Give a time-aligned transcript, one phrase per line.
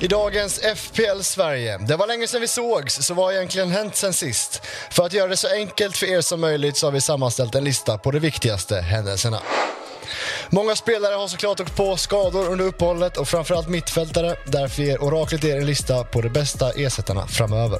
[0.00, 1.78] I dagens FPL Sverige.
[1.78, 4.62] Det var länge sedan vi sågs, så vad har egentligen hänt sen sist?
[4.90, 7.64] För att göra det så enkelt för er som möjligt så har vi sammanställt en
[7.64, 9.40] lista på de viktigaste händelserna.
[10.50, 14.36] Många spelare har såklart åkt på skador under uppehållet och framförallt mittfältare.
[14.46, 17.78] Därför ger oraklet er en lista på de bästa ersättarna framöver.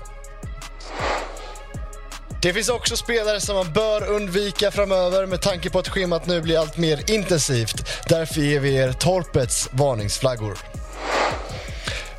[2.42, 6.40] Det finns också spelare som man bör undvika framöver med tanke på att schemat nu
[6.40, 7.88] blir allt mer intensivt.
[8.08, 10.58] Därför ger vi er Torpets varningsflaggor.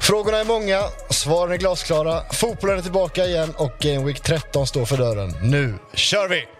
[0.08, 0.80] Frågorna är många,
[1.10, 5.34] svaren är glasklara, fotbollen är tillbaka igen och Game Week 13 står för dörren.
[5.42, 6.57] Nu kör vi!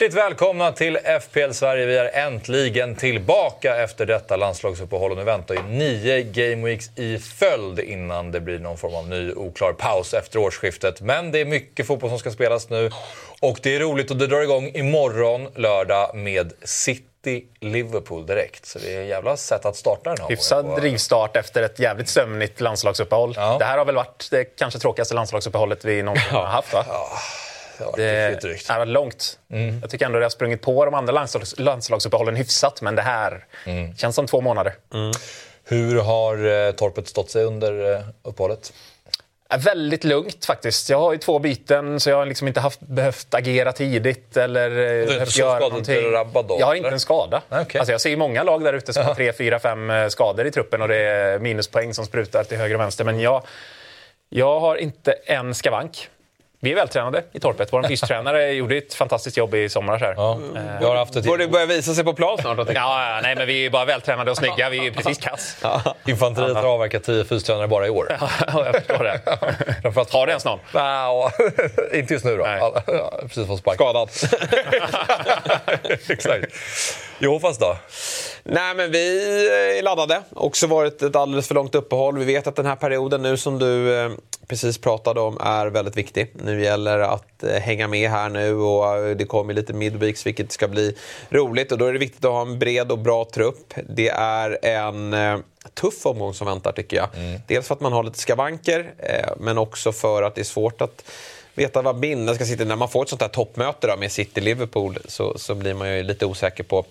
[0.00, 1.86] Hjärtligt välkomna till FPL Sverige.
[1.86, 5.10] Vi är äntligen tillbaka efter detta landslagsuppehåll.
[5.10, 9.08] Och nu väntar ju nio Game Weeks i följd innan det blir någon form av
[9.08, 11.00] ny oklar paus efter årsskiftet.
[11.00, 12.90] Men det är mycket fotboll som ska spelas nu.
[13.40, 18.66] Och det är roligt och det drar igång imorgon lördag med City Liverpool direkt.
[18.66, 22.08] Så det är en jävla sätt att starta den här Hyfsad rivstart efter ett jävligt
[22.08, 23.34] sömnigt landslagsuppehåll.
[23.36, 23.56] Ja.
[23.58, 26.38] Det här har väl varit det kanske tråkigaste landslagsuppehållet vi någonsin ja.
[26.38, 26.84] har haft va?
[26.88, 27.08] Ja.
[27.96, 29.38] Det, det har varit långt.
[29.50, 29.80] Mm.
[29.80, 33.44] Jag tycker ändå det har sprungit på de andra landslags, landslagsuppehållen hyfsat, men det här
[33.66, 33.96] mm.
[33.96, 34.74] känns som två månader.
[34.94, 35.12] Mm.
[35.64, 38.72] Hur har eh, torpet stått sig under eh, uppehållet?
[39.58, 40.90] Väldigt lugnt faktiskt.
[40.90, 44.70] Jag har ju två byten så jag har liksom inte haft, behövt agera tidigt eller
[44.70, 46.10] eh, behövt göra någonting.
[46.10, 47.42] Drabbad då, jag har inte en skada.
[47.50, 47.78] Okay.
[47.78, 50.50] Alltså jag ser många lag där ute som har tre, fyra, fem eh, skador i
[50.50, 53.04] truppen och det är minuspoäng som sprutar till höger och vänster.
[53.04, 53.42] Men jag,
[54.28, 56.08] jag har inte en skavank.
[56.62, 57.72] Vi är vältränade i torpet.
[57.72, 60.00] Vår fystränare gjorde ett fantastiskt jobb i somras.
[60.00, 60.14] Här.
[60.16, 60.34] Ja.
[60.34, 60.78] Mm.
[60.80, 61.24] Vi har haft ett...
[61.24, 62.58] Borde börja visa sig på plan snart?
[62.58, 64.70] ja, ja, nej, men vi är bara vältränade och snygga.
[64.70, 65.56] Vi är precis kass.
[65.62, 65.94] Ja.
[66.06, 68.06] Infanteriet har avverkat tio fystränare bara i år.
[68.46, 69.20] Ja, jag förstår det.
[69.82, 70.12] Framförallt...
[70.12, 70.58] Har det ens någon?
[70.74, 71.32] Ja,
[71.92, 72.44] inte just nu då.
[72.44, 72.82] Alla,
[73.22, 73.74] precis fått spark.
[73.74, 74.08] Skadad.
[76.08, 76.54] Exakt.
[77.22, 77.76] Johofas då?
[78.44, 80.22] Nej, men vi är laddade.
[80.32, 82.18] Också varit ett alldeles för långt uppehåll.
[82.18, 84.10] Vi vet att den här perioden nu som du eh,
[84.46, 86.32] precis pratade om är väldigt viktig.
[86.34, 90.26] Nu gäller det att eh, hänga med här nu och eh, det kommer lite midweeks
[90.26, 90.96] vilket ska bli
[91.28, 93.74] roligt och då är det viktigt att ha en bred och bra trupp.
[93.88, 95.16] Det är en
[95.74, 97.08] tuff omgång som väntar tycker jag.
[97.14, 97.40] Mm.
[97.46, 98.94] Dels för att man har lite skavanker
[99.36, 101.04] men också för att det är svårt att
[101.54, 102.64] veta vad binden ska sitta.
[102.64, 106.02] När man får ett sånt här toppmöte då med City-Liverpool så, så blir man ju
[106.02, 106.84] lite osäker på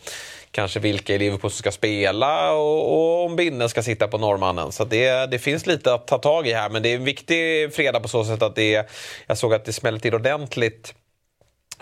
[0.52, 4.72] kanske vilka i Liverpool som ska spela och, och om Binnen ska sitta på norrmannen.
[4.72, 7.74] Så det, det finns lite att ta tag i här men det är en viktig
[7.74, 8.90] fredag på så sätt att det
[9.28, 10.94] jag såg att det smäller till ordentligt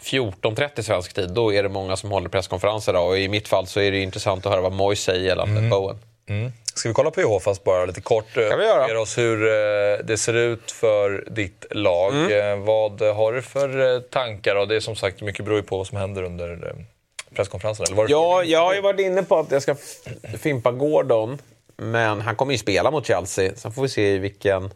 [0.02, 2.94] 14.30 svensk tid, då är det många som håller presskonferenser.
[2.94, 3.00] Då.
[3.00, 5.70] Och I mitt fall så är det intressant att höra vad Moy säger gällande mm.
[5.70, 5.98] Bowen.
[6.28, 6.52] Mm.
[6.74, 8.34] Ska vi kolla på Jehofas bara lite kort?
[8.34, 9.02] kan vi göra.
[9.02, 12.14] oss hur eh, det ser ut för ditt lag.
[12.14, 12.60] Mm.
[12.60, 14.56] Eh, vad har du för eh, tankar?
[14.56, 16.76] Och det är som sagt mycket beror på vad som händer under
[17.36, 17.86] presskonferensen?
[17.86, 19.76] Eller var ja, jag har ju varit inne på att jag ska
[20.40, 21.38] fimpa Gordon.
[21.78, 23.52] Men han kommer ju spela mot Chelsea.
[23.56, 24.74] Sen får vi se i vilken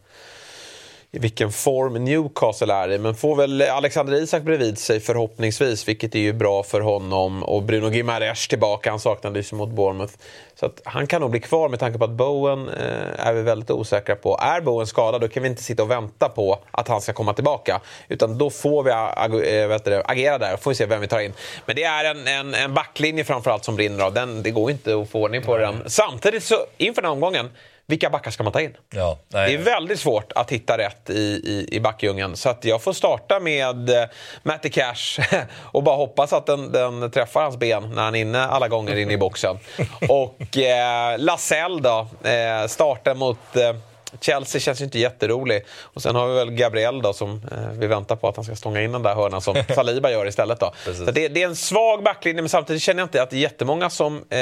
[1.14, 2.98] i vilken form Newcastle är i.
[2.98, 7.44] Men får väl Alexander Isak bredvid sig förhoppningsvis, vilket är ju bra för honom.
[7.44, 10.14] Och Bruno Gimares tillbaka, han saknades ju mot Bournemouth.
[10.56, 13.42] Så att han kan nog bli kvar med tanke på att Bowen eh, är vi
[13.42, 14.38] väldigt osäkra på.
[14.42, 17.34] Är Bowen skadad då kan vi inte sitta och vänta på att han ska komma
[17.34, 17.82] tillbaka.
[18.08, 21.20] Utan då får vi ag äh, det, agera där, får vi se vem vi tar
[21.20, 21.34] in.
[21.66, 24.14] Men det är en, en, en backlinje framförallt som brinner av.
[24.14, 25.84] Den, det går inte att få ordning på den.
[25.90, 27.50] Samtidigt så, inför den här omgången,
[27.88, 28.78] vilka backar ska man ta in?
[28.90, 32.36] Ja, det är väldigt svårt att hitta rätt i, i, i backdjungeln.
[32.36, 34.06] Så att jag får starta med eh,
[34.44, 35.20] Matty Cash
[35.62, 38.96] och bara hoppas att den, den, träffar hans ben när han är inne alla gånger
[38.96, 39.58] inne i boxen.
[40.10, 43.74] Och eh, Lasell då, eh, starten mot eh,
[44.20, 45.66] Chelsea känns ju inte jätterolig.
[45.82, 48.56] Och sen har vi väl Gabriel då som eh, vi väntar på att han ska
[48.56, 50.60] stånga in den där hörnan som Saliba gör istället.
[50.60, 50.74] Då.
[50.84, 53.42] Så det, det, är en svag backlinje men samtidigt känner jag inte att det är
[53.42, 54.40] jättemånga som eh,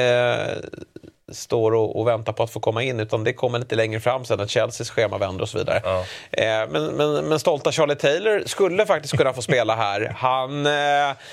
[1.31, 4.25] står och, och, väntar på att få komma in utan det kommer lite längre fram
[4.25, 5.81] sen när Chelseas schema vänder och så vidare.
[5.83, 5.99] Ja.
[6.31, 10.13] Eh, men, men, men, stolta Charlie Taylor skulle faktiskt kunna få spela här.
[10.17, 10.71] Han, eh,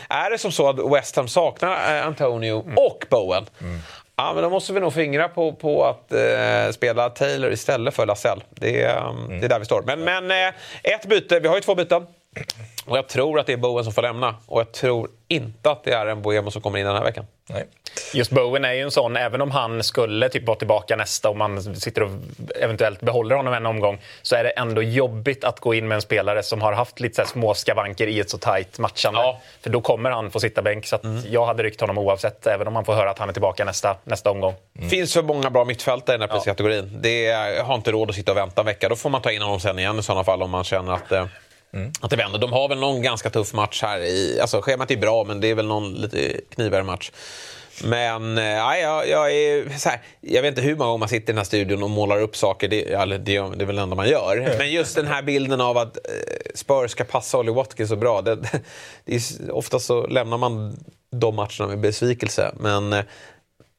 [0.09, 2.79] är det som så att West Ham saknar eh, Antonio mm.
[2.79, 3.81] och Bowen mm.
[4.19, 8.07] Ja, men då måste vi nog fingra på, på att eh, spela Taylor istället för
[8.07, 8.45] Lasell.
[8.51, 9.41] Det, um, mm.
[9.41, 9.83] det är där vi står.
[9.87, 12.07] Men, men eh, ett byte, vi har ju två byten.
[12.87, 14.35] Och jag tror att det är Bowen som får lämna.
[14.47, 17.27] Och jag tror inte att det är en Boemo som kommer in den här veckan.
[17.47, 17.67] Nej.
[18.15, 21.37] Just Bowen är ju en sån, även om han skulle typ vara tillbaka nästa och
[21.37, 22.11] man sitter och
[22.61, 26.03] eventuellt behåller honom en omgång, så är det ändå jobbigt att gå in med en
[26.03, 29.21] spelare som har haft lite så små skavanker i ett så tajt matchande.
[29.21, 29.41] Ja.
[29.61, 30.87] För då kommer han få sitta bänk.
[30.87, 31.23] Så mm.
[31.31, 33.97] jag hade ryckt honom oavsett, även om man får höra att han är tillbaka nästa,
[34.05, 34.55] nästa omgång.
[34.79, 34.91] Mm.
[34.91, 36.91] finns för många bra mittfältare i den här priskategorin.
[36.93, 36.99] Ja.
[37.01, 38.89] Det har inte råd att sitta och vänta en vecka.
[38.89, 41.13] Då får man ta in honom sen igen i sådana fall om man känner att
[41.13, 41.27] eh,
[41.77, 41.93] Mm.
[42.01, 42.39] Att det vänder.
[42.39, 44.01] De har väl någon ganska tuff match här.
[44.01, 47.11] I, alltså, schemat är bra, men det är väl någon lite knivigare match.
[47.85, 51.33] Men äh, jag, jag, är, här, jag vet inte hur många gånger man sitter i
[51.33, 52.69] den här studion och målar upp saker.
[52.69, 54.55] Det, ja, det, det är väl det enda man gör.
[54.59, 56.03] Men just den här bilden av att äh,
[56.55, 58.23] Spurs ska passa Olly Watkins så bra.
[58.23, 58.35] Det,
[59.05, 60.77] det är, ofta så lämnar man
[61.13, 62.55] de matcherna med besvikelse.
[62.61, 63.05] Men äh,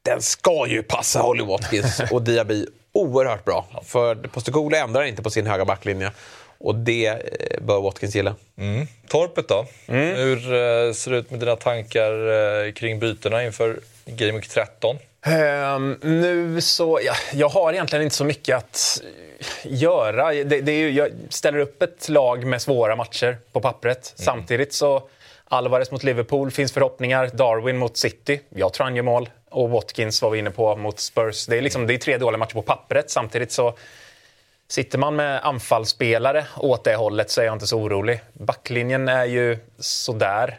[0.02, 3.66] den ska ju passa Olly Watkins och Diaby oerhört bra.
[3.84, 6.12] För Postecoglou ändrar inte på sin höga backlinje.
[6.60, 8.34] Och det eh, bör Watkins gilla.
[8.58, 8.86] Mm.
[9.08, 9.66] Torpet då?
[9.86, 10.16] Mm.
[10.16, 14.96] Hur uh, ser det ut med dina tankar uh, kring bytena inför Game Week 13?
[15.26, 19.02] Um, ehm, nu så, ja, jag har egentligen inte så mycket att
[19.64, 20.32] göra.
[20.32, 24.14] Det, det är ju, jag ställer upp ett lag med svåra matcher på pappret.
[24.18, 24.24] Mm.
[24.24, 25.02] Samtidigt så
[25.50, 27.30] Alvarez mot Liverpool finns förhoppningar.
[27.34, 28.40] Darwin mot City.
[28.48, 29.28] Jag tror han gör mål.
[29.50, 31.46] Och Watkins var vi inne på mot Spurs.
[31.46, 33.10] Det är, liksom, det är tre dåliga matcher på pappret.
[33.10, 33.74] Samtidigt så
[34.70, 38.20] Sitter man med anfallsspelare åt det hållet så är jag inte så orolig.
[38.32, 40.58] Backlinjen är ju sådär.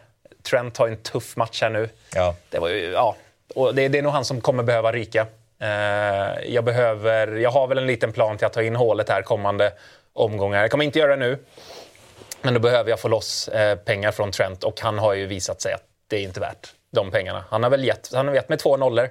[0.50, 1.90] Trent har en tuff match här nu.
[2.16, 2.36] Ja.
[2.50, 3.16] Det, var ju, ja.
[3.56, 5.28] Och det, det är nog han som kommer behöva ryka.
[5.60, 5.70] Eh,
[6.54, 9.74] jag, behöver, jag har väl en liten plan till att ta in hålet här kommande
[10.14, 10.62] omgångar.
[10.62, 11.38] Jag kommer inte göra det nu.
[12.42, 15.62] Men då behöver jag få loss eh, pengar från Trent och han har ju visat
[15.62, 17.44] sig att det är inte värt de pengarna.
[17.50, 19.10] Han har väl gett, han har gett mig två nollor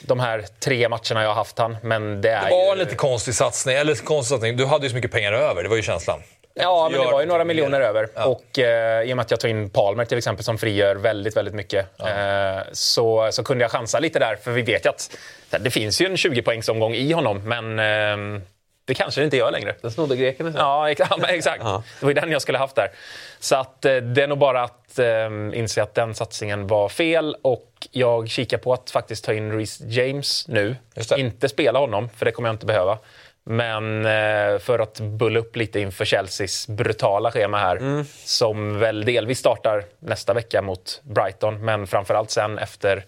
[0.00, 1.76] de här tre matcherna jag har haft han.
[1.82, 2.72] Men det, är det var ju...
[2.72, 3.76] en lite konstig satsning.
[3.76, 4.56] Eller konstig satsning.
[4.56, 6.22] Du hade ju så mycket pengar över, det var ju känslan.
[6.60, 8.08] Ja, men det var ju några miljoner över.
[8.14, 8.24] Ja.
[8.24, 11.36] Och eh, i och med att jag tog in Palmer till exempel som frigör väldigt,
[11.36, 12.08] väldigt mycket ja.
[12.08, 14.36] eh, så, så kunde jag chansa lite där.
[14.36, 15.16] För vi vet ju att
[15.60, 18.42] det finns ju en 20-poängsomgång i honom, men eh,
[18.88, 19.74] det kanske det inte gör längre.
[19.80, 21.62] Den snodde greken Ja, exakt.
[21.62, 21.82] Ja.
[22.00, 22.90] Det var ju den jag skulle haft där.
[23.38, 27.36] Så att, eh, det är nog bara att eh, inse att den satsningen var fel.
[27.42, 30.76] Och jag kikar på att faktiskt ta in Reece James nu.
[31.16, 32.98] Inte spela honom, för det kommer jag inte behöva.
[33.44, 37.76] Men eh, för att bulla upp lite inför Chelseas brutala schema här.
[37.76, 38.04] Mm.
[38.24, 43.04] Som väl delvis startar nästa vecka mot Brighton, men framförallt sen efter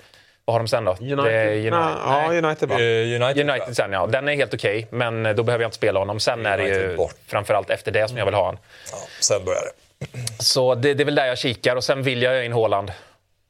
[0.50, 0.90] vad har de sen då?
[1.00, 1.56] United?
[1.56, 1.72] United.
[1.72, 2.80] Ja, United, bara.
[2.80, 4.06] Uh, United, United sen, ja.
[4.06, 6.20] Den är helt okej, okay, men då behöver jag inte spela honom.
[6.20, 7.14] Sen United är det ju bort.
[7.26, 8.60] framförallt efter det som jag vill ha honom.
[8.92, 10.42] Ja, sen börjar det.
[10.42, 11.76] Så det, det, är väl där jag kikar.
[11.76, 12.92] Och sen vill jag ha in Haaland.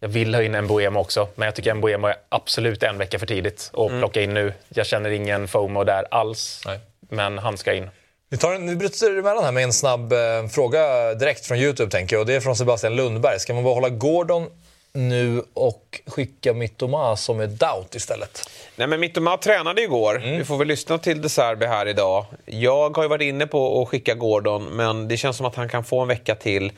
[0.00, 2.98] Jag vill ha in en Boemo också, men jag tycker en Boemo är absolut en
[2.98, 4.00] vecka för tidigt att mm.
[4.00, 4.52] plocka in nu.
[4.68, 6.78] Jag känner ingen FOMO där alls, Nej.
[7.00, 7.90] men han ska in.
[8.30, 10.18] Vi, tar en, vi bryter emellan här med en snabb eh,
[10.50, 12.20] fråga direkt från Youtube tänker jag.
[12.20, 13.40] Och det är från Sebastian Lundberg.
[13.40, 14.46] Ska man behålla Gordon
[14.92, 18.50] nu och skicka Mittoma som är doubt istället?
[18.76, 20.16] Nej, men Mittoma tränade igår.
[20.16, 20.38] Mm.
[20.38, 22.24] Vi får väl lyssna till De Serbi här idag.
[22.46, 25.68] Jag har ju varit inne på att skicka Gordon, men det känns som att han
[25.68, 26.72] kan få en vecka till.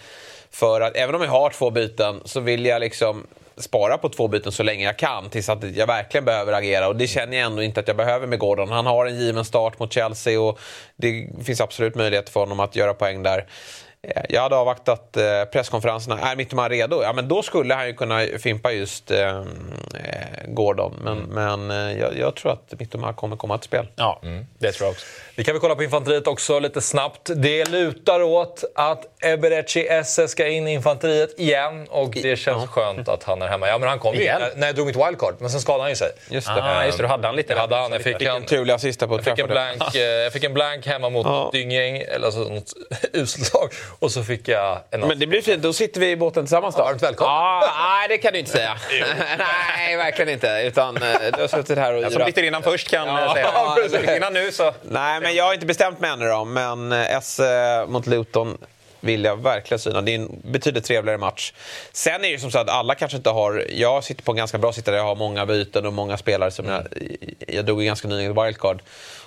[0.50, 3.26] För att även om jag har två byten så vill jag liksom
[3.56, 6.88] spara på två byten så länge jag kan tills att jag verkligen behöver agera.
[6.88, 8.68] Och det känner jag ändå inte att jag behöver med Gordon.
[8.68, 10.58] Han har en given start mot Chelsea och
[10.96, 13.46] det finns absolut möjlighet för honom att göra poäng där.
[14.28, 16.20] Jag hade avvaktat eh, presskonferenserna.
[16.20, 17.02] Är Mittman redo?
[17.02, 19.44] Ja, men då skulle han ju kunna fimpa just eh, eh
[20.46, 20.94] Gordon.
[21.04, 21.30] Men, mm.
[21.30, 23.86] men eh, jag, jag, tror att Mittman kommer komma till spel.
[23.96, 24.46] Ja, mm.
[24.58, 25.06] det tror jag också.
[25.36, 27.30] Vi kan väl kolla på infanteriet också lite snabbt.
[27.36, 32.66] Det lutar åt att Eberechi Esse ska in i infanteriet igen och det känns ja.
[32.66, 33.68] skönt att han är hemma.
[33.68, 35.96] Ja, men han kom ju när jag drog mitt wildcard, men sen skadade han ju
[35.96, 36.10] sig.
[36.30, 36.62] Just det.
[36.62, 37.54] Ah, just det, då hade han lite.
[37.54, 37.92] Hade han.
[37.92, 40.86] Jag fick en turlig assist på jag fick, en blank, eh, jag fick en blank
[40.86, 41.50] hemma mot ja.
[41.52, 42.72] Dynggäng, eller alltså något
[43.12, 43.68] uselt lag.
[43.98, 46.76] Och så fick jag en Men det blir fint, då sitter vi i båten tillsammans
[46.76, 46.82] då.
[46.82, 47.34] Varmt välkommen.
[47.34, 48.76] Ah, nej, det kan du inte säga.
[49.38, 50.62] nej, verkligen inte.
[50.64, 51.02] Utan eh,
[51.34, 52.02] du har suttit här och...
[52.02, 53.34] Jag som sitter innan först kan ja.
[53.34, 53.48] säga.
[54.06, 54.72] Ja, innan nu så...
[54.82, 56.44] Nej, men jag har inte bestämt mig ännu då.
[56.44, 57.40] Men eh, S
[57.86, 58.58] mot Luton
[59.02, 60.00] vill jag verkligen syna.
[60.00, 61.52] Det är en betydligt trevligare match.
[61.92, 63.66] Sen är det som så att alla kanske inte har...
[63.70, 66.66] Jag sitter på en ganska bra sittare, jag har många byten och många spelare som
[66.66, 66.86] mm.
[67.38, 67.54] jag...
[67.56, 68.82] Jag drog ju ganska nyligen wildcard.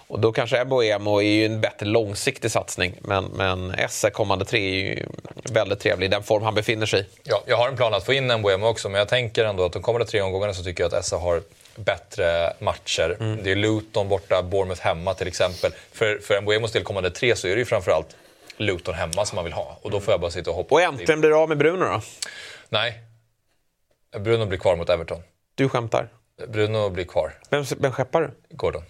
[0.07, 2.93] Och då kanske Mboemo är ju en bättre långsiktig satsning.
[3.01, 5.05] Men, men Esse kommande tre är ju
[5.51, 7.05] väldigt trevlig i den form han befinner sig i.
[7.23, 9.73] Ja, jag har en plan att få in Mboemo också, men jag tänker ändå att
[9.73, 11.41] de kommande tre omgångarna så tycker jag att Esse har
[11.75, 13.17] bättre matcher.
[13.19, 13.43] Mm.
[13.43, 15.71] Det är Luton borta, Bournemouth hemma till exempel.
[15.91, 18.07] För, för Mbuemos del kommande tre så är det ju framförallt
[18.57, 19.79] Luton hemma som man vill ha.
[19.81, 20.75] Och då får jag bara sitta och hoppa.
[20.75, 22.01] Och äntligen blir du av med Bruno då?
[22.69, 23.01] Nej.
[24.19, 25.21] Bruno blir kvar mot Everton.
[25.55, 26.09] Du skämtar?
[26.47, 27.33] Bruno blir kvar.
[27.49, 28.55] Vem, vem skeppar du?
[28.55, 28.83] Gordon.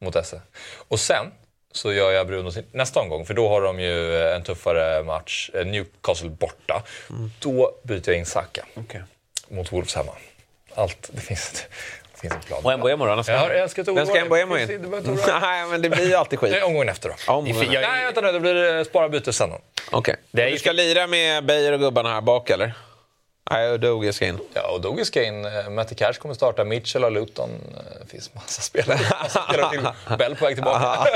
[0.00, 0.40] Mot Esse.
[0.88, 1.26] Och sen
[1.72, 3.26] så gör jag Bruno nästa omgång.
[3.26, 6.82] För då har de ju en tuffare match, Newcastle borta.
[7.10, 7.30] Mm.
[7.40, 9.00] Då byter jag in Saka okay.
[9.48, 10.12] mot Wolves hemma.
[10.74, 12.64] Allt, det finns, det finns en plan.
[12.64, 13.22] Och Mbemo då?
[13.26, 14.90] Jag har älskat Vem ska Mbemo in?
[15.40, 16.62] Nej, men det blir ju alltid skit.
[16.62, 17.32] Omgången efter då.
[17.32, 17.82] Omgången.
[17.82, 18.32] Nej, vänta nu.
[18.32, 19.58] Det blir spara byte sen då.
[19.90, 20.16] Okej.
[20.32, 20.50] Okay.
[20.50, 22.72] Du ska lira med Beijer och gubbarna här bak, eller?
[23.50, 24.38] Nej, Odogi ska in.
[24.54, 25.44] Ja, Odogi ska in.
[25.44, 26.64] Eh, Matty Cash kommer starta.
[26.64, 27.50] Mitchell och Luton.
[27.70, 28.98] Det eh, finns massa spelare.
[29.22, 30.16] Massa spelare till.
[30.18, 30.84] Bell på väg tillbaka.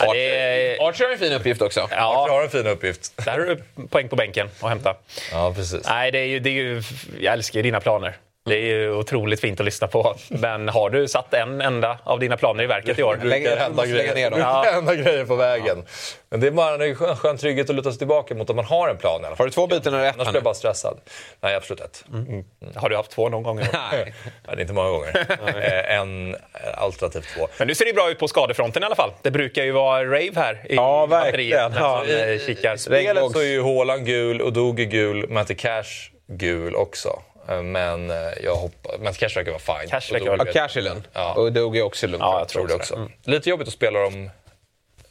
[0.00, 1.88] Archer har en fin uppgift också.
[1.90, 2.24] Ja.
[2.24, 3.12] Archer har en fin uppgift.
[3.16, 4.94] Där har du poäng på bänken att hämta.
[5.32, 5.86] Ja, precis.
[5.88, 6.82] Nej, det är ju, det är ju,
[7.20, 8.16] jag älskar dina planer.
[8.48, 10.16] Det är ju otroligt fint att lyssna på.
[10.28, 13.18] Men har du satt en enda av dina planer i verket i år?
[13.22, 14.62] Det brukar hända grejer, ja.
[14.72, 15.76] hända grejer på vägen.
[15.76, 15.82] Ja.
[16.30, 18.64] Men det är bara en skön, skön trygghet att luta sig tillbaka mot att man
[18.64, 19.24] har en plan.
[19.38, 20.14] Har du två byten eller ett?
[20.14, 20.98] Annars blir jag bara stressad.
[21.40, 22.04] Nej, absolut ett.
[22.12, 22.26] Mm.
[22.28, 22.44] Mm.
[22.74, 23.56] Har du haft två någon gång?
[23.72, 23.72] Nej.
[23.92, 24.12] Nej,
[24.46, 25.26] det är inte många gånger.
[25.56, 26.36] Eh, en
[26.74, 27.48] alternativt två.
[27.58, 29.12] Men nu ser det bra ut på skadefronten i alla fall.
[29.22, 31.72] Det brukar ju vara rave här i ja, verkligen.
[31.72, 32.04] Ja.
[32.04, 32.34] I,
[32.74, 37.22] I spelet så är ju Haaland gul, och Doge gul, Matti Cash gul också.
[37.48, 38.92] Eh, men eh, jag hoppas...
[39.00, 39.90] Men Cash verkar vara fine.
[39.90, 41.06] Cash verkar vara ja, Cash är lugn.
[41.12, 41.34] Ja.
[41.34, 42.22] Och Doge är också lugn.
[42.22, 42.94] Ja, jag tror det också.
[42.94, 43.12] Mm.
[43.24, 44.30] Lite jobbigt att spela dem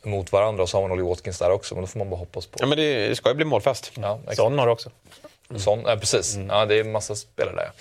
[0.03, 2.17] mot varandra och så har man Olly Watkins där också, men då får man bara
[2.17, 2.57] hoppas på.
[2.61, 3.91] Ja, men det ska ju bli målfest.
[3.95, 4.89] Ja, Son har du också.
[5.49, 5.61] Mm.
[5.61, 6.35] Son, ja, precis.
[6.35, 6.47] Mm.
[6.49, 7.71] Ja, det är massa spelare där.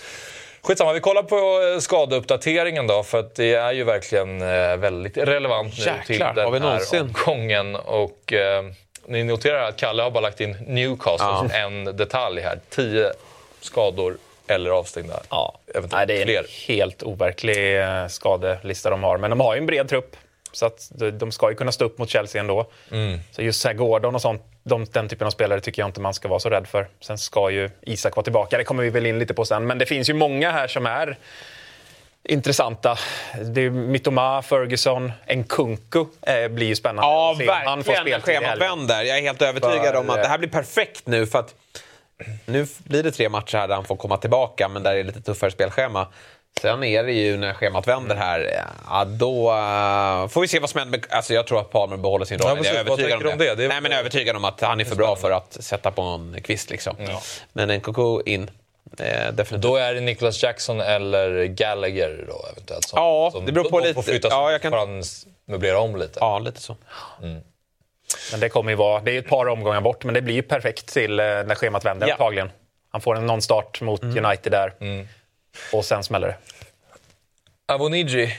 [0.61, 4.39] Skitsamma, vi kollar på eh, skadeuppdateringen då, för att det är ju verkligen
[4.79, 7.15] väldigt relevant Jäklar, nu till den har vi någonsin?
[7.15, 7.75] här omgången.
[7.75, 8.65] Och, eh,
[9.05, 11.37] ni noterar att Kalle har bara lagt in Newcastle ja.
[11.37, 12.59] som en detalj här.
[12.69, 13.11] Tio
[13.61, 15.19] skador eller avstängda.
[15.29, 15.59] Ja.
[15.91, 16.37] Nej, det är fler.
[16.37, 19.17] en helt overklig eh, skadelista de har.
[19.17, 20.15] Men de har ju en bred trupp.
[20.51, 22.65] Så att de ska ju kunna stå upp mot Chelsea ändå.
[22.91, 23.19] Mm.
[23.31, 26.13] Så just så Gordon och sånt, de, den typen av spelare tycker jag inte man
[26.13, 26.87] ska vara så rädd för.
[26.99, 29.67] Sen ska ju Isak vara tillbaka, det kommer vi väl in lite på sen.
[29.67, 31.17] Men det finns ju många här som är
[32.23, 32.97] intressanta.
[33.41, 37.01] Det är Mittoma, Ferguson, Nkunku eh, blir ju spännande.
[37.01, 37.67] Ja, verkligen.
[37.67, 39.03] Han får Schemat vänder.
[39.03, 41.27] Jag är helt övertygad för, om att det här blir perfekt nu.
[41.27, 41.55] för att
[42.45, 45.03] nu blir det tre matcher här där han får komma tillbaka, men där är det
[45.03, 46.07] lite tuffare spelschema.
[46.61, 50.69] Sen är det ju när schemat vänder här, ja, då uh, får vi se vad
[50.69, 51.01] som händer.
[51.09, 52.57] Alltså, jag tror att Palmer behåller sin roll.
[52.57, 53.55] Ja, jag är övertygad om det.
[53.55, 53.63] det.
[53.63, 53.67] är...
[53.67, 56.01] Nej, men jag är övertygad om att han är för bra för att sätta på
[56.01, 56.69] en kvist.
[56.69, 56.95] Liksom.
[56.99, 57.21] Ja.
[57.53, 58.49] Men Nkunku in.
[58.99, 59.61] Eh, definitivt.
[59.61, 62.87] Då är det Nicholas Jackson eller Gallagher då eventuellt?
[62.87, 63.93] Som, ja, det beror på lite.
[63.93, 64.73] Får flyttas ja, jag kan...
[64.73, 66.19] att möblera om lite.
[66.19, 66.75] Ja, lite så.
[67.23, 67.41] Mm.
[68.31, 70.41] Men det kommer ju vara, det är ett par omgångar bort, men det blir ju
[70.41, 72.13] perfekt till eh, när schemat vänder ja.
[72.13, 72.49] antagligen.
[72.91, 74.25] Han får en non-start mot mm.
[74.25, 74.73] United där.
[74.79, 75.07] Mm.
[75.73, 76.35] Och sen smäller det.
[77.73, 78.33] Avoniji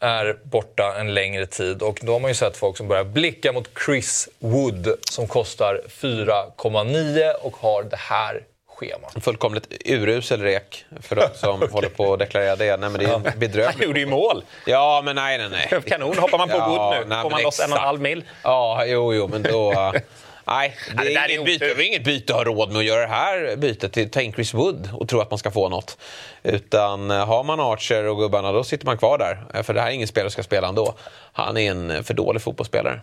[0.00, 3.52] är borta en längre tid och då har man ju sett folk som börjar blicka
[3.52, 8.42] mot Chris Wood som kostar 4,9 och har det här
[8.76, 9.08] schema.
[9.20, 11.68] Fullkomligt urusel rek för de som okay.
[11.68, 12.76] håller på att deklarera det.
[12.76, 13.64] Nej, men det är en bedrövlig...
[13.64, 14.44] Han gjorde ju mål!
[14.66, 15.82] Ja, men nej, nej, nej.
[15.86, 16.18] Kanon.
[16.18, 18.24] Hoppar man på ja, Wood nu nej, får man loss en och en halv mil.
[18.42, 19.92] Ja, jo, jo, men då...
[20.44, 21.64] Nej, det, är, det inget byte.
[21.64, 24.20] Det är inget byte att ha råd med att göra det här bytet till ta
[24.20, 25.98] in Chris Wood och tro att man ska få något.
[26.42, 29.44] Utan eh, har man Archer och gubbarna då sitter man kvar där.
[29.54, 30.94] Eh, för det här är ingen spelare som ska spela ändå.
[31.32, 33.00] Han är en för dålig fotbollsspelare.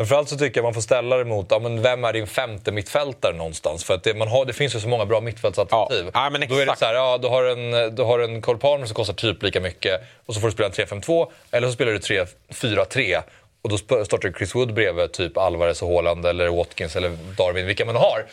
[0.00, 2.72] Framförallt så tycker jag man får ställa det mot, ja, men vem är din femte
[2.72, 3.84] mittfältare någonstans?
[3.84, 6.10] För att det, man har, det finns ju så många bra mittfältsalternativ.
[6.14, 8.42] Ja, ja, men Då är det så här, ja, du har en, du har en
[8.42, 11.68] Cole Palmer som kostar typ lika mycket och så får du spela en 3-5-2 eller
[11.68, 13.22] så spelar du 3-4-3
[13.62, 17.84] och då startar Chris Wood bredvid typ Alvarez och Haaland eller Watkins eller Darwin, vilka
[17.84, 18.26] man har.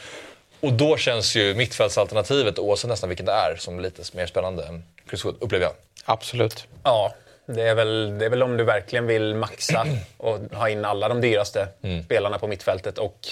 [0.60, 4.84] Och då känns ju mittfältsalternativet, oavsett nästan vilket det är, som lite mer spännande än
[5.10, 5.74] Chris Wood, upplever jag.
[6.06, 6.68] Absolut.
[6.84, 7.14] Ja,
[7.48, 9.86] det är, väl, det är väl om du verkligen vill maxa
[10.18, 12.04] och ha in alla de dyraste mm.
[12.04, 13.28] spelarna på mittfältet och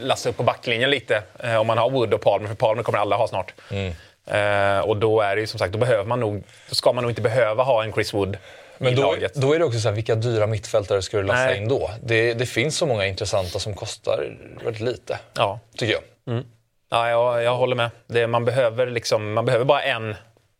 [0.00, 1.22] lassa upp på backlinjen lite.
[1.38, 3.54] Eh, om man har Wood och Palmer, för Palmer kommer alla ha snart.
[3.70, 3.92] Mm.
[4.26, 7.10] Eh, och då är det ju som sagt, då, behöver man nog, ska man nog
[7.10, 8.36] inte behöva ha en Chris Wood
[8.82, 11.56] men då, då, är det också så här, vilka dyra mittfältare ska du lassa Nej.
[11.56, 11.90] in då?
[12.02, 15.60] Det, det, finns så många intressanta som kostar väldigt lite, ja.
[15.76, 16.34] tycker jag.
[16.34, 16.44] Mm.
[16.90, 17.90] Ja, jag, jag håller med.
[18.06, 20.14] Det, man, behöver liksom, man behöver bara en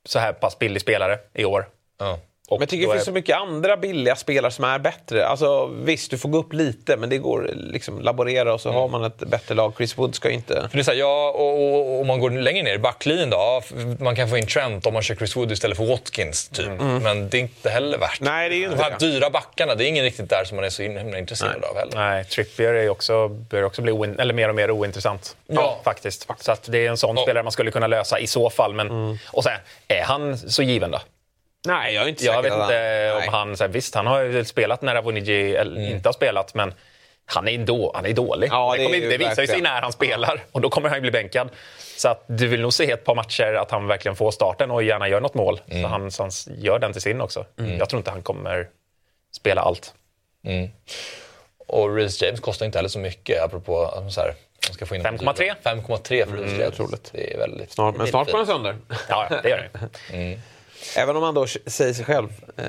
[0.05, 1.67] så här pass billig spelare i år.
[2.01, 2.19] Ja.
[2.51, 5.27] Men jag tycker det finns så mycket andra billiga spelare som är bättre.
[5.27, 8.81] Alltså, visst, du får gå upp lite, men det går liksom laborera och så mm.
[8.81, 9.73] har man ett bättre lag.
[9.77, 10.55] Chris Wood ska inte...
[10.55, 13.63] För det är så här, ja, och, om man går längre ner i backlinjen då.
[13.99, 16.67] Man kan få in Trent om man kör Chris Wood istället för Watkins, typ.
[16.67, 17.03] Mm.
[17.03, 18.55] Men det är inte heller värt Nej, det.
[18.55, 20.83] Är inte De här dyra backarna, det är ingen riktigt där som man är så
[20.83, 21.71] himla intresserad Nej.
[21.71, 21.95] av heller.
[21.95, 25.37] Nej, Trippier är också, börjar också bli oin, eller mer och mer ointressant.
[25.47, 25.81] Ja.
[25.85, 26.27] Faktiskt.
[26.39, 27.23] Så att det är en sån ja.
[27.23, 28.75] spelare man skulle kunna lösa i så fall.
[28.75, 29.19] Men, mm.
[29.27, 30.99] Och sen, är han så given då?
[31.67, 32.35] Nej, jag är inte säker.
[32.35, 33.57] Jag vet inte om han...
[33.57, 35.79] Så här, visst, han har ju spelat när Avoniji mm.
[35.79, 36.75] inte har spelat, men
[37.25, 38.49] han är, då, han är dålig.
[38.53, 41.11] Ja, det, det, det visar sig när han spelar och då kommer han ju bli
[41.11, 41.49] bänkad.
[41.97, 44.83] Så att du vill nog se ett par matcher att han verkligen får starten och
[44.83, 45.61] gärna gör något mål.
[45.67, 45.83] Mm.
[45.83, 47.45] Så, han, så han gör den till sin också.
[47.59, 47.79] Mm.
[47.79, 48.69] Jag tror inte han kommer
[49.37, 49.95] spela allt.
[50.45, 50.71] Mm.
[51.67, 55.55] Och Reece James kostar inte heller så mycket, apropå så här, 5,3?
[55.63, 56.81] 5,3 för Reece mm, James.
[56.81, 57.11] Otroligt.
[57.13, 58.77] Det är väldigt snart, Men snart går han sönder.
[59.09, 60.39] ja, det gör det.
[60.97, 61.03] Mm.
[61.03, 62.65] Även om han då säger sig själv eh,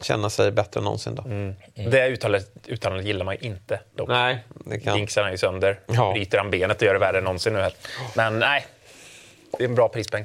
[0.00, 1.14] känna sig bättre än någonsin.
[1.14, 1.22] Då.
[1.22, 1.54] Mm.
[1.74, 1.90] Mm.
[1.90, 3.80] Det uttalandet, uttalandet gillar man inte.
[3.94, 4.08] Dock.
[4.08, 4.96] Nej, det kan...
[4.96, 5.80] Jinxar han ju sönder.
[5.86, 6.12] Ja.
[6.12, 7.60] Bryter han benet och gör det värre än någonsin nu.
[7.60, 7.72] Här.
[8.14, 8.66] Men nej,
[9.58, 10.24] det är en bra prispeng.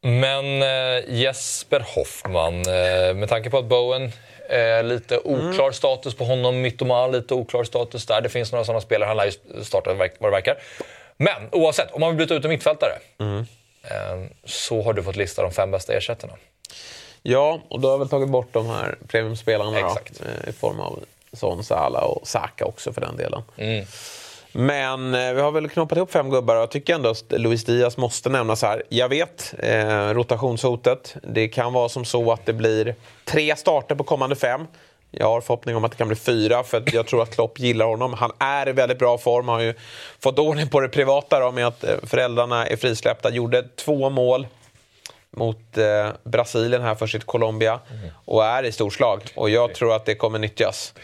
[0.00, 4.12] Men eh, Jesper Hoffman, eh, med tanke på att Bowen
[4.52, 5.72] Eh, lite oklar mm.
[5.72, 6.60] status på honom.
[6.60, 8.20] Mytoma, lite oklar status där.
[8.20, 9.06] Det finns några sådana spelare.
[9.06, 10.58] Han lär ju starta vad det verkar.
[11.16, 13.38] Men oavsett, om man vill byta ut en mittfältare mm.
[13.82, 16.32] eh, så har du fått lista de fem bästa ersättarna.
[17.22, 20.20] Ja, och då har väl tagit bort de här premiumspelarna Exakt.
[20.20, 20.98] Då, eh, i form av
[21.32, 23.42] Son, Salah och Saka också för den delen.
[23.56, 23.86] Mm.
[24.52, 27.64] Men eh, vi har väl knoppat ihop fem gubbar och jag tycker ändå att Luis
[27.64, 28.82] Diaz måste nämnas här.
[28.88, 31.16] Jag vet, eh, rotationshotet.
[31.22, 34.66] Det kan vara som så att det blir tre starter på kommande fem.
[35.10, 37.86] Jag har förhoppning om att det kan bli fyra, för jag tror att Klopp gillar
[37.86, 38.14] honom.
[38.14, 39.74] Han är i väldigt bra form, har ju
[40.20, 43.30] fått ordning på det privata då, med att eh, föräldrarna är frisläppta.
[43.30, 44.46] Gjorde två mål
[45.36, 48.10] mot eh, Brasilien här för sitt Colombia mm.
[48.24, 49.22] och är i storslag.
[49.34, 50.94] Och jag tror att det kommer nyttjas.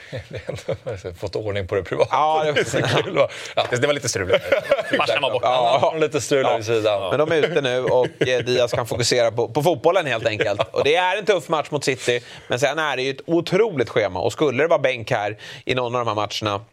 [1.20, 2.08] Fått ordning på det privata.
[2.12, 3.64] Ja, det, var, kul, ja.
[3.70, 4.28] det var lite strul.
[4.98, 5.46] Matchen var borta.
[5.46, 6.62] Ja, lite strul ja.
[6.62, 7.10] sidan.
[7.10, 10.60] Men de är ute nu och eh, Diaz kan fokusera på, på fotbollen helt enkelt.
[10.72, 13.88] Och det är en tuff match mot City, men sen är det ju ett otroligt
[13.88, 14.20] schema.
[14.20, 16.64] Och skulle det vara bänk här i någon av de här matcherna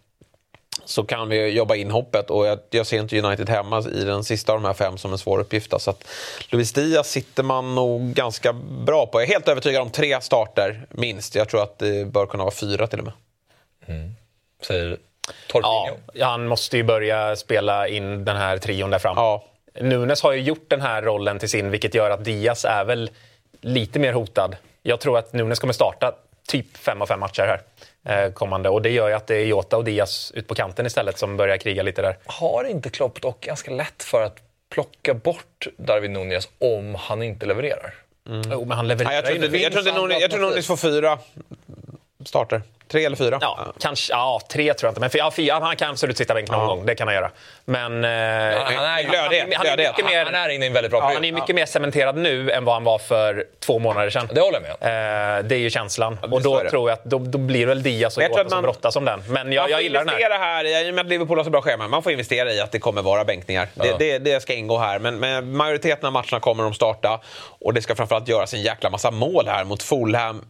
[0.85, 4.23] så kan vi jobba in hoppet och jag, jag, ser inte United hemma i den
[4.23, 5.73] sista av de här fem som en svår uppgift.
[5.81, 6.07] Så att
[6.49, 8.53] Luis Diaz sitter man nog ganska
[8.85, 9.21] bra på.
[9.21, 11.35] Jag är helt övertygad om tre starter minst.
[11.35, 13.13] Jag tror att det bör kunna vara fyra till och med.
[13.85, 14.15] Mm.
[14.61, 14.97] Säger
[15.47, 15.97] Torpinho?
[16.13, 19.17] Ja, han måste ju börja spela in den här trion där fram.
[19.17, 19.45] Ja.
[19.81, 23.09] Nunes har ju gjort den här rollen till sin vilket gör att Diaz är väl
[23.61, 24.55] lite mer hotad.
[24.83, 26.15] Jag tror att Nunes kommer starta
[26.47, 27.61] typ fem av fem matcher här.
[28.05, 28.69] Eh, kommande.
[28.69, 31.37] Och det gör ju att det är Jota och Diaz ut på kanten istället som
[31.37, 32.17] börjar kriga lite där.
[32.25, 34.37] Har inte Klopp dock ganska lätt för att
[34.69, 37.93] plocka bort Darwin Nunez om han inte levererar?
[38.29, 38.41] Mm.
[38.51, 41.19] Jo, men han levererar ja, jag tror inte, jag tror inte, Nunez får fyra
[42.25, 42.61] starter.
[42.87, 43.37] Tre eller fyra?
[43.41, 44.99] Ja, kanske, ja tre tror jag inte.
[44.99, 46.65] Men fyra, fyra, han kan absolut sitta bänk någon ja.
[46.65, 46.85] gång.
[46.85, 47.31] Det kan han göra.
[47.65, 48.03] Men...
[48.03, 50.73] Eh, han, han, är, glödhet, han, han, är mycket mer, han är inne i en
[50.73, 51.55] väldigt bra ja, Han är mycket ja.
[51.55, 54.29] mer cementerad nu än vad han var för två månader sedan.
[54.33, 56.17] Det håller jag med eh, Det är ju känslan.
[56.31, 58.61] och då tror jag att då, då blir det väl Diaz och Jota man, som
[58.61, 59.23] brottas om den.
[59.27, 60.39] Men jag, jag gillar den här.
[60.39, 60.87] här.
[60.87, 62.79] I och med att Liverpool har så bra schema, man får investera i att det
[62.79, 63.67] kommer vara bänkningar.
[63.73, 64.99] Det, det, det, ska ingå här.
[64.99, 67.19] Men, men majoriteten av matcherna kommer de starta.
[67.59, 70.45] Och det ska framförallt göras en jäkla massa mål här mot Fulham,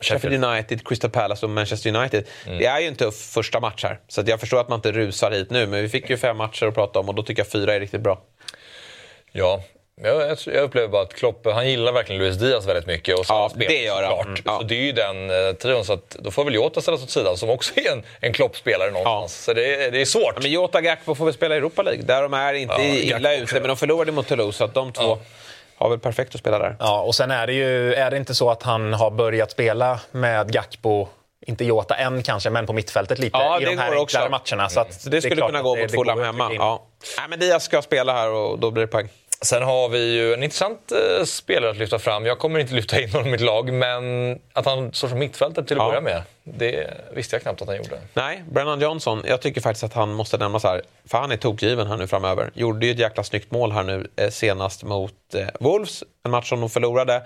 [0.00, 2.24] Sheffield United, Crystal Palace och Manchester United.
[2.46, 2.58] Mm.
[2.58, 4.00] Det är ju en tuff första match här.
[4.08, 6.66] Så jag förstår att man inte rusar hit nu, men vi fick ju fem matcher
[6.66, 8.22] att prata om och då tycker jag fyra är riktigt bra.
[9.32, 9.62] Ja,
[10.02, 13.18] jag, jag upplever bara att Klopp, han gillar verkligen Luis Diaz väldigt mycket.
[13.18, 14.26] Och ja, det gör han.
[14.26, 14.58] Mm, ja.
[14.58, 17.10] Så det är ju den eh, trion, så att då får väl Jota ställas åt
[17.10, 19.44] sidan som också är en, en Klopp-spelare någonstans.
[19.48, 19.52] Ja.
[19.52, 20.32] Så det, det är svårt.
[20.34, 22.74] Ja, men Jota och Gakpo får väl spela i Europa League, där de är inte
[22.74, 25.18] ja, illa ute, men de förlorade mot Toulouse, så att de två
[25.78, 26.76] har väl perfekt att spela där.
[26.78, 30.00] Ja, och sen är det ju är det inte så att han har börjat spela
[30.10, 31.08] med Gakpo
[31.46, 34.18] inte Jota än kanske, men på mittfältet lite ja, i de här också.
[34.18, 34.68] matcherna.
[34.68, 36.50] Så, så det skulle kunna gå mot Fulham hemma.
[36.54, 36.86] Ja.
[37.18, 39.08] Nej, men Diaz ska spela här och då blir det poäng.
[39.40, 42.26] Sen har vi ju en intressant eh, spelare att lyfta fram.
[42.26, 45.64] Jag kommer inte lyfta in honom i mitt lag, men att han står som mittfältare
[45.64, 45.88] till att ja.
[45.88, 48.00] börja med, det visste jag knappt att han gjorde.
[48.14, 51.86] Nej, Brennan Johnson, jag tycker faktiskt att han måste nämnas här, för han är tokgiven
[51.86, 52.50] här nu framöver.
[52.54, 56.48] Gjorde ju ett jäkla snyggt mål här nu eh, senast mot eh, Wolves, en match
[56.48, 57.22] som de förlorade.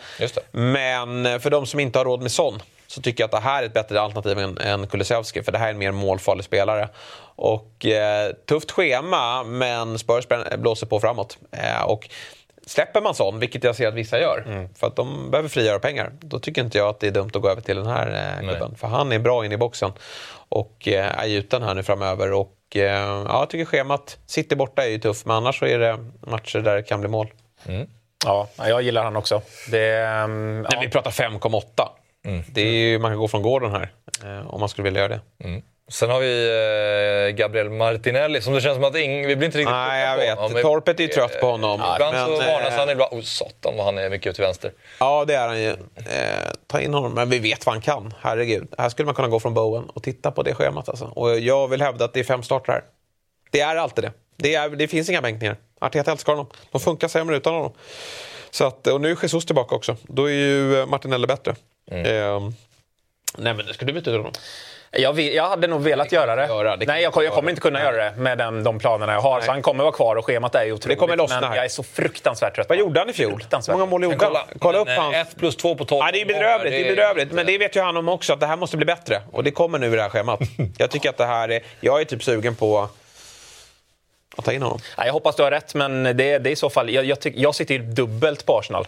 [0.50, 3.62] Men för de som inte har råd med Son så tycker jag att det här
[3.62, 6.88] är ett bättre alternativ än, än Kulusevski, för det här är en mer målfarlig spelare.
[7.36, 10.26] Och eh, tufft schema, men Spurs
[10.58, 11.38] blåser på framåt.
[11.50, 12.08] Eh, och
[12.66, 14.74] släpper man sån, vilket jag ser att vissa gör, mm.
[14.74, 17.42] för att de behöver frigöra pengar, då tycker inte jag att det är dumt att
[17.42, 18.74] gå över till den här eh, klubben.
[18.74, 19.92] För han är bra in i boxen
[20.48, 22.32] och eh, är gjuten här nu framöver.
[22.32, 25.78] Och, eh, ja, jag tycker schemat, City borta är ju tufft, men annars så är
[25.78, 27.32] det matcher där det kan bli mål.
[27.66, 27.88] Mm.
[28.24, 29.42] Ja, jag gillar han också.
[29.70, 30.80] Det, um, ja.
[30.80, 31.62] Vi pratar 5,8.
[32.24, 32.42] Mm.
[32.52, 33.92] Det är ju, man kan gå från gården här,
[34.24, 35.44] eh, om man skulle vilja göra det.
[35.44, 35.62] Mm.
[35.88, 36.48] Sen har vi
[37.28, 40.16] eh, Gabriel Martinelli som det känns som att ing, vi blir inte riktigt Nej, jag
[40.16, 40.38] vet.
[40.38, 40.62] Honom.
[40.62, 41.80] Torpet är ju trött på honom.
[41.80, 43.12] Ja, ibland men, så varnas han, ibland...
[43.12, 44.72] Oh, satan vad han är mycket till vänster.
[44.98, 45.68] Ja, det är han ju.
[45.68, 45.76] Eh,
[46.66, 47.14] ta in honom.
[47.14, 48.14] Men vi vet vad han kan.
[48.20, 48.74] Herregud.
[48.78, 50.88] Här skulle man kunna gå från Bowen och titta på det schemat.
[50.88, 51.04] Alltså.
[51.04, 52.82] Och jag vill hävda att det är fem starter här.
[53.50, 54.12] Det är alltid det.
[54.36, 55.56] Det, är, det finns inga bänkningar.
[55.80, 56.46] Arteta älskar honom.
[56.72, 57.72] De funkar sämre utan honom.
[58.50, 59.96] Så att, och nu är Jesus tillbaka också.
[60.02, 61.54] Då är ju Martinelli bättre.
[61.90, 62.06] Mm.
[62.46, 62.52] Eh,
[63.38, 64.32] Nej, men ska du byta ut honom?
[64.90, 66.46] Jag, vill, jag hade nog velat göra det.
[66.46, 69.20] Göra, det Nej, jag, jag kommer inte kunna göra det med den, de planerna jag
[69.20, 69.36] har.
[69.36, 69.46] Nej.
[69.46, 70.98] Så han kommer vara kvar och schemat är ju otroligt.
[70.98, 71.56] Det kommer lossna men här.
[71.56, 72.68] jag är så fruktansvärt trött.
[72.68, 73.44] Vad gjorde han i fjol?
[73.50, 74.36] Hur många mål gjorde han?
[74.58, 75.14] Kolla upp Men, hans...
[75.14, 76.00] eh, Ett plus två på 12.
[76.02, 77.32] Nej, det är bedrövligt, det är bedrövligt.
[77.32, 79.22] Men det vet ju han om också, att det här måste bli bättre.
[79.32, 80.40] Och det kommer nu i det här schemat.
[80.78, 81.62] Jag tycker att det här är...
[81.80, 82.88] Jag är typ sugen på
[84.36, 84.78] att ta in honom.
[84.98, 86.90] Nej, jag hoppas du har rätt, men det, det är i så fall...
[86.90, 88.86] Jag, jag, tyck, jag sitter ju dubbelt på Arsenal.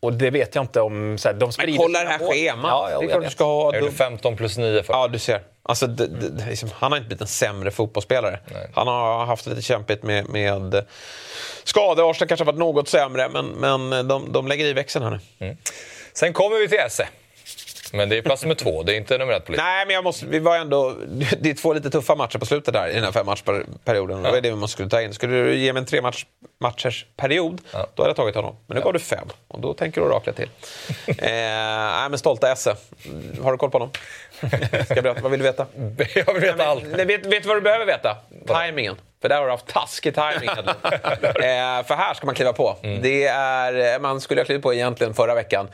[0.00, 1.18] Och det vet jag inte om...
[1.18, 2.70] Så här, de sprider Men kolla det här schemat.
[2.70, 3.74] Ja, ja, det är klart du ska ha...
[3.74, 4.92] Är det 15 plus 9 för?
[4.94, 5.42] Ja, du ser.
[5.62, 8.40] Alltså, det, det, det, liksom, han har inte blivit en sämre fotbollsspelare.
[8.74, 10.84] Han har haft lite kämpigt med, med
[11.64, 12.10] skador.
[12.10, 15.56] Arsenal kanske har varit något sämre, men, men de, de lägger i växeln här nu.
[16.12, 17.08] Sen kommer vi till Esse.
[17.92, 19.66] Men det är plats nummer två, det är inte nummer ett på listan.
[19.66, 20.96] Nej, men jag måste, vi var ändå,
[21.40, 24.22] det är två lite tuffa matcher på slutet där i den här femmatchperioden.
[24.22, 25.14] Det var det man skulle ta in.
[25.14, 26.24] Skulle du ge mig en tre match,
[26.60, 28.56] matchers period, då hade jag tagit honom.
[28.66, 30.48] Men nu gav du fem och då tänker oraklet till.
[31.06, 32.76] eh, nej, men stolta Esse.
[33.42, 33.90] Har du koll på honom?
[34.84, 35.66] Ska jag berätta, vad vill du veta?
[36.26, 36.84] Jag vill veta allt.
[36.96, 38.16] Nej, vet, vet du vad du behöver veta?
[38.46, 38.96] Timingen.
[39.22, 40.48] För där har du haft taskig timing.
[40.48, 42.76] eh, för här ska man kliva på.
[42.82, 45.68] Det är, man skulle ha klivit på egentligen förra veckan.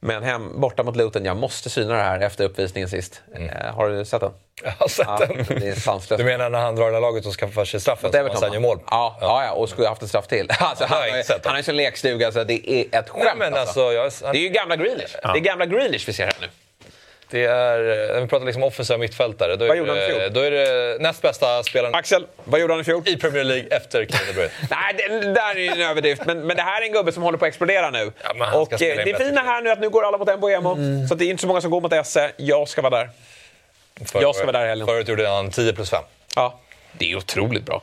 [0.00, 3.22] Men hem, borta mot Luton, jag måste syna det här efter uppvisningen sist.
[3.34, 4.32] Eh, har du sett den?
[4.64, 5.60] Jag har sett Ja, den.
[5.60, 6.18] det är sanslöst.
[6.18, 8.10] Du menar när han drar det laget och skaffar sig straffen?
[8.14, 8.78] Är som han sen gör mål?
[8.90, 10.50] Ja, ja, ja, och skulle ha haft en straff till.
[10.60, 13.24] Alltså, har han, har, sett han har ju sån lekstuga så det är ett skämt.
[13.24, 15.12] Nej, men alltså, jag, Det är ju gamla Grealish.
[15.22, 16.46] Det är gamla Grealish vi ser här nu.
[17.30, 17.78] Det är,
[18.14, 20.32] när vi pratar liksom offensiva mittfältare, då är, Vad gjorde han i det, fjol?
[20.32, 23.02] då är det näst bästa spelaren Axel, vad gjorde han i fjol?
[23.06, 24.50] i Premier League efter Kevin De Bruyne.
[24.70, 26.22] Nej, det där är ju en överdrift.
[26.26, 28.12] Men, men det här är en gubbe som håller på att explodera nu.
[28.22, 29.80] Ja, men han ska och eh, spela det in är bättre fina här nu att
[29.80, 30.76] nu går alla mot Mbuemo.
[31.08, 32.30] Så det är inte så många som går mot Esse.
[32.36, 33.10] Jag ska vara där.
[34.04, 34.86] Förra Jag ska vara där i helgen.
[34.86, 36.02] Förut gjorde han 10 plus 5.
[36.36, 36.58] Ja,
[36.92, 37.82] det är otroligt bra.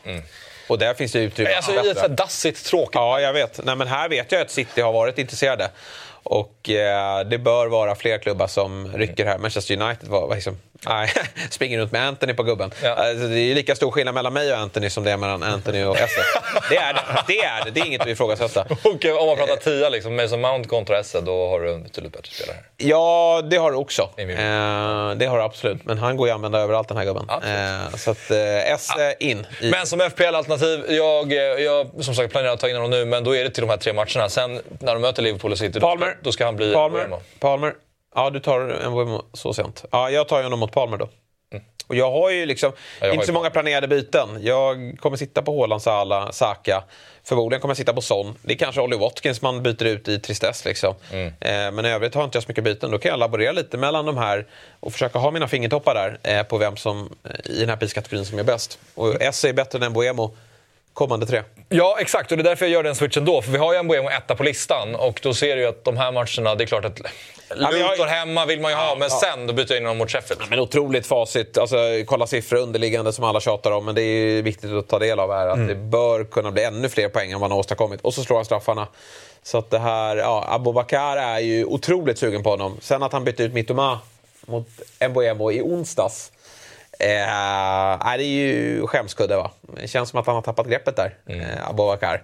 [0.67, 2.08] Och där finns det utrymme Alltså, att förbättra.
[2.08, 2.95] dassigt, tråkigt...
[2.95, 3.60] Ja, jag vet.
[3.63, 5.69] Nej, men här vet jag att City har varit intresserade.
[6.23, 9.38] Och eh, det bör vara fler klubbar som rycker här.
[9.38, 11.09] Manchester United var, var liksom, nej,
[11.49, 12.71] springer runt med Anthony på gubben.
[12.83, 12.89] Ja.
[12.89, 15.43] Alltså, det är ju lika stor skillnad mellan mig och Anthony som det är mellan
[15.43, 16.21] Anthony och Esse.
[16.69, 17.01] Det är det.
[17.27, 17.71] Det är det.
[17.71, 18.61] Det är inget att ifrågasätta.
[18.83, 21.83] Och eh, om man pratar tia, liksom, Mason Mount kontra Esse, då har du en
[21.83, 22.57] betydligt bättre spelare.
[22.77, 24.01] Ja, det har du också.
[24.01, 24.27] Eh,
[25.15, 25.85] det har du absolut.
[25.85, 27.29] Men han går ju att använda överallt den här gubben.
[27.29, 29.47] Eh, så att eh, Esse in.
[29.61, 29.69] I.
[29.69, 33.23] Men som FPL-alternativ, jag, eh, jag som sagt planerar att ta in honom nu, men
[33.23, 34.29] då är det till de här tre matcherna.
[34.29, 36.17] Sen när de möter Liverpool och City, då, Palmer.
[36.21, 37.19] då ska han bli Palmer.
[37.39, 37.73] Palmer.
[38.15, 39.86] Ja, du tar en Wemo så sent.
[39.91, 41.10] Ja, jag tar ju honom mot Palmer då.
[41.88, 44.30] Och jag har ju liksom jag har inte så många planerade byten.
[44.41, 46.84] Jag kommer sitta på Haaland, Salah, Saka.
[47.23, 48.36] Förmodligen kommer jag sitta på Son.
[48.41, 50.65] Det är kanske Ollie Watkins man byter ut i tristess.
[50.65, 50.95] Liksom.
[51.12, 51.28] Mm.
[51.28, 52.91] Eh, men i övrigt har inte jag så mycket byten.
[52.91, 54.45] Då kan jag laborera lite mellan de här
[54.80, 58.25] och försöka ha mina fingertoppar där eh, på vem som eh, i den här priskategorin
[58.25, 58.80] som är bäst.
[58.95, 60.36] Och S är bättre än Boemo
[60.95, 61.43] kommande tre.
[61.69, 62.31] Ja, exakt.
[62.31, 63.41] Och det är därför jag gör den switchen då.
[63.41, 65.84] För vi har ju en Buemo etta på listan och då ser du ju att
[65.84, 67.01] de här matcherna, det är klart att
[67.49, 70.41] Luton hemma vill man ju ha, men sen då byter jag in honom mot Sheffield.
[70.49, 71.58] Men otroligt facit.
[71.58, 73.86] Alltså, kolla siffror underliggande som alla tjatar om.
[73.86, 75.47] Men det är ju viktigt att ta del av här.
[75.47, 78.01] Att det bör kunna bli ännu fler poäng än vad han har åstadkommit.
[78.01, 78.88] Och så slår han straffarna.
[79.43, 82.77] Så att det här, ja, Abubakar är ju otroligt sugen på honom.
[82.81, 83.99] Sen att han bytte ut Mittoma
[84.45, 84.67] mot
[85.10, 86.31] Mbuemo i onsdags.
[86.99, 89.51] Eh, det är ju skämskudde va.
[89.81, 92.23] Det känns som att han har tappat greppet där, eh, Abubakar.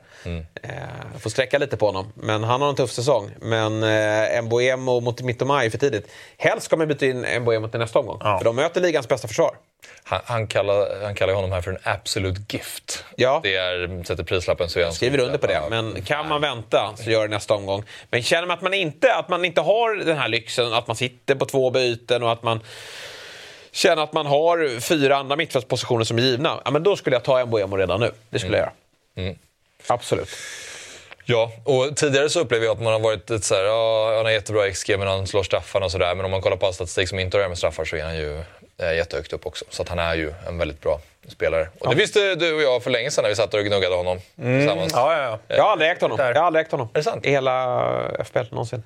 [0.64, 2.14] Eh, får sträcka lite på honom.
[2.16, 3.32] Men han har en tuff säsong.
[3.42, 6.12] Men eh, Mbuemo mot Mittoma är för tidigt.
[6.38, 8.20] Helst ska man byta in Mbuemo till nästa omgång.
[8.20, 9.56] För de möter ligans bästa försvar.
[10.04, 13.06] Han, han, kallar, han kallar honom här för en absolute gift.
[13.16, 13.40] Ja.
[13.44, 15.62] Det är, sätter prislappen så är han skriver under på det.
[15.70, 17.84] Men kan man vänta så gör det nästa omgång.
[18.10, 20.96] Men känner man att man inte, att man inte har den här lyxen, att man
[20.96, 22.60] sitter på två byten och att man
[23.72, 27.24] känner att man har fyra andra mittfältspositioner som är givna, ja, men då skulle jag
[27.24, 28.12] ta Mbuemo redan nu.
[28.30, 28.72] Det skulle jag
[29.16, 29.36] göra.
[29.88, 30.30] Absolut.
[31.26, 34.26] Ja, och tidigare så upplever jag att man har varit lite så här, ja, han
[34.26, 36.16] har jättebra XG men han slår straffarna och sådär.
[36.16, 38.18] Men om man kollar på all statistik som inte har med straffar så är han
[38.18, 38.44] ju
[38.78, 39.66] eh, jättehögt upp också.
[39.70, 41.70] Så att han är ju en väldigt bra spelare.
[41.80, 44.20] Och det visste du och jag för länge sedan när vi satt och gnuggade honom
[44.36, 44.92] tillsammans.
[44.96, 45.56] Ja, ja, ja.
[45.56, 46.18] Jag har aldrig ägt honom.
[46.20, 46.90] Jag har aldrig ägt honom.
[46.94, 47.26] Är det sant?
[47.26, 48.84] I hela FBL någonsin.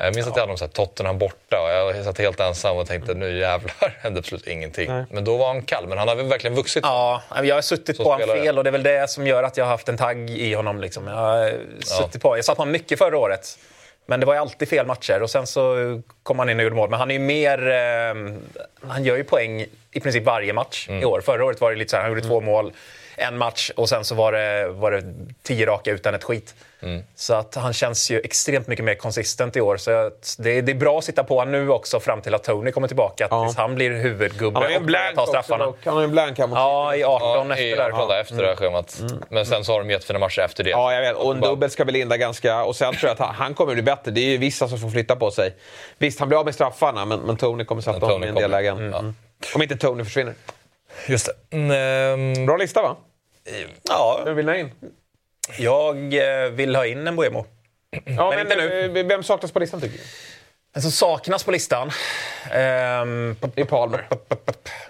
[0.00, 2.76] Jag minns att jag hade någon så här Tottenham borta och jag satt helt ensam
[2.76, 4.90] och tänkte nu jävlar hände absolut ingenting.
[4.90, 5.04] Nej.
[5.10, 6.84] Men då var han kall, men han har väl verkligen vuxit.
[6.84, 9.56] Ja, jag har suttit på honom fel och det är väl det som gör att
[9.56, 10.80] jag har haft en tagg i honom.
[10.80, 11.06] Liksom.
[11.06, 12.36] Jag, har suttit på.
[12.36, 13.58] jag satt på honom mycket förra året.
[14.06, 15.76] Men det var ju alltid fel matcher och sen så
[16.22, 16.90] kom han in och gjorde mål.
[16.90, 17.68] Men han är ju mer...
[17.68, 18.14] Eh,
[18.88, 21.20] han gör ju poäng i princip varje match i år.
[21.20, 22.72] Förra året var det lite så här, han gjorde två mål.
[23.16, 25.02] En match och sen så var det, var det
[25.42, 26.54] tio raka utan ett skit.
[26.82, 27.02] Mm.
[27.14, 29.76] Så att han känns ju extremt mycket mer konsistent i år.
[29.76, 32.72] Så det, det är bra att sitta på honom nu också fram till att Tony
[32.72, 33.26] kommer tillbaka.
[33.30, 33.44] Ja.
[33.44, 35.64] Tills han blir huvudgubbe han och blank tar straffarna.
[35.84, 38.20] Han har ju en blank här Ja, i 18 ja, efter i 18 där.
[38.20, 38.42] efter mm.
[38.44, 39.00] det här schemat.
[39.00, 39.22] Mm.
[39.28, 40.70] Men sen så har de jättefina matcher efter det.
[40.70, 41.16] Ja, jag vet.
[41.16, 42.64] Och en dubbel ska väl linda ganska...
[42.64, 44.10] Och sen tror jag att han kommer bli bättre.
[44.10, 45.54] Det är ju vissa som får flytta på sig.
[45.98, 48.50] Visst, han blir av med straffarna, men, men Tony kommer sätta honom i en del
[48.50, 48.78] lägen.
[48.78, 49.14] Mm.
[49.54, 50.34] Om inte Tony försvinner.
[51.06, 51.56] Just det.
[51.56, 52.96] Mm, Bra lista, va?
[53.82, 54.22] Ja.
[54.24, 54.70] Vem vill ni ha in?
[55.58, 57.46] Jag eh, vill ha in en Boemo.
[57.90, 59.00] Ja, men, men inte nu.
[59.00, 60.04] Eh, vem saknas på listan, tycker du?
[60.76, 61.86] Den som saknas på listan...
[61.86, 64.08] Um, det är Palmer.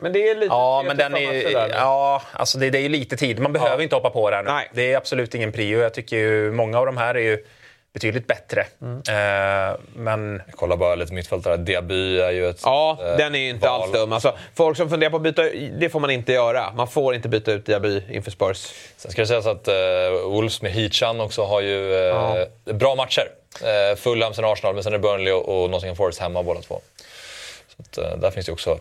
[0.00, 0.46] Men det är lite...
[0.46, 3.38] Ja, men den är, ja alltså det, det, är lite tid.
[3.38, 3.82] Man behöver ja.
[3.82, 4.42] inte hoppa på nu.
[4.44, 4.70] Nej.
[4.72, 5.78] Det är absolut ingen prio.
[5.78, 7.44] Jag tycker ju många av de här är ju
[7.96, 8.66] betydligt bättre.
[8.82, 8.96] Mm.
[8.96, 10.42] Uh, men...
[10.46, 11.56] Jag kollar bara lite mittfältare.
[11.56, 13.82] Diaby är ju ett Ja, uh, den är ju inte val.
[13.82, 14.12] alls dum.
[14.12, 15.42] Alltså, folk som funderar på att byta
[15.78, 16.72] det får man inte göra.
[16.72, 18.72] Man får inte byta ut Diaby inför Spurs.
[18.96, 19.74] Sen ska det sägas att uh,
[20.30, 22.46] Wolves med Heatchan också har ju ja.
[22.64, 23.28] bra matcher.
[23.62, 26.60] Uh, Fulham, sen Arsenal, men sen är det Burnley och, och Nottingham Forest hemma båda
[26.60, 26.80] två.
[27.68, 28.78] Så att, där finns det också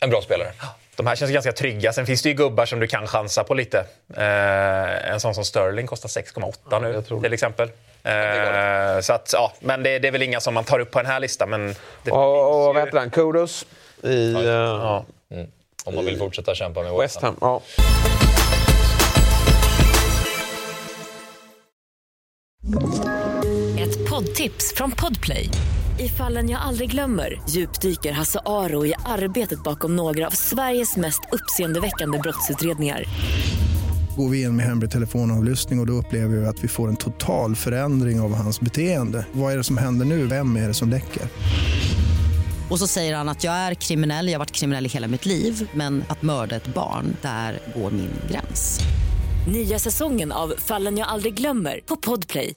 [0.00, 0.52] en bra spelare.
[0.96, 1.92] De här känns ganska trygga.
[1.92, 3.78] Sen finns det ju gubbar som du kan chansa på lite.
[4.16, 7.70] Eh, en sån som Sterling kostar 6,8 ja, nu till exempel.
[8.02, 10.98] Eh, så att, ja, men det, det, är väl inga som man tar upp på
[10.98, 11.50] den här listan.
[11.50, 13.10] Men det och, och vad heter han?
[13.10, 13.66] Kudos?
[14.02, 14.40] I, ja.
[14.42, 15.04] ja.
[15.36, 15.46] Mm.
[15.84, 17.34] Om man vill fortsätta kämpa med West Ham.
[17.34, 17.62] West Ham ja.
[23.80, 25.48] Ett poddtips från Podplay.
[25.98, 31.20] I fallen jag aldrig glömmer djupdyker Hasse Aro i arbetet bakom några av Sveriges mest
[31.32, 33.04] uppseendeväckande brottsutredningar
[34.16, 36.96] går vi in med hemlig telefonavlyssning och, och då upplever vi att vi får en
[36.96, 39.26] total förändring av hans beteende.
[39.32, 40.26] Vad är det som händer nu?
[40.26, 41.22] Vem är det som läcker?
[42.70, 45.26] Och så säger han att jag är kriminell, jag har varit kriminell i hela mitt
[45.26, 48.80] liv men att mörda ett barn, där går min gräns.
[49.52, 52.54] Nya säsongen av Fallen jag aldrig glömmer på Podplay.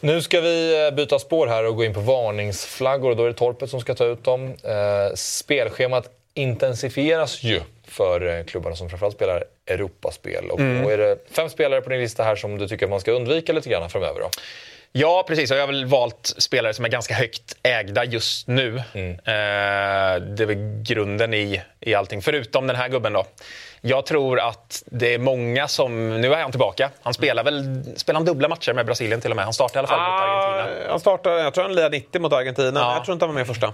[0.00, 3.14] Nu ska vi eh, byta spår här och gå in på varningsflaggor.
[3.14, 4.46] Då är det Torpet som ska ta ut dem.
[4.46, 10.50] Eh, spelschemat intensifieras ju för eh, klubbarna som framförallt spelar Europaspel.
[10.50, 10.90] Och mm.
[10.90, 13.68] är det fem spelare på din lista här som du tycker man ska undvika lite
[13.68, 14.20] grann framöver.
[14.20, 14.30] Då.
[14.92, 15.50] Ja, precis.
[15.50, 18.82] Jag har väl valt spelare som är ganska högt ägda just nu.
[18.92, 19.10] Mm.
[19.12, 23.12] Eh, det är väl grunden i, i allting, förutom den här gubben.
[23.12, 23.24] då.
[23.80, 26.20] Jag tror att det är många som...
[26.20, 26.90] Nu är han tillbaka.
[27.02, 29.44] Han spelar väl spelar han dubbla matcher med Brasilien till och med.
[29.44, 30.90] Han startar i alla fall ah, mot Argentina.
[30.90, 32.80] Han startar, jag tror han lirar 90 mot Argentina.
[32.80, 32.94] Ja.
[32.94, 33.72] Jag tror inte han var med första.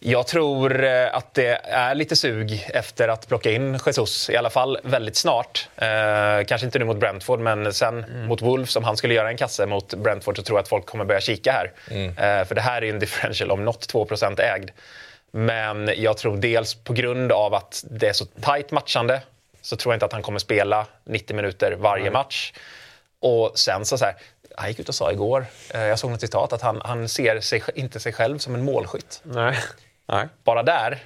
[0.00, 4.50] Jag tror eh, att det är lite sug efter att plocka in Jesus, i alla
[4.50, 5.68] fall väldigt snart.
[5.76, 8.26] Eh, kanske inte nu mot Brentford, men sen mm.
[8.26, 10.86] mot Wolves, om han skulle göra en kasse mot Brentford så tror jag att folk
[10.86, 11.72] kommer börja kika här.
[11.90, 12.08] Mm.
[12.08, 14.06] Eh, för det här är en differential om något 2
[14.38, 14.70] ägd.
[15.30, 19.20] Men jag tror dels på grund av att det är så tajt matchande
[19.62, 22.12] så tror jag inte att han kommer spela 90 minuter varje mm.
[22.12, 22.52] match.
[23.20, 24.14] Och sen så, så här,
[24.56, 27.40] han gick ut och sa igår, eh, jag såg något citat, att han, han ser
[27.40, 29.20] sig, inte sig själv som en målskytt.
[29.22, 29.56] Nej.
[30.08, 30.28] Nej.
[30.44, 30.98] Bara där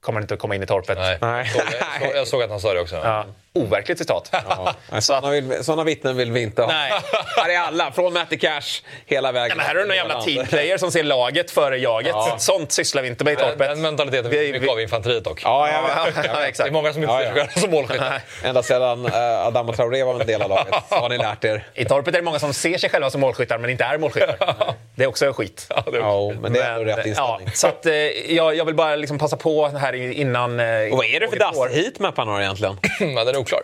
[0.00, 0.98] kommer inte att komma in i torpet.
[0.98, 1.18] Nej.
[1.20, 1.46] Nej.
[1.46, 2.96] Så, jag, så, jag såg att han sa det också.
[2.96, 3.24] Ja.
[3.56, 4.30] Overkligt citat.
[4.32, 4.74] Ja.
[5.00, 6.68] Sådana, vill, sådana vittnen vill vi inte ha.
[6.68, 6.92] Nej.
[7.36, 9.48] Här är alla, från Matty Cash hela vägen.
[9.48, 12.12] Ja, men här är det någon jävla teamplayer som ser laget före jaget.
[12.14, 12.36] Ja.
[12.38, 13.58] Sånt sysslar vi inte med i torpet.
[13.58, 15.40] Den, mentaliteten finns mycket av i infanteriet dock.
[15.44, 16.66] Ja, ja, ja, exakt.
[16.66, 18.22] Det är många som inte ser sig själva som målskyttar.
[18.44, 21.66] Ända sedan uh, Adam och Traoré var en del av laget har ni lärt er.
[21.74, 24.74] I torpet är det många som ser sig själva som målskyttar men inte är målskyttar.
[24.94, 25.66] Det är också skit.
[25.70, 27.46] Ja, det är ja, men det är ändå rätt inställning.
[27.46, 30.60] Ja, så att, uh, jag, jag vill bara liksom passa på här innan...
[30.60, 32.78] Uh, och vad är det för dass-heatmap han har egentligen?
[33.50, 33.62] ja, oklar.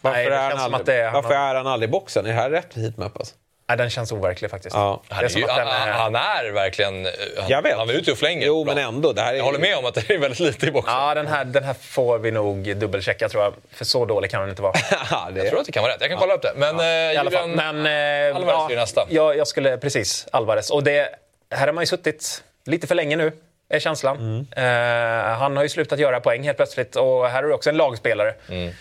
[0.00, 2.26] Varför, Nej, är, han aldrig, är, varför är han aldrig i boxen?
[2.26, 3.16] Är det här rätt heatmap?
[3.16, 3.34] Alltså?
[3.68, 4.76] Nej, den känns overklig faktiskt.
[4.76, 5.02] Ja.
[5.08, 5.92] Han, är ju, han, är...
[5.92, 7.06] han, är verkligen...
[7.38, 7.76] Han, jag vet.
[7.76, 8.46] han är ute och flänger.
[8.46, 9.12] Jo, men ändå.
[9.12, 9.36] Det här är...
[9.36, 10.94] Jag håller med om att det är väldigt lite i boxen.
[10.94, 13.54] Ja, den här, den här får vi nog dubbelchecka tror jag.
[13.70, 14.72] För så dålig kan den inte vara.
[15.30, 15.40] det...
[15.40, 16.00] Jag tror att det kan vara rätt.
[16.00, 16.52] Jag kan kolla upp det.
[16.56, 16.84] Men ja.
[16.84, 17.48] eh, I alla fall.
[17.48, 19.06] Men, eh, Alvarez ja, blir nästa.
[19.10, 20.26] Jag, jag skulle, precis.
[20.32, 20.70] Alvarez.
[20.70, 21.08] Och det,
[21.50, 23.32] här har man ju suttit lite för länge nu
[23.68, 24.16] är känslan.
[24.16, 24.38] Mm.
[24.40, 27.76] Uh, han har ju slutat göra poäng helt plötsligt och här är det också en
[27.76, 28.34] lagspelare.
[28.48, 28.72] Mm.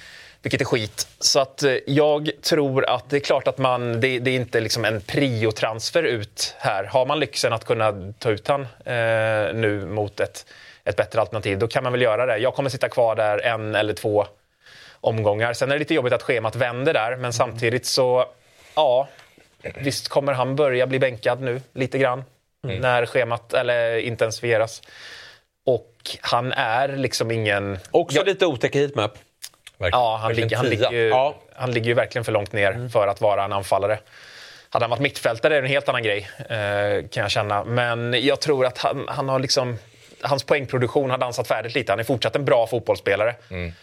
[0.41, 1.07] Vilket är skit.
[1.19, 4.59] Så att eh, jag tror att det är klart att man, det, det är inte
[4.59, 6.83] liksom en priotransfer ut här.
[6.83, 10.45] Har man lyxen att kunna ta ut han eh, nu mot ett,
[10.83, 12.37] ett bättre alternativ, då kan man väl göra det.
[12.37, 14.25] Jag kommer sitta kvar där en eller två
[15.01, 15.53] omgångar.
[15.53, 18.25] Sen är det lite jobbigt att schemat vänder där, men samtidigt så,
[18.75, 19.07] ja,
[19.75, 22.23] visst kommer han börja bli bänkad nu lite grann
[22.63, 22.81] mm.
[22.81, 24.81] när schemat eller intensifieras.
[25.65, 27.79] Och han är liksom ingen...
[27.91, 29.17] Också jag, lite otäck heatmap.
[29.91, 31.35] Ja, han, ligger, han, ligger ju, ja.
[31.55, 32.89] han ligger ju verkligen för långt ner mm.
[32.89, 33.99] för att vara en anfallare.
[34.69, 37.63] Hade han varit mittfältare är det en helt annan grej, eh, kan jag känna.
[37.63, 39.77] Men jag tror att han, han har liksom
[40.21, 41.91] hans poängproduktion har dansat färdigt lite.
[41.91, 43.35] Han är fortsatt en bra fotbollsspelare.
[43.49, 43.73] Mm.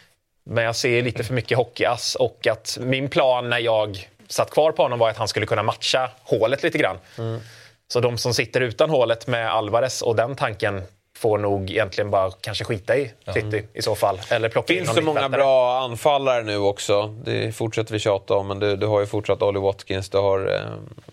[0.45, 4.73] Men jag ser lite för mycket hockeyass och att min plan när jag satt kvar
[4.73, 6.97] på honom var att han skulle kunna matcha hålet lite grann.
[7.19, 7.41] Mm.
[7.89, 10.83] Så de som sitter utan hålet med Alvarez och den tanken
[11.19, 13.67] får nog egentligen bara kanske skita i City mm.
[13.75, 14.21] i så fall.
[14.31, 17.15] Eller plocka Finns det många bra anfallare nu också?
[17.25, 20.55] Det fortsätter vi tjata om, men du, du har ju fortsatt Olly Watkins, du har
[20.55, 20.61] eh,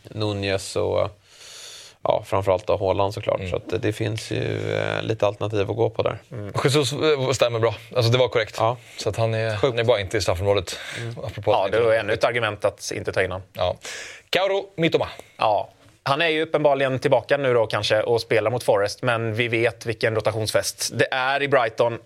[0.03, 1.09] Nunez och
[2.01, 3.39] ja, framförallt då Haaland såklart.
[3.39, 3.49] Mm.
[3.49, 6.17] Så att det finns ju eh, lite alternativ att gå på där.
[6.31, 6.53] Mm.
[6.63, 7.75] Jesus eh, stämmer bra.
[7.95, 8.55] Alltså det var korrekt.
[8.59, 8.77] Ja.
[8.97, 10.79] Så att han, är, han är bara inte i straffområdet.
[11.01, 11.15] Mm.
[11.45, 13.47] ja, det var ännu ett argument att inte ta in honom.
[13.53, 13.75] Ja.
[14.29, 15.07] Kauro Mitoma.
[15.37, 15.69] Ja,
[16.07, 19.85] han är ju uppenbarligen tillbaka nu då kanske och spelar mot Forest, men vi vet
[19.85, 21.99] vilken rotationsfest det är i Brighton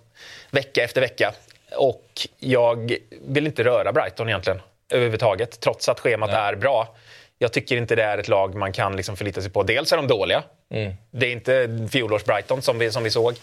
[0.52, 1.34] vecka efter vecka.
[1.78, 6.40] Och jag vill inte röra Brighton egentligen överhuvudtaget, trots att schemat Nej.
[6.40, 6.96] är bra.
[7.38, 9.64] Jag tycker inte det är ett lag man kan liksom förlita sig på.
[9.64, 10.44] Dels är de dåliga.
[10.72, 10.94] Mm.
[11.12, 13.36] Det är inte fjolårs Brighton som vi, som vi såg.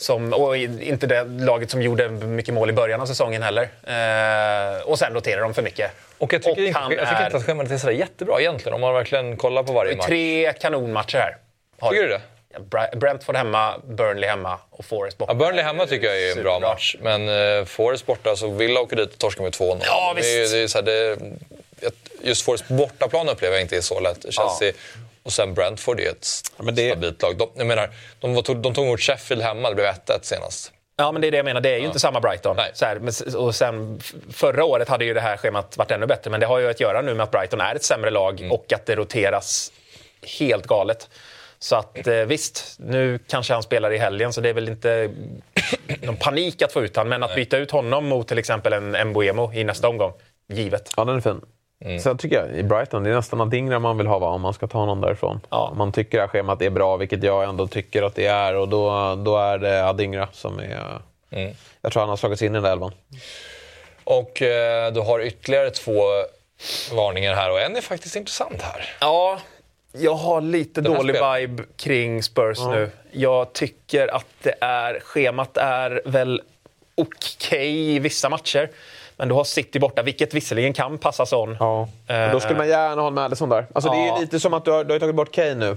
[0.00, 3.62] Som, och inte det laget som gjorde mycket mål i början av säsongen heller.
[3.62, 5.90] Eh, och sen roterar de för mycket.
[6.18, 8.80] Och jag tycker, och inte, jag tycker inte att schemat är sådär jättebra egentligen om
[8.80, 10.06] man verkligen kollar på varje match.
[10.06, 11.36] Tre kanonmatcher här.
[11.80, 12.20] Har tycker du det?
[12.96, 15.32] Brentford hemma, Burnley hemma och Forest borta.
[15.32, 16.96] Ja, Burnley hemma tycker jag är en bra match.
[17.00, 19.80] Men uh, Forest borta, så Villa åker dit och torskar med 2-0.
[19.84, 20.28] Ja, visst.
[20.28, 21.18] Det är, det är här, det,
[22.22, 24.22] just Forest bortaplan upplever jag inte är så lätt.
[24.22, 24.72] Chelsea ja.
[25.28, 26.90] Och sen Brentford är ett ja, det...
[26.90, 27.38] stabilt lag.
[27.38, 30.72] De, jag menar, de, var, de tog emot Sheffield hemma, det blev 1-1 senast.
[30.96, 31.60] Ja, men det är det jag menar.
[31.60, 31.86] Det är ju ja.
[31.86, 32.56] inte samma Brighton.
[32.74, 33.00] Så här,
[33.36, 34.00] och sen,
[34.32, 36.80] förra året hade ju det här schemat varit ännu bättre, men det har ju att
[36.80, 38.52] göra nu med att Brighton är ett sämre lag mm.
[38.52, 39.72] och att det roteras
[40.38, 41.08] helt galet.
[41.58, 45.10] Så att eh, visst, nu kanske han spelar i helgen så det är väl inte
[46.02, 47.08] någon panik att få ut honom.
[47.08, 50.12] Men att byta ut honom mot till exempel en Mbuemo i nästa omgång,
[50.52, 50.92] givet.
[50.96, 51.40] Ja, den är fin.
[51.84, 52.00] Mm.
[52.00, 54.54] Sen tycker jag i Brighton, det är nästan Adingra man vill ha va, om man
[54.54, 55.40] ska ta någon därifrån.
[55.50, 55.72] Ja.
[55.76, 58.54] Man tycker att schemat är bra, vilket jag ändå tycker att det är.
[58.54, 61.00] Och då, då är det Adingra som är...
[61.30, 61.54] Mm.
[61.82, 62.92] Jag tror han har slagits in i den där elvan.
[64.04, 65.92] Och eh, du har ytterligare två
[66.92, 68.96] varningar här och en är faktiskt intressant här.
[69.00, 69.38] Ja,
[69.92, 71.40] jag har lite dålig spel.
[71.40, 72.72] vibe kring Spurs mm.
[72.72, 72.90] nu.
[73.12, 76.42] Jag tycker att det är, schemat är väl
[76.94, 78.70] okej okay i vissa matcher.
[79.18, 81.56] Men du har City borta, vilket visserligen kan passa Son.
[81.60, 81.88] Ja.
[82.10, 83.66] Uh, då skulle man gärna ha en Madison där.
[83.72, 83.94] Alltså, ja.
[83.94, 85.76] Det är lite som att du har, du har tagit bort Kane nu.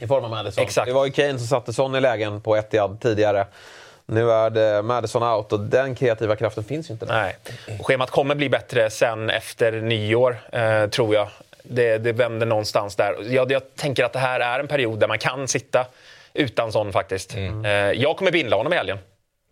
[0.00, 0.64] I form av Madison.
[0.64, 0.86] Exakt.
[0.86, 3.46] Det var ju Kane som satte Son i lägen på Etihad tidigare.
[4.06, 7.06] Nu är det Madison out och den kreativa kraften finns ju inte.
[7.06, 7.14] Där.
[7.14, 7.36] Nej.
[7.82, 11.28] schemat kommer bli bättre sen efter nyår, eh, tror jag.
[11.62, 13.16] Det, det vänder någonstans där.
[13.22, 15.86] Jag, jag tänker att det här är en period där man kan sitta
[16.34, 17.34] utan sån faktiskt.
[17.34, 17.64] Mm.
[17.64, 18.98] Eh, jag kommer binda honom i helgen.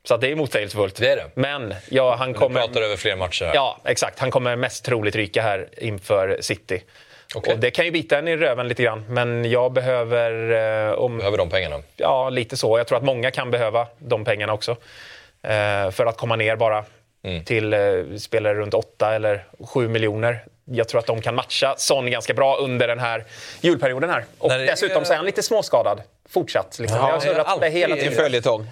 [0.04, 0.96] Så det är motsägelsefullt.
[0.96, 1.30] Det är det.
[1.34, 2.60] Men ja, han kommer...
[2.60, 3.54] Du pratar över fler matcher här.
[3.54, 4.18] Ja, exakt.
[4.18, 6.82] Han kommer mest troligt ryka här inför City.
[7.34, 7.54] Okay.
[7.54, 10.50] Och det kan ju bita en i röven lite grann, men jag behöver...
[10.90, 11.18] Eh, om...
[11.18, 11.82] Behöver de pengarna?
[11.96, 12.78] Ja, lite så.
[12.78, 14.70] Jag tror att många kan behöva de pengarna också.
[15.42, 16.84] Eh, för att komma ner bara
[17.22, 17.44] mm.
[17.44, 17.80] till eh,
[18.18, 20.44] spelare runt 8 eller 7 miljoner.
[20.64, 23.25] Jag tror att de kan matcha Son ganska bra under den här
[23.61, 24.25] julperioden här.
[24.38, 24.66] Och det...
[24.66, 26.79] dessutom så är han lite småskadad fortsatt.
[26.79, 26.98] Liksom.
[26.98, 28.12] Ja, jag har surrat det hela tiden.
[28.12, 28.66] följetong.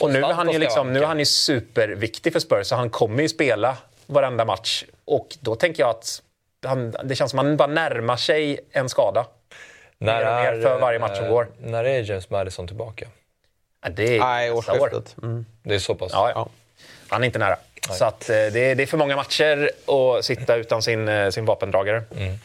[0.00, 2.90] Och nu är han ju, liksom, nu är han ju superviktig för Spurs, så han
[2.90, 3.76] kommer ju spela
[4.06, 4.84] varenda match.
[5.04, 6.22] Och då tänker jag att
[6.66, 9.26] han, det känns som att han bara närmar sig en skada.
[9.98, 11.48] När är, för varje match som går.
[11.58, 13.08] När är James Madison tillbaka?
[13.82, 15.16] Ja, det är Nej, årsskiftet.
[15.22, 15.46] Mm.
[15.62, 16.10] Det är så pass?
[16.12, 16.48] Ja, ja.
[17.12, 17.56] Han är inte nära.
[17.88, 17.98] Nej.
[17.98, 21.30] Så att, eh, det, är, det är för många matcher att sitta utan sin, eh,
[21.30, 22.02] sin vapendragare.
[22.16, 22.38] Mm.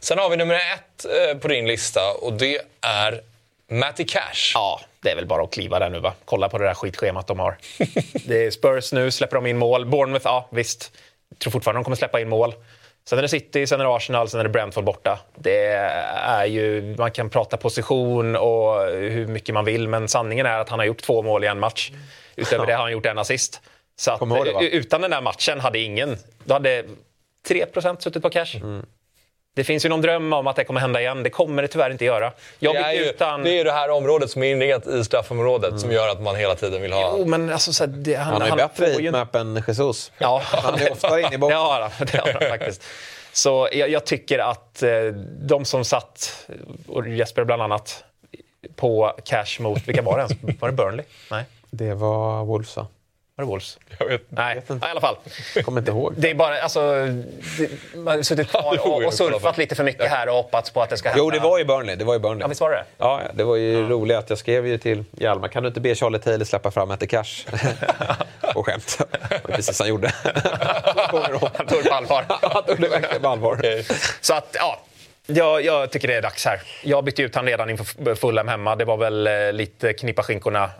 [0.00, 3.20] Sen har vi nummer ett eh, på din lista och det är
[3.70, 4.52] Matty Cash.
[4.54, 6.14] Ja, det är väl bara att kliva där nu va.
[6.24, 7.56] Kolla på det där skitschemat de har.
[8.26, 9.86] det är Spurs nu, släpper de in mål.
[9.86, 10.92] Bournemouth, ja visst.
[11.28, 12.54] Jag tror fortfarande de kommer släppa in mål.
[13.08, 15.18] Sen är det City, sen är det Arsenal, sen är det Brentford borta.
[15.34, 15.64] Det
[16.24, 20.68] är ju, man kan prata position och hur mycket man vill, men sanningen är att
[20.68, 21.90] han har gjort två mål i en match.
[22.36, 23.60] Utöver det har han gjort en assist.
[23.98, 26.16] Så att, det, utan den där matchen hade ingen...
[26.44, 26.84] Då hade
[27.48, 28.54] 3% suttit på cash.
[28.54, 28.86] Mm.
[29.54, 31.22] Det finns ju någon dröm om att det kommer hända igen.
[31.22, 32.32] Det kommer det tyvärr inte göra.
[32.58, 33.42] Jag det, är ju, utan...
[33.42, 35.78] det är ju det här området som är inringat i straffområdet mm.
[35.78, 37.14] som gör att man hela tiden vill ha...
[37.18, 39.40] Jo, men alltså, så det, han, han ju han bättre heatmap ju...
[39.40, 40.12] än Jesus.
[40.18, 40.42] Ja.
[40.44, 41.58] Han är oftare inne i boxen.
[41.60, 42.84] Ja, det har han faktiskt.
[43.32, 44.90] Så jag, jag, tycker att eh,
[45.40, 46.46] de som satt,
[46.88, 48.04] och Jesper bland annat,
[48.76, 50.60] på cash mot, vilka var det ens?
[50.60, 51.04] Var det Burnley?
[51.30, 51.44] Nej.
[51.70, 52.78] Det var Wolves
[53.38, 53.78] var det Wolves?
[53.98, 54.86] Jag vet, Nej, vet inte.
[54.86, 55.16] i alla fall.
[55.54, 56.14] Jag kommer inte ihåg.
[56.16, 56.80] Det är bara, alltså,
[57.58, 60.82] det, man har suttit kvar och, och surfat lite för mycket här och hoppats på
[60.82, 61.24] att det ska hända.
[61.24, 61.96] Jo, det var ju Burnley.
[61.96, 62.40] Det var ju Burnley.
[62.40, 63.88] Ja, visst var det Ja, det var ju ja.
[63.88, 66.90] roligt att jag skrev ju till Hjalmar, kan du inte be Charlie Taylor släppa fram
[66.90, 67.46] Ette Cash?
[68.54, 68.98] och skämt.
[69.28, 70.12] Det var precis han gjorde.
[71.54, 72.24] han tog det på allvar.
[72.28, 73.60] han tog det verkligen på allvar.
[74.20, 74.80] Så att, ja.
[75.26, 76.60] Ja, jag tycker det är dags här.
[76.84, 78.76] Jag bytte ut han redan inför Fulham hemma.
[78.76, 80.70] Det var väl eh, lite knippa skinkorna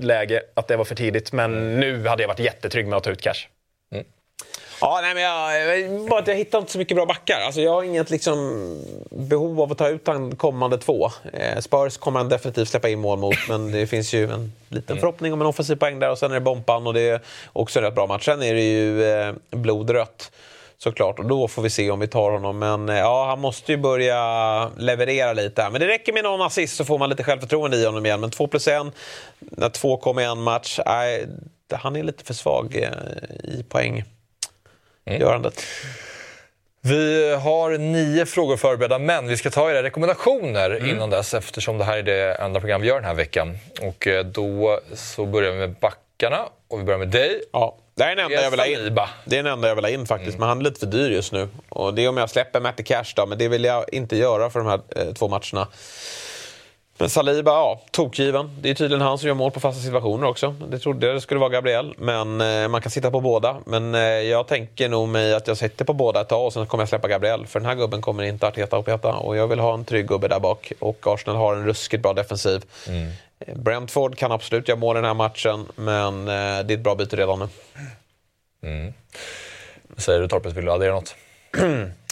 [0.00, 1.32] läge att det var för tidigt.
[1.32, 3.46] Men nu hade jag varit jättetrygg med att ta ut cash.
[3.92, 4.04] Mm.
[4.80, 7.40] Ja, nej, men jag, bara att jag hittar inte så mycket bra backar.
[7.40, 8.62] Alltså, jag har inget liksom,
[9.10, 11.10] behov av att ta ut de kommande två.
[11.32, 14.92] Eh, Spurs kommer han definitivt släppa in mål mot, men det finns ju en liten
[14.92, 15.00] mm.
[15.00, 17.20] förhoppning om en offensiv poäng där och sen är det Bompan och det är
[17.52, 18.24] också en rätt bra match.
[18.24, 20.30] Sen är det ju eh, blodrött
[20.78, 21.18] såklart.
[21.18, 22.58] Och då får vi se om vi tar honom.
[22.58, 25.70] Men eh, ja, han måste ju börja leverera lite här.
[25.70, 28.20] Men det räcker med någon assist så får man lite självförtroende i honom igen.
[28.20, 28.86] Men 2 plus 1,
[29.38, 31.26] när två kommer i en match, nej,
[31.72, 32.90] han är lite för svag eh,
[33.44, 35.64] i poänggörandet.
[35.84, 35.94] Mm.
[36.80, 40.90] Vi har nio frågor förberedda, men vi ska ta era rekommendationer mm.
[40.90, 43.58] innan dess eftersom det här är det enda program vi gör den här veckan.
[43.82, 47.42] Och eh, då så börjar vi med backarna och vi börjar med dig.
[47.52, 47.76] Ja.
[47.98, 48.94] Det är den enda jag vill ha in.
[49.24, 50.28] Det är den enda jag vill ha in faktiskt.
[50.28, 50.40] Mm.
[50.40, 51.48] Men han är lite för dyr just nu.
[51.68, 54.50] Och det är om jag släpper Matty Cash då, men det vill jag inte göra
[54.50, 55.68] för de här eh, två matcherna.
[57.00, 58.50] Men Saliba, ja, tokgiven.
[58.60, 60.54] Det är tydligen han som gör mål på fasta situationer också.
[60.68, 63.56] Det trodde jag det skulle vara Gabriel, men eh, man kan sitta på båda.
[63.66, 66.66] Men eh, jag tänker nog mig att jag sitter på båda ett tag och sen
[66.66, 67.46] kommer jag släppa Gabriel.
[67.46, 69.14] För den här gubben kommer inte Arteta att peta.
[69.14, 70.72] Och jag vill ha en trygg gubbe där bak.
[70.78, 72.62] Och Arsenal har en ruskigt bra defensiv.
[72.88, 73.12] Mm.
[73.46, 76.94] Brentford kan absolut göra mål i den här matchen, men eh, det är ett bra
[76.94, 77.48] byte redan nu.
[78.62, 78.92] Mm.
[79.96, 81.16] Säger du Torpet, vill du addera något?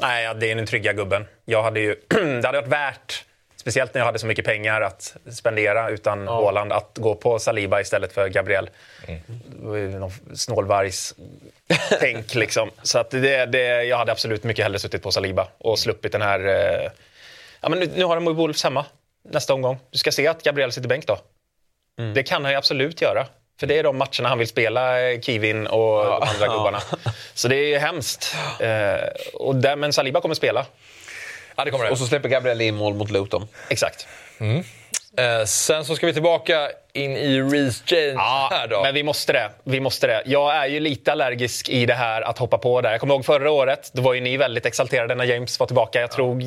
[0.00, 1.24] Nej, det är den trygga gubben.
[1.44, 3.24] Jag hade ju, det hade varit värt,
[3.56, 6.40] speciellt när jag hade så mycket pengar att spendera utan ja.
[6.40, 8.70] Håland, att gå på Saliba istället för Gabriel.
[9.06, 9.20] Mm.
[9.28, 12.70] Det var ju någon snålvargs-tänk liksom.
[12.82, 16.22] Så att det, det, jag hade absolut mycket hellre suttit på Saliba och sluppit den
[16.22, 16.46] här...
[16.46, 16.90] Eh,
[17.60, 18.84] ja, men nu, nu har de Wolves hemma
[19.30, 19.78] nästa omgång.
[19.90, 21.18] Du ska se att Gabriel sitter bänk då.
[22.00, 22.14] Mm.
[22.14, 23.26] Det kan han ju absolut göra.
[23.60, 26.18] För det är de matcherna han vill spela, eh, Kivin och ja.
[26.20, 26.80] de andra gubbarna.
[27.34, 28.36] Så det är hemskt.
[28.60, 28.68] Eh,
[29.34, 30.66] och där, men Saliba kommer spela.
[31.56, 31.90] Ja, det kommer det.
[31.90, 33.48] Och så släpper Gabriel in mål mot Luton.
[33.68, 34.06] Exakt.
[34.40, 34.64] Mm.
[35.18, 38.82] Eh, sen så ska vi tillbaka in i Reece James ja, här då.
[38.82, 39.50] men vi måste det.
[39.64, 40.22] Vi måste det.
[40.26, 42.90] Jag är ju lite allergisk i det här att hoppa på där.
[42.90, 46.00] Jag kommer ihåg förra året, då var ju ni väldigt exalterade när James var tillbaka.
[46.00, 46.42] Jag tror,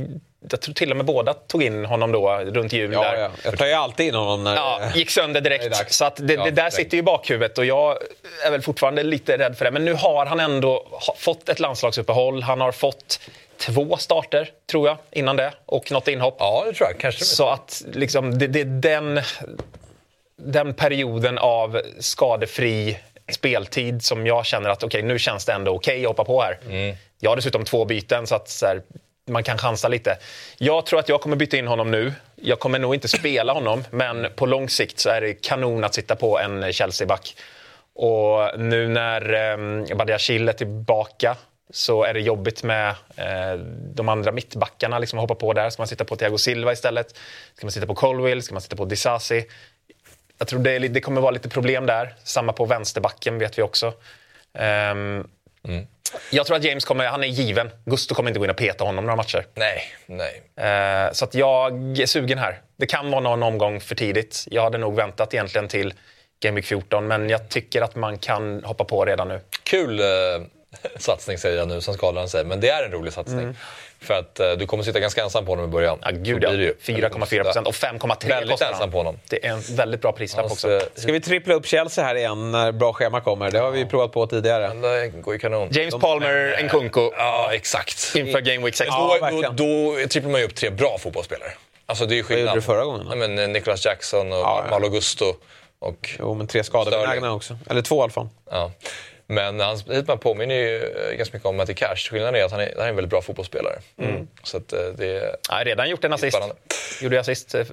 [0.50, 2.94] jag tror till och med båda tog in honom då runt jul.
[2.94, 3.18] Ja, där.
[3.18, 3.30] Ja.
[3.44, 5.94] Jag tar ju alltid in honom när ja, gick sönder direkt.
[5.94, 7.98] Så att det, ja, det där sitter ju i bakhuvudet och jag
[8.46, 9.72] är väl fortfarande lite rädd för det.
[9.72, 12.44] Men nu har han ändå fått ett landslagsuppehåll.
[12.44, 13.20] Han har fått
[13.58, 15.54] två starter, tror jag, innan det.
[15.66, 16.36] Och något inhopp.
[16.40, 17.00] Ja, det tror jag.
[17.00, 17.26] Kanske.
[17.26, 19.22] Så att liksom, det, det är den,
[20.38, 22.98] den perioden av skadefri
[23.32, 26.42] speltid som jag känner att okay, nu känns det ändå okej okay att hoppa på
[26.42, 26.60] här.
[26.70, 26.96] Mm.
[27.20, 28.82] Jag har dessutom två byten så att så här,
[29.30, 30.18] man kan chansa lite.
[30.58, 32.14] Jag tror att jag kommer byta in honom nu.
[32.36, 35.94] Jag kommer nog inte spela honom, men på lång sikt så är det kanon att
[35.94, 37.36] sitta på en Chelsea-back.
[37.96, 41.36] Och nu när eh, Badiashil är tillbaka
[41.70, 43.54] så är det jobbigt med eh,
[43.94, 45.00] de andra mittbackarna.
[45.00, 45.70] Liksom, hoppa på där.
[45.70, 47.18] Ska man sitta på Thiago Silva istället?
[47.56, 48.44] Ska man sitta på Colwill?
[48.44, 49.46] Ska man sitta på Disasi?
[50.38, 52.16] Jag tror det, det, kommer vara lite problem där.
[52.24, 53.94] Samma på vänsterbacken vet vi också.
[54.54, 55.28] Um,
[55.68, 55.88] mm.
[56.32, 57.70] Jag tror att James kommer, han är given.
[57.86, 59.46] Gusto kommer inte gå in och peta honom några matcher.
[59.54, 60.42] Nej, nej.
[60.60, 62.62] Uh, så att jag är sugen här.
[62.78, 64.46] Det kan vara någon omgång för tidigt.
[64.52, 65.94] Jag hade nog väntat egentligen till
[66.40, 69.40] Game Week 14, men jag tycker att man kan hoppa på redan nu.
[69.64, 70.06] Kul uh
[70.96, 73.40] satsning säger jag nu som skadaren säger, men det är en rolig satsning.
[73.40, 73.56] Mm.
[74.02, 76.00] För att uh, du kommer sitta ganska ensam på honom i början.
[76.02, 76.50] Ja, gud ja.
[76.50, 79.20] 4,4 procent och 5,3 kostar ensam på honom.
[79.30, 80.76] Det är en väldigt bra prislapp också.
[80.76, 80.90] också.
[80.96, 83.52] Ska vi trippla upp Chelsea här igen när bra schema kommer?
[83.52, 84.68] Det har vi provat på tidigare.
[84.68, 85.70] det går ju kanon.
[85.72, 87.10] James Palmer, Nkunku.
[87.18, 88.16] Ja, exakt.
[88.16, 88.88] Inför Game Week 6.
[88.92, 91.52] Ja, då, då, då tripplar man ju upp tre bra fotbollsspelare.
[91.86, 92.46] Alltså det är skillnad.
[92.46, 93.08] Vad gjorde du förra gången?
[93.10, 95.26] Ja, men, eh, Nicholas Jackson och ja, Malo Gusto.
[95.80, 97.58] Och jo, men tre skadebenägna också.
[97.70, 98.28] Eller två i alla fall.
[98.52, 98.72] Ja.
[99.32, 101.96] Men hans hitman påminner ju eh, ganska mycket om Matti Cash.
[101.96, 103.80] Skillnaden är att han är, han är en väldigt bra fotbollsspelare.
[103.98, 104.28] Mm.
[104.44, 106.38] Så att eh, det ja, redan gjort en assist.
[106.38, 106.56] Spännande.
[107.02, 107.64] Gjorde assist eh,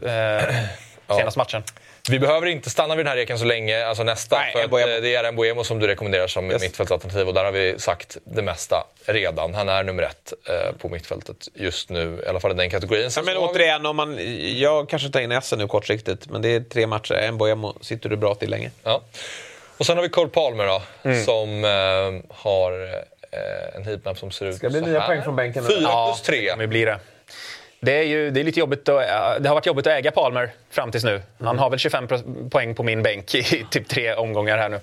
[1.09, 1.63] senaste matchen.
[2.11, 4.39] Vi behöver inte stanna vid den här reken så länge, alltså nästa.
[4.39, 6.63] Nej, för att, det är en Boemo som du rekommenderar som yes.
[6.63, 9.55] mittfältsalternativ och där har vi sagt det mesta redan.
[9.55, 13.11] Han är nummer ett eh, på mittfältet just nu, i alla fall i den kategorin.
[13.17, 13.89] Ja, men återigen, vi...
[13.89, 14.19] om man,
[14.59, 17.15] jag kanske tar in Essen nu kortsiktigt, men det är tre matcher.
[17.15, 18.71] En Boemo sitter du bra till länge.
[18.83, 19.03] Ja.
[19.79, 21.25] Och sen har vi Cole Palmer då, mm.
[21.25, 25.37] som eh, har eh, en heatmap som ser ut Ska det bli nya poäng från
[25.37, 25.65] bänken?
[25.65, 26.45] 4 plus 3.
[26.45, 26.99] Ja, det blir det.
[27.81, 30.51] Det är, ju, det är lite jobbigt att, det har varit jobbigt att äga Palmer
[30.71, 31.23] fram tills nu.
[31.39, 31.59] Han mm.
[31.59, 32.09] har väl 25
[32.51, 34.81] poäng på min bänk i typ tre omgångar här nu.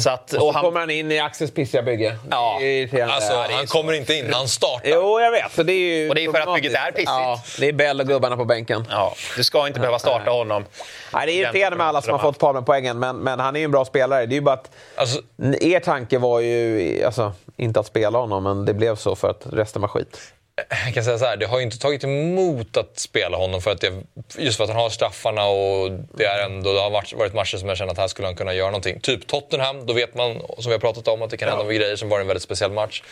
[0.00, 2.16] Så att, och så och han, kommer han in i Axels pissiga bygge.
[2.30, 2.60] Ja.
[3.08, 4.90] Alltså, han kommer inte in, han startar.
[4.90, 5.52] Jo, jag vet.
[5.52, 7.08] Så det är ju och det är för att bygget är pissigt.
[7.08, 8.86] Ja, det är Bell och gubbarna på bänken.
[8.90, 10.64] Ja, du ska inte behöva starta honom.
[11.12, 13.64] Nej, det är irriterande med alla som har fått Palmer-poängen, men, men han är ju
[13.64, 14.26] en bra spelare.
[14.26, 15.20] Det är ju bara att alltså,
[15.60, 19.46] er tanke var ju alltså, inte att spela honom, men det blev så för att
[19.52, 20.32] resten var skit.
[20.84, 23.70] Jag kan säga så här, det har ju inte tagit emot att spela honom för
[23.70, 23.92] att det,
[24.38, 27.56] just för att han har straffarna och det, är ändå, det har varit, varit matcher
[27.56, 29.00] som jag känner att här skulle han kunna göra någonting.
[29.00, 31.70] Typ Tottenham, då vet man, som vi har pratat om, att det kan hända ja.
[31.70, 33.02] grejer som var en väldigt speciell match.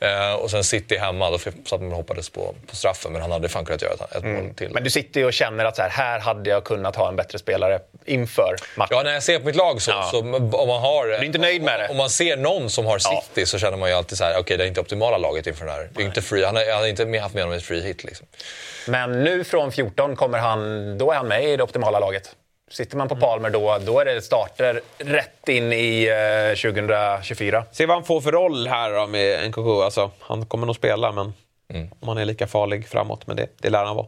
[0.00, 3.32] Eh, och sen City hemma, då satt man och hoppades på, på straffen, men han
[3.32, 4.44] hade fan kunnat göra ett, ett mm.
[4.44, 4.70] mål till.
[4.70, 7.16] Men du sitter ju och känner att så här, här hade jag kunnat ha en
[7.16, 8.96] bättre spelare inför matchen.
[8.96, 10.08] Ja, när jag ser på mitt lag så, ja.
[10.10, 10.30] så om
[10.68, 11.06] man har...
[11.06, 11.88] Du är inte nöjd med det?
[11.88, 13.46] Om man ser någon som har City ja.
[13.46, 15.66] så känner man ju alltid så här, okej okay, det är inte optimala laget inför
[15.66, 15.88] den här.
[15.94, 18.04] Det är inte free, han, har, han har inte haft med honom ett free hit
[18.04, 18.26] liksom.
[18.88, 22.36] Men nu från 14 kommer han, då är han med i det optimala laget.
[22.70, 26.06] Sitter man på Palmer då, då är det starter rätt in i
[26.54, 27.64] eh, 2024.
[27.72, 29.84] Se vad han får för roll här då med Nkoku.
[29.84, 31.32] Alltså, han kommer nog spela, men
[31.68, 31.90] mm.
[32.00, 33.26] om han är lika farlig framåt.
[33.26, 34.06] Men det, det lär han vara.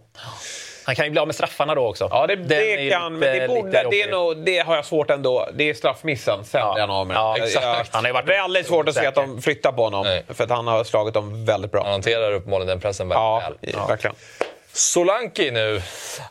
[0.89, 2.09] Han kan ju bli av med straffarna då också.
[2.11, 5.49] Ja, det, det kan, men det, borde, det, är nog, det har jag svårt ändå.
[5.55, 6.77] Det är straffmissen, sen ja.
[6.81, 7.65] han av med ja, exakt.
[7.65, 10.07] Jag, han har varit väldigt svårt att se att de flyttar på honom.
[10.07, 10.25] Nej.
[10.29, 11.83] För att han har slagit dem väldigt bra.
[11.83, 13.73] Han hanterar uppenbarligen den pressen väldigt ja, väl.
[13.73, 14.17] Ja, verkligen.
[14.73, 15.83] Solanki nu.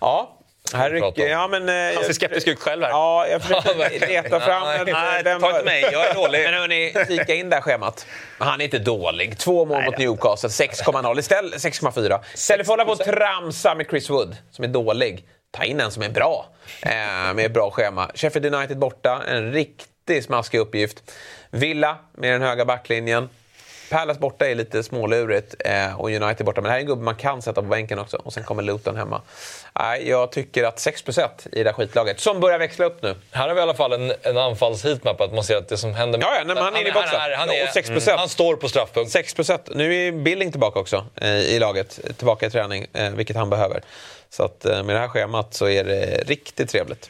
[0.01, 0.37] Ja,
[0.74, 2.89] här rycker, ja, men, eh, Han ser skeptisk ut själv här.
[2.89, 4.86] Ja, jag försöker leta fram...
[4.86, 6.43] nej, vem, ta inte mig, jag är dålig.
[6.45, 8.05] Men hörni, kika in det här schemat.
[8.38, 9.38] Han är inte dålig.
[9.38, 12.20] Två mål mot Newcastle, 6,0 istället 6,4.
[12.34, 15.26] Istället för att hålla på och tramsa med Chris Wood, som är dålig.
[15.51, 16.45] Ta in en som är bra,
[16.82, 16.89] eh,
[17.34, 18.11] med ett bra schema.
[18.15, 21.11] Sheffield United borta, en riktig smaskig uppgift.
[21.49, 23.30] Villa med den höga backlinjen.
[23.90, 26.62] Palace borta är lite smålurigt eh, och United borta.
[26.62, 28.18] Men det här är en gubbe man kan sätta på bänken också.
[28.18, 29.22] Och sen kommer Luton hemma.
[29.80, 33.16] Eh, jag tycker att 6% i det här skitlaget, som börjar växla upp nu.
[33.32, 35.94] Här har vi i alla fall en, en anfallsheatmap, att man ser att det som
[35.94, 36.20] händer...
[36.20, 37.20] Ja, ja nej, han är inne i boxen.
[37.20, 38.08] Han, han, är, 6%.
[38.08, 39.16] Mm, han står på straffpunkt.
[39.16, 39.60] 6%.
[39.76, 43.82] Nu är Billing tillbaka också eh, i laget, tillbaka i träning, eh, vilket han behöver.
[44.30, 47.10] Så att eh, med det här schemat så är det riktigt trevligt.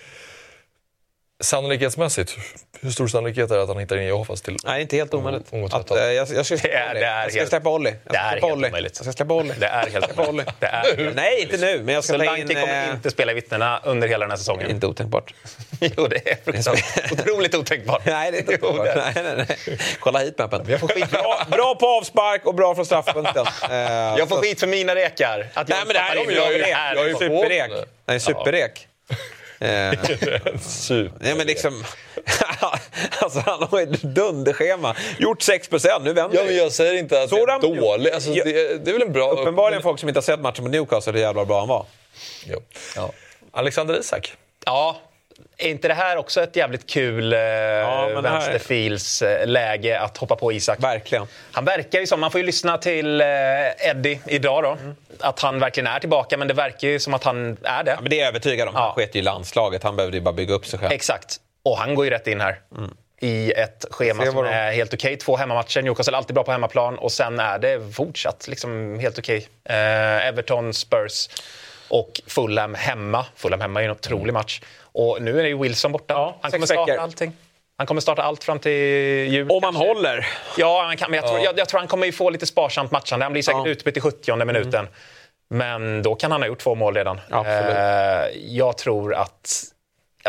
[1.39, 2.37] Sannolikhetsmässigt,
[2.81, 5.53] hur stor sannolikhet är det att han hittar in Jehovas till Nej, inte helt omöjligt.
[5.71, 7.01] Att, äh, jag, jag, ska släppa Olli.
[7.01, 7.95] Jag ska släppa Olli.
[8.03, 8.93] Det är helt omöjligt.
[8.95, 9.53] Jag ska släppa Olli.
[9.59, 10.53] Det är helt omöjligt.
[10.59, 11.83] Det är Nej, inte nu.
[11.83, 12.47] Men jag ska ta in...
[12.47, 14.69] kommer inte spela i vittnena under hela den här säsongen.
[14.69, 15.33] Inte otänkbart.
[15.79, 16.37] jo, det är
[17.13, 18.01] otroligt otänkbart.
[18.05, 18.87] nej, det är inte otänkbart.
[18.95, 19.79] Jo, nej, nej, nej.
[19.99, 20.63] Kolla hit mappen.
[21.11, 23.45] bra, bra på avspark och bra från straffpunkten.
[24.17, 25.47] Jag får skit för mina rekar.
[25.53, 27.71] Att nej, men det här är ju superrek.
[28.05, 28.86] Det är superrek.
[29.59, 29.93] Eh,
[30.61, 31.27] Super.
[31.29, 31.83] Ja, men liksom,
[33.21, 34.95] alltså, han har ett dunderschema.
[35.19, 38.13] Gjort 6% nu vänder Ja, men jag säger inte att Sådan, det är dåligt.
[38.13, 38.43] Alltså, det,
[38.85, 39.31] det, är väl en bra...
[39.31, 41.85] Uppenbarligen folk som inte har sett matchen mot Newcastle hur jävla bra han var.
[42.45, 42.59] Jo.
[42.95, 43.11] Ja.
[43.51, 44.33] Alexander Isak.
[44.65, 45.01] Ja,
[45.57, 50.51] är inte det här också ett jävligt kul eh, ja, vänsterfils eh, att hoppa på
[50.51, 50.83] Isak?
[50.83, 51.27] Verkligen.
[51.51, 53.27] Han verkar ju som, man får ju lyssna till eh,
[53.89, 54.95] Eddie idag då, mm.
[55.19, 57.91] att han verkligen är tillbaka, men det verkar ju som att han är det.
[57.91, 58.75] Ja, men det är jag övertygad om.
[58.75, 60.91] Han sket ju i landslaget, han behövde ju bara bygga upp sig själv.
[60.91, 62.59] Exakt, och han går ju rätt in här.
[62.77, 62.97] Mm.
[63.19, 64.45] I ett schema som de...
[64.45, 65.07] är helt okej.
[65.07, 65.17] Okay.
[65.17, 65.81] Två hemmamatcher.
[65.81, 66.97] Newcastle alltid bra på hemmaplan.
[66.97, 69.37] Och sen är det fortsatt liksom helt okej.
[69.37, 69.77] Okay.
[69.77, 71.29] Eh, Everton, Spurs
[71.87, 73.25] och Fulham hemma.
[73.35, 74.61] Fulham hemma är en otrolig match.
[74.97, 76.13] Och nu är ju Wilson borta.
[76.13, 77.03] Ja, han kommer starta veckor.
[77.03, 77.33] allting.
[77.77, 79.51] Han kommer starta allt fram till jul.
[79.51, 80.27] Om han håller?
[80.57, 83.25] Ja, han kan, men jag, tror, jag, jag tror han kommer få lite sparsamt matchande.
[83.25, 83.71] Han blir säkert ja.
[83.71, 84.73] utbytt i 70 minuten.
[84.73, 84.89] Mm.
[85.49, 87.19] Men då kan han ha gjort två mål redan.
[87.31, 87.45] Eh,
[88.35, 89.63] jag tror att...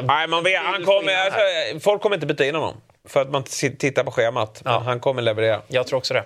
[0.03, 1.41] Nej, man vet, han kommer, alltså,
[1.81, 2.81] folk kommer inte byta in honom.
[3.09, 3.43] För att man
[3.79, 4.61] tittar på schemat.
[4.65, 5.61] Men han kommer leverera.
[5.69, 6.25] Jag tror också det.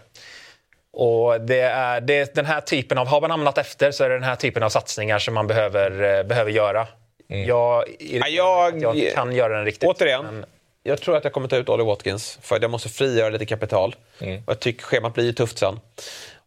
[0.93, 4.09] Och det är, det är den här typen av, har man hamnat efter så är
[4.09, 6.87] det den här typen av satsningar som man behöver, eh, behöver göra.
[7.33, 7.49] Mm.
[7.49, 7.85] Jag,
[8.29, 9.89] jag, jag, kan göra den riktigt.
[9.89, 10.45] Återigen, men...
[10.83, 13.47] jag tror att jag kommer ta ut Ollie Watkins för att jag måste frigöra lite
[13.47, 13.97] kapital.
[14.19, 14.43] Mm.
[14.47, 15.81] Och jag tycker schemat blir tufft sen.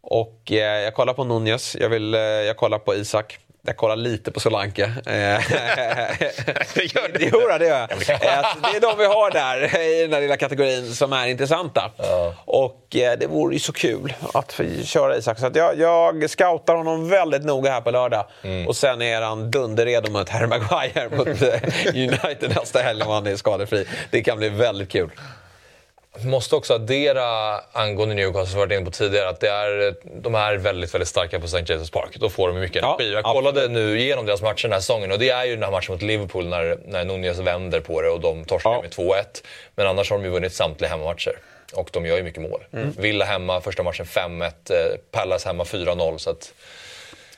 [0.00, 3.38] Och eh, jag kollar på Nunez, jag, vill, eh, jag kollar på Isak.
[3.66, 4.92] Jag kollar lite på Solanke.
[5.04, 5.10] det
[6.94, 7.30] gör det?
[7.32, 7.92] Jo, det gör jag.
[7.92, 8.12] Alltså,
[8.62, 11.90] det är de vi har där i den där lilla kategorin som är intressanta.
[11.96, 12.34] Ja.
[12.44, 15.38] Och eh, det vore ju så kul att köra Isak.
[15.38, 18.26] Så jag, jag scoutar honom väldigt noga här på lördag.
[18.42, 18.68] Mm.
[18.68, 23.26] Och sen är han dunderredo mot Harry Maguire mot eh, United nästa helg om han
[23.26, 23.86] är skadefri.
[24.10, 25.10] Det kan bli väldigt kul
[26.24, 30.34] måste också addera angående Newcastle, som vi varit inne på tidigare, att det är, de
[30.34, 31.58] är väldigt, väldigt starka på St.
[31.58, 32.16] James' Park.
[32.16, 33.12] Då får de mycket ja, energi.
[33.12, 33.70] Jag kollade absolut.
[33.70, 36.02] nu igenom deras matcher den här säsongen och det är ju den här matchen mot
[36.02, 38.82] Liverpool när, när Nunez vänder på det och de torskar ja.
[38.82, 39.24] med 2-1.
[39.74, 41.38] Men annars har de ju vunnit samtliga hemmamatcher.
[41.72, 42.64] Och de gör ju mycket mål.
[42.72, 42.92] Mm.
[42.98, 44.42] Villa hemma, första matchen 5-1.
[44.44, 44.50] Eh,
[45.10, 46.18] Palace hemma 4-0.
[46.18, 46.52] Så att,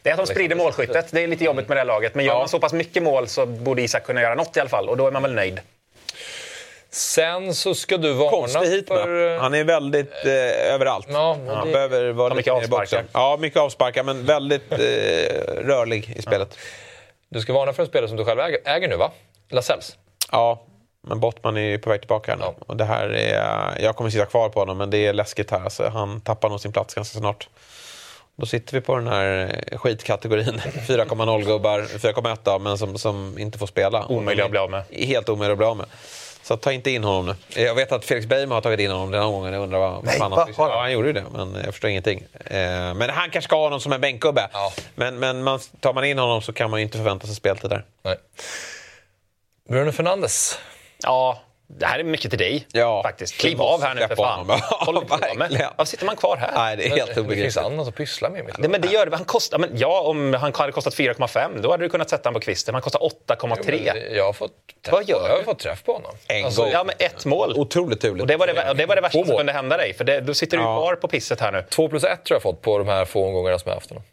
[0.03, 1.07] det är att de sprider målskyttet.
[1.11, 2.15] Det är lite jobbigt med det här laget.
[2.15, 2.39] Men gör ja.
[2.39, 4.89] man så pass mycket mål så borde Isak kunna göra något i alla fall.
[4.89, 5.61] Och då är man väl nöjd.
[6.91, 9.39] Sen så ska du varna hit för...
[9.39, 11.07] Han är väldigt eh, överallt.
[11.11, 13.05] Ja, han behöver vara lite mycket avsparkar.
[13.13, 14.79] Ja, mycket avsparkar, men väldigt eh,
[15.57, 16.49] rörlig i spelet.
[16.51, 16.59] Ja.
[17.29, 19.11] Du ska varna för en spelare som du själv äger, äger nu, va?
[19.51, 19.97] Lascelles?
[20.33, 20.63] Ja,
[21.07, 22.45] men Bottman är ju på väg tillbaka här nu.
[22.45, 22.55] Ja.
[22.67, 25.61] Och det här är, jag kommer sitta kvar på honom, men det är läskigt här.
[25.61, 27.49] Alltså, han tappar nog sin plats ganska snart.
[28.37, 30.61] Då sitter vi på den här eh, skitkategorin.
[30.89, 34.07] 4,0-gubbar, 4,1 men som, som inte får spela.
[34.07, 34.83] Omöjliga att bli av med.
[34.91, 35.87] Helt omöjliga att bli av med.
[36.49, 37.63] Så ta inte in honom nu.
[37.63, 39.53] Jag vet att Felix Beijmo har tagit in honom den här gången.
[39.53, 42.25] Jag undrar vad, Nej, han Ja, han gjorde ju det, men jag förstår ingenting.
[42.45, 44.49] Eh, men han kanske ska ha honom som en bänkgubbe.
[44.53, 44.73] Ja.
[44.95, 47.71] Men, men man, tar man in honom så kan man ju inte förvänta sig speltid
[47.71, 47.85] där.
[48.03, 48.17] Nej.
[49.69, 50.59] Bruno Fernandes.
[51.03, 52.67] Ja, det här är mycket till dig.
[52.73, 53.35] Ja, faktiskt.
[53.41, 54.47] Kliv av här nu för fan.
[54.47, 55.09] på med.
[55.39, 55.71] verkligen.
[55.77, 56.51] Varför sitter man kvar här?
[56.55, 57.57] Nej, det är helt Det finns obegripligt.
[57.57, 58.71] annat att pyssla med lag.
[58.71, 59.17] men det gör det.
[59.17, 62.41] Han kostar, men ja, om han hade kostat 4,5 då hade du kunnat sätta honom
[62.41, 62.75] på kvisten.
[62.75, 64.15] Han kostar 8,3.
[64.17, 64.53] Jag har fått
[64.85, 66.13] träff, Vad gör jag har fått träff på honom.
[66.27, 66.71] En Alltså, gång.
[66.73, 67.53] Ja, med ett mål.
[67.57, 68.21] Otroligt turligt.
[68.21, 69.95] Och det var det, det, var det värsta som kunde hända dig.
[69.95, 70.77] För det, då sitter du Ja.
[70.81, 71.65] kvar på pisset här nu.
[71.71, 74.05] Två plus ett tror jag fått på de här få omgångarna som jag haft honom.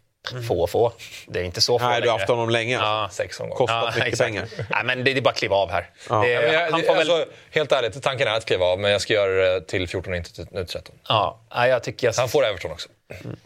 [0.48, 0.94] Få, få.
[1.28, 2.20] Det är inte så få Nej, du har längre.
[2.22, 2.76] haft honom länge.
[2.76, 3.10] Ja.
[3.12, 3.58] Sex omgångar.
[3.58, 4.28] Kostat mycket exakt.
[4.28, 4.48] pengar.
[4.70, 5.90] Nej, men det, det är bara att kliva av här.
[6.10, 6.16] Ja.
[6.22, 7.12] Det, jag, han får väl...
[7.12, 10.14] alltså, helt ärligt, tanken är att kliva av, men jag ska göra det till 14
[10.14, 10.96] och inte till nu 13.
[11.08, 12.08] ja, jag tycker...
[12.08, 12.90] Jag, Han får Everton också.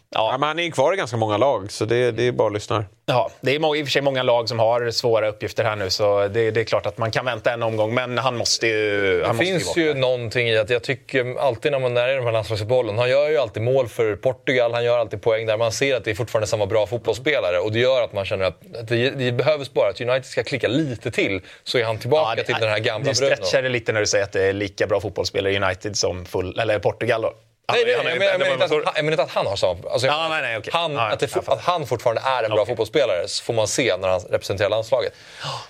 [0.09, 2.47] Ja, men han är ju kvar i ganska många lag, så det, det är bara
[2.47, 2.85] att lyssna.
[3.05, 5.89] Ja, det är i och för sig många lag som har svåra uppgifter här nu
[5.89, 9.11] så det, det är klart att man kan vänta en omgång men han måste ju...
[9.11, 12.09] Han Det måste finns ju, ju någonting i att jag tycker alltid när man är
[12.09, 15.45] i de här landslagsuppehållen, han gör ju alltid mål för Portugal, han gör alltid poäng
[15.45, 15.57] där.
[15.57, 18.45] Man ser att det är fortfarande samma bra fotbollsspelare och det gör att man känner
[18.45, 22.35] att det, det behövs bara att United ska klicka lite till så är han tillbaka
[22.35, 23.35] det- till den här gamla Du Bruno.
[23.35, 26.25] stretchar det lite när du säger att det är lika bra fotbollsspelare i United som
[26.25, 27.33] full, eller Portugal då.
[27.71, 29.55] Nej, nej, Han jag menar, han inte att, han- jag menar inte att han har
[29.55, 29.89] samma...
[29.91, 30.69] Alltså, Ja, nej, nej, okej.
[30.73, 33.97] han, ja, att, det, att han fortfarande är en bra fotbollsspelare så får man se
[33.97, 35.13] när han representerar landslaget.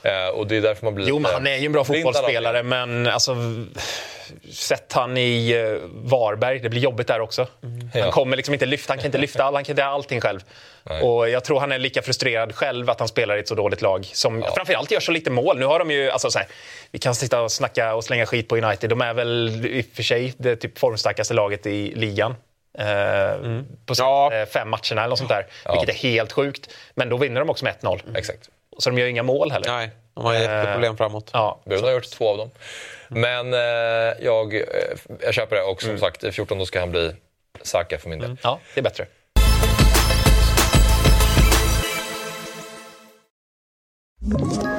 [0.03, 2.63] Eh, och det är därför man blir Jo, men han är ju en bra fotbollsspelare,
[2.63, 3.35] men alltså...
[4.53, 7.47] Sätt han i eh, Varberg, det blir jobbigt där också.
[7.61, 8.11] Han, Ja.
[8.11, 10.39] kommer liksom inte lyfta, han kan inte lyfta all, han kan inte göra allting själv.
[11.03, 13.81] Och jag tror han är lika frustrerad själv att han spelar i ett så dåligt
[13.81, 15.59] lag som framförallt gör så lite mål.
[15.59, 16.47] Nu har de ju, alltså så här,
[16.91, 18.89] vi kan sitta och snacka och slänga skit på United.
[18.89, 22.35] De är väl i och för sig det typ formstarkaste laget i ligan.
[22.77, 22.85] Eh,
[23.85, 24.33] På Ja.
[24.33, 24.45] ja.
[24.45, 25.45] fem matcherna eller något sånt där.
[25.71, 26.69] Vilket är helt sjukt.
[26.95, 28.17] Men då vinner de också med 1-0.
[28.17, 28.49] Exakt.
[28.77, 29.67] Så de gör inga mål heller.
[29.67, 31.29] Nej, de har jätteproblem framåt.
[31.33, 31.59] Ja.
[31.65, 32.51] Bruno har gjort två av dem.
[33.07, 33.59] Men eh,
[34.19, 34.61] jag, eh,
[35.21, 35.99] jag köper det och som Mm.
[36.01, 37.11] sagt, 14 då ska han bli
[37.61, 38.37] Saka för min del.
[38.43, 39.05] ja, det är bättre.
[44.31, 44.78] Ett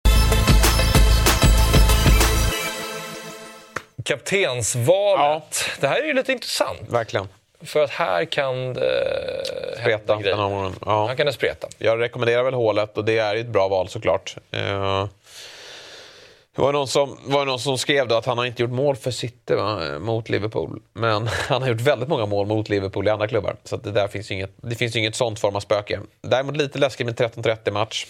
[4.05, 5.65] Kaptensvalet.
[5.79, 6.79] Det här är ju lite intressant.
[6.89, 7.27] Verkligen.
[7.63, 9.03] För att här kan det
[9.81, 10.71] Spreta hända grejer.
[10.85, 11.07] Ja.
[11.07, 11.67] Här kan det spreta.
[11.77, 14.35] Jag rekommenderar väl hålet och det är ett bra val såklart.
[14.51, 15.07] Eh,
[16.55, 18.95] Det var någon som, var någon som skrev då att han har inte gjort mål
[18.95, 20.81] för City va, mot Liverpool.
[20.93, 23.55] Men han har gjort väldigt många mål mot Liverpool i andra klubbar.
[23.63, 25.99] Så det där finns ju inget, det finns inget sånt form av spöke.
[26.21, 28.05] Däremot lite läskigt med 13-30 match.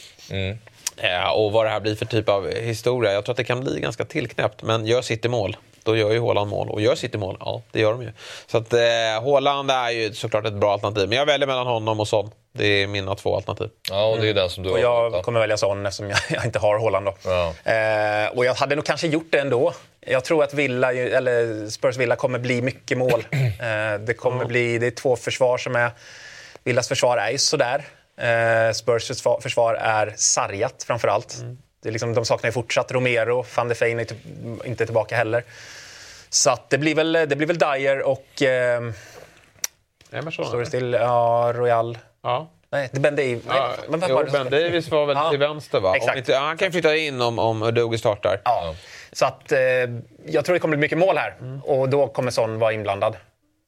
[0.97, 3.13] Eh, och vad det här blir för typ av historia.
[3.13, 4.63] Jag tror att det kan bli ganska tillknäppt.
[4.63, 6.69] Men gör City mål, då gör ju Haaland mål.
[6.69, 8.11] Och gör City mål, ja det gör de ju.
[8.47, 8.79] Så att eh,
[9.23, 11.09] Haaland är ju såklart ett bra alternativ.
[11.09, 12.31] Men jag väljer mellan honom och Son.
[12.53, 13.69] Det är mina två alternativ.
[13.89, 16.09] Ja, och det är den som du Och har jag valt, kommer välja sån eftersom
[16.09, 17.13] jag, jag inte har Haaland då.
[17.25, 17.71] Ja.
[17.71, 19.73] Eh, och jag hade nog kanske gjort det ändå.
[19.99, 23.25] Jag tror att Villa, eller Spurs Villa kommer bli mycket mål.
[23.61, 25.91] Eh, det kommer bli, det är två försvar som är...
[26.63, 27.85] Villas försvar är ju sådär.
[28.21, 29.07] Eh, Spurs
[29.41, 31.37] försvar, är sargat framför allt.
[31.81, 34.17] Det liksom, de saknar ju fortsatt Romero, van de Fein är typ
[34.65, 35.43] inte tillbaka heller.
[36.29, 38.41] Så att det blir väl, det blir väl Dyer och...
[38.41, 38.81] Eh,
[40.11, 40.45] Emerson?
[40.45, 40.93] står det still?
[40.93, 41.97] Ja, Royal.
[42.23, 42.49] Ja.
[42.71, 43.43] Nej, det är Ben Davies.
[43.47, 45.95] Nej, Ja, men vem jo, var ben Davis var väl Ja, till vänster va?
[45.95, 46.13] exakt.
[46.13, 48.41] Om inte, han kan flytta in om, om Udogi startar.
[48.45, 48.75] Ja.
[49.11, 49.59] Så att, eh,
[50.25, 51.35] jag tror det kommer bli mycket mål här.
[51.63, 53.15] Och då kommer Son vara inblandad.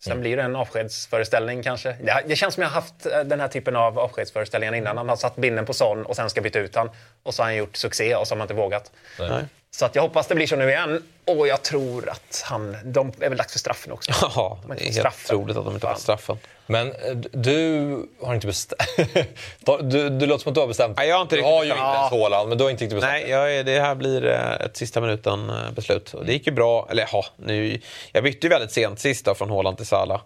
[0.04, 1.96] Sen blir det en avskedsföreställning kanske.
[2.02, 4.98] Det, det känns som jag har haft eh, den här typen av avskedsföreställningar innan.
[4.98, 6.90] Han har satt binden på Son och sen ska byta ut han.
[7.24, 8.92] Och så har han gjort succé och så har man inte vågat.
[9.20, 9.44] Nej.
[9.72, 11.04] Så att jag hoppas det blir så nu igen.
[11.26, 12.78] Och jag tror att han...
[12.84, 14.12] De är väl dags för straffen också.
[14.36, 15.36] Ja, det är helt straffen.
[15.36, 16.38] otroligt att de inte har fått straffen.
[16.68, 18.82] Men eh, du har inte bestämt...
[19.82, 20.98] du, du låter som att du har bestämt.
[20.98, 22.84] Nej, jag har inte du riktigt har ju inte ens Haaland, men du har inte
[22.84, 23.14] riktigt bestämt.
[23.14, 26.88] Nej, jag, det här blir eh, ett sista minuten eh, det gick ju bra.
[26.90, 27.80] Eller ja, nu,
[28.12, 30.22] jag bytte ju väldigt sent sist då, från Haaland till Salah.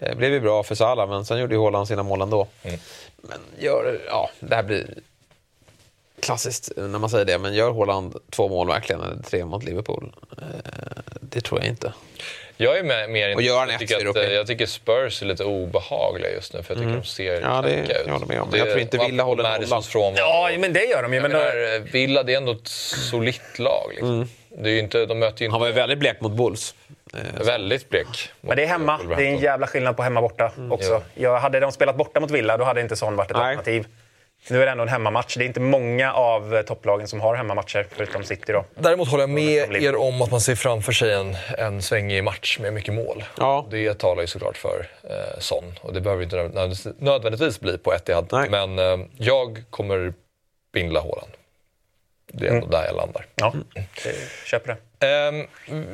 [0.00, 2.46] Det blev ju bra för Salah, men sen gjorde ju Haaland sina mål ändå.
[3.16, 4.94] Men gör, ja, det här blir
[6.20, 10.12] klassiskt när man säger det, men gör Haaland två mål verkligen, eller tre mot Liverpool,
[11.20, 11.92] Det tror jag inte.
[12.60, 14.32] Jag är med, mer Och gör han jag, tycker det att, okej.
[14.34, 17.72] jag tycker Spurs är lite obehagliga just nu för jag tycker de ser Ja, det-
[17.74, 18.06] knäcka ut.
[18.06, 18.48] jag håller med om.
[18.50, 19.82] Men jag tror inte Villa håller nollan.
[19.82, 20.14] Frånvaro.
[20.16, 21.20] Ja, men det gör de ju.
[21.20, 22.68] Men menar, Villa, det är ändå ett
[23.10, 23.90] solitt lag.
[23.90, 24.28] Liksom.
[24.48, 26.74] Det är ju inte, de möter ju Han inte var ju väldigt blek mot Bulls.
[27.44, 28.30] väldigt blek.
[28.40, 29.00] men det är hemma.
[29.16, 31.02] Det är en jävla skillnad på hemma borta också.
[31.14, 33.46] Jag, hade de spelat borta mot Villa, då hade inte sån varit ett Nej.
[33.46, 33.86] alternativ.
[34.50, 35.36] Nu är det ändå en hemmamatch.
[35.36, 38.52] Det är inte många av topplagen som har hemmamatcher, förutom City.
[38.52, 38.64] Då.
[38.74, 42.58] Däremot håller jag med er om att man ser framför sig en, en svängig match
[42.58, 43.24] med mycket mål.
[43.38, 43.66] Ja.
[43.70, 45.74] Det talar ju såklart för eh, Son.
[45.80, 46.36] Och det behöver inte
[46.98, 48.28] nödvändigtvis- bli på Etihad.
[48.32, 48.50] Nej.
[48.50, 50.12] Men eh, jag kommer
[50.72, 51.30] bindla Haaland.
[52.32, 53.26] Det är ändå där jag landar.
[53.34, 53.54] Ja,
[54.46, 55.06] köper det.
[55.06, 55.46] Ehm,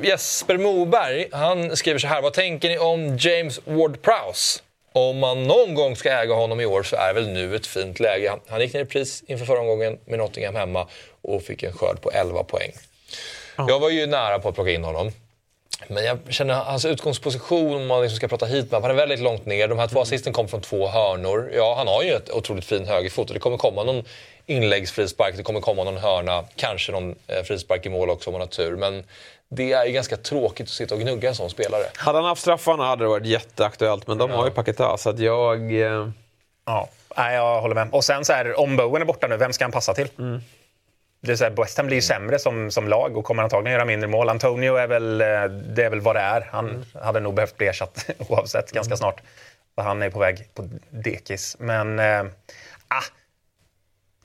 [0.02, 2.22] Jesper Moberg, han skriver så här.
[2.22, 4.62] Vad tänker ni om James Ward-Prowse?
[4.96, 8.00] Om man någon gång ska äga honom i år så är väl nu ett fint
[8.00, 8.32] läge.
[8.48, 10.86] Han- gick ner i pris inför förra omgången med Nottingham hemma
[11.22, 12.72] och fick en skörd på 11 poäng.
[13.56, 15.12] Jag var ju nära på att plocka in honom.
[15.88, 19.20] Men jag känner hans utgångsposition, om man liksom ska prata hit med han är väldigt
[19.20, 19.68] långt ner.
[19.68, 21.50] De här två assisten kom från två hörnor.
[21.54, 24.04] Ja, han har ju ett otroligt fin högerfot och det kommer komma någon
[24.46, 28.40] inläggsfrispark, det kommer komma någon hörna, kanske någon eh, frispark i mål också om man
[28.40, 28.76] har tur.
[28.76, 29.04] Men
[29.50, 31.82] det är ju ganska tråkigt att sitta och gnugga en sån spelare.
[31.96, 35.18] Hade han haft straffarna hade det varit jätteaktuellt, men de har ju Paketa, så att
[35.18, 35.80] jag...
[35.82, 36.08] eh,
[36.66, 37.88] Ja, nej, jag håller med.
[37.92, 40.08] Och sen så här, om Bowen är borta nu, vem ska han passa till?
[41.20, 43.72] Det är så här, West Ham blir ju sämre som, som lag och kommer antagligen
[43.72, 44.28] göra mindre mål.
[44.28, 46.48] Antonio är väl, eh, det är väl vad det är.
[46.52, 49.20] Han hade nog behövt bli ersatt oavsett ganska snart.
[49.74, 51.56] För han är på väg på dekis.
[51.58, 52.22] Men, eh,
[52.88, 53.02] ah,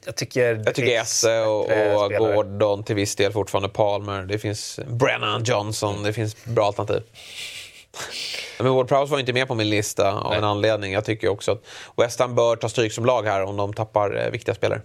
[0.06, 0.62] jag tycker...
[0.66, 1.70] Jag tycker Esse och,
[2.04, 2.14] och.
[2.14, 4.22] Gordon till viss del fortfarande Palmer.
[4.22, 6.04] Det finns Brennan Johnson.
[6.04, 7.04] Det finns bra alternativ.
[8.60, 10.93] Men Ward Prowse var inte med på min lista av en anledning.
[10.93, 11.62] Jag tycker också att
[11.97, 14.82] West Ham bör ta stryk som lag här om de tappar eh, viktiga spelare.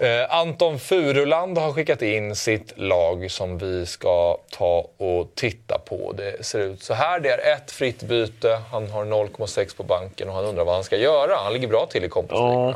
[0.00, 6.12] Eh, Anton Furuland har skickat in sitt lag som vi ska ta och titta på.
[6.12, 7.20] Det ser ut så här.
[7.20, 8.60] Det är ett fritt byte.
[8.70, 11.36] Han har 0,6 på banken och han undrar vad han ska göra.
[11.36, 12.74] Han ligger bra till i komposligorna.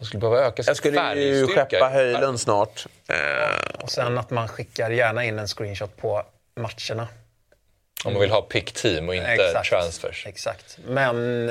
[0.00, 2.86] Han skulle behöva öka sin Jag skulle ju skeppa Höjlund snart.
[3.78, 6.22] Och sen att man skickar gärna in en screenshot på
[6.56, 7.08] matcherna.
[8.04, 10.26] Om man vill ha pick team och inte transfers.
[10.26, 10.78] Exakt.
[10.86, 11.46] Men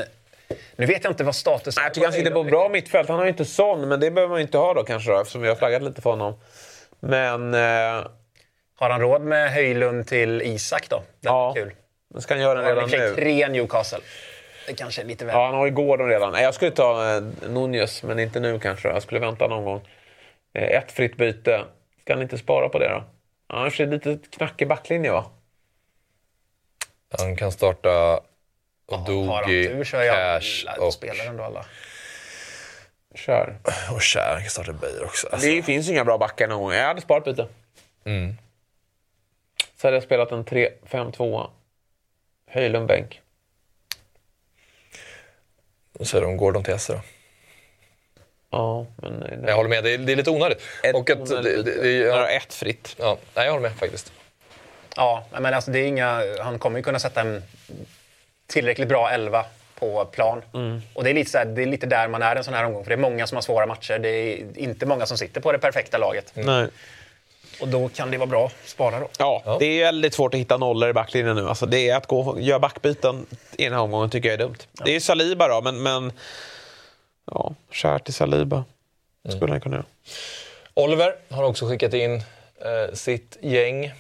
[0.76, 3.10] nu vet jag inte vad status Nej, Jag tycker han sitter på bra mittfält.
[3.10, 5.20] Han har ju inte sån, men det behöver man ju inte ha då kanske då,
[5.20, 6.34] eftersom vi har flaggat lite för honom.
[7.00, 7.54] Men...
[7.54, 8.08] Eh,
[8.76, 10.98] Har han råd med Höjlund till Isak då?
[10.98, 11.50] Det Ja.
[11.50, 11.74] är kul.
[12.14, 13.16] men ska han göra den redan nu?
[13.16, 14.00] tre Newcastle.
[14.70, 15.36] Det kanske är lite väl.
[15.36, 16.32] Ja, han har ju Gordon redan.
[16.32, 18.88] Nej, Jag skulle ta eh, Nunez, men inte nu kanske.
[18.88, 19.88] Jag skulle vänta någon gång.
[20.54, 21.66] Eh, ett fritt byte.
[22.02, 23.04] Ska han inte spara på det då?
[23.58, 25.26] Och för sig lite knackig backlinje va?
[27.18, 28.20] Han kan starta
[28.88, 31.66] Odogi, är Cash och, spelar ändå alla.
[33.16, 33.58] Kör.
[33.94, 34.34] och Kär.
[34.34, 35.28] Han kan starta Beijer också.
[35.32, 35.48] Alltså.
[35.48, 36.72] Det finns inga bra backar någon gång.
[36.72, 37.48] Jag hade sparat byte.
[38.06, 38.38] Mm.
[39.76, 41.50] Så hade jag spelat en 3-5-2.
[42.48, 43.22] Höjlund bänk.
[46.06, 47.02] Säger du om Gordon till Esse?
[48.52, 49.24] Ja, men...
[49.24, 50.62] eh, Jag håller med, det är, det är lite onödigt.
[50.84, 52.96] Ett och att, onödigt det, det, det, ja, ett fritt.
[53.00, 54.12] ja, nej, jag håller med faktiskt.
[54.96, 57.44] Ja, men alltså det är inga, han kommer ju kunna sätta en
[58.48, 59.46] tillräckligt bra elva
[59.80, 60.42] på plan.
[60.54, 60.82] Mm.
[60.94, 62.66] Och det är, lite så här, det är lite där man är en sån här
[62.66, 62.84] omgång.
[62.84, 64.00] För det är många som har svåra matcher.
[64.00, 66.32] Det är inte många som sitter på det perfekta laget.
[66.34, 66.68] Nej.
[67.62, 69.08] Och då kan det vara bra att spara då.
[69.20, 71.50] Ja, det är väldigt svårt att hitta nollor i backlinjen nu.
[71.50, 73.26] Alltså det är att gå göra backbyten
[73.58, 74.58] i den här omgången tycker jag är dumt.
[74.72, 75.84] Det är ju Saliba då, men...
[75.84, 76.12] men
[77.32, 78.64] ja, kär till Saliba.
[79.30, 79.86] Skulle han kunna göra.
[80.74, 83.92] Oliver har också skickat in eh, sitt gäng.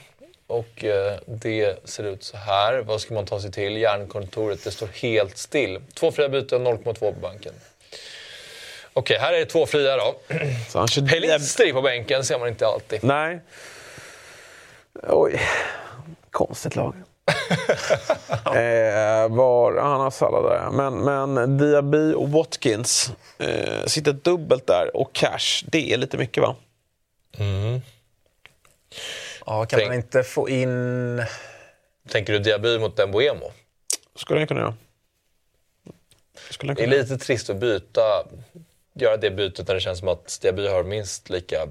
[0.47, 2.79] Och eh, det ser ut så här.
[2.79, 3.77] Vad ska man ta sig till?
[3.77, 5.79] Järnkontoret, det står helt still.
[5.93, 7.53] Två fria byten, 0,2 på banken.
[8.93, 10.15] Okej, här är det två fria då.
[10.69, 13.03] Så han kör Pelistri på bänken ser man inte alltid.
[13.03, 13.39] Nej.
[15.03, 15.41] Oj.
[16.31, 16.93] Konstigt lag.
[18.45, 20.69] eh, var, han har Salah där.
[20.71, 24.97] Men, men Diaby och Watkins eh, sitter dubbelt där.
[24.97, 26.55] Och Cash, det är lite mycket va?
[29.45, 31.23] Ja, kan Tänk- man inte få in...
[32.09, 33.51] Tänker du Diaby mot Demboemo?
[34.15, 34.75] Skulle jag kunna göra.
[36.49, 37.03] Skulle jag Det är kunna göra.
[37.03, 38.01] lite trist att byta,
[39.01, 41.67] göra det bytet när det känns som att Diaby har minst lika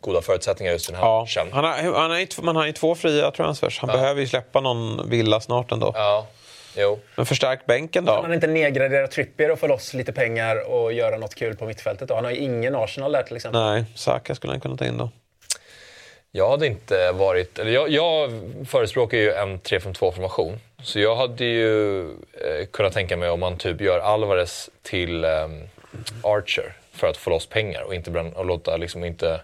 [0.00, 1.46] goda förutsättningar just i den här Ja, matchen.
[1.52, 3.78] han har, han har man har ju två fria transfers.
[3.80, 5.92] Han behöver ju släppa någon villa snart ändå.
[5.94, 6.26] Ja,
[6.76, 6.98] jo.
[7.16, 8.22] Men förstärk bänken Kan då.
[8.22, 12.08] han inte nedgradera Trippier och få loss lite pengar och göra något kul på mittfältet
[12.08, 12.14] då?
[12.14, 13.60] Han har ju ingen Arsenal där till exempel.
[13.60, 15.10] Nej, Saka skulle han kunna ta in då.
[16.32, 17.58] Jag hade inte varit...
[17.58, 18.30] Eller jag, jag
[18.68, 20.58] förespråkar ju en 3-5-2-formation.
[20.82, 25.68] Så jag hade ju eh, kunnat tänka mig om man typ gör Alvarez till ehm,
[26.22, 29.40] Archer för att få loss pengar och inte bränna, och låta liksom inte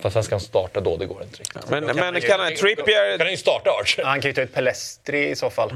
[0.00, 1.70] Fast sen ska han starta då, det går inte riktigt.
[1.70, 3.18] Men, men kan han, Trippier...
[3.18, 4.04] Kan han ju starta Archer?
[4.04, 5.70] Han kan ju ta ut Pelestri i så fall.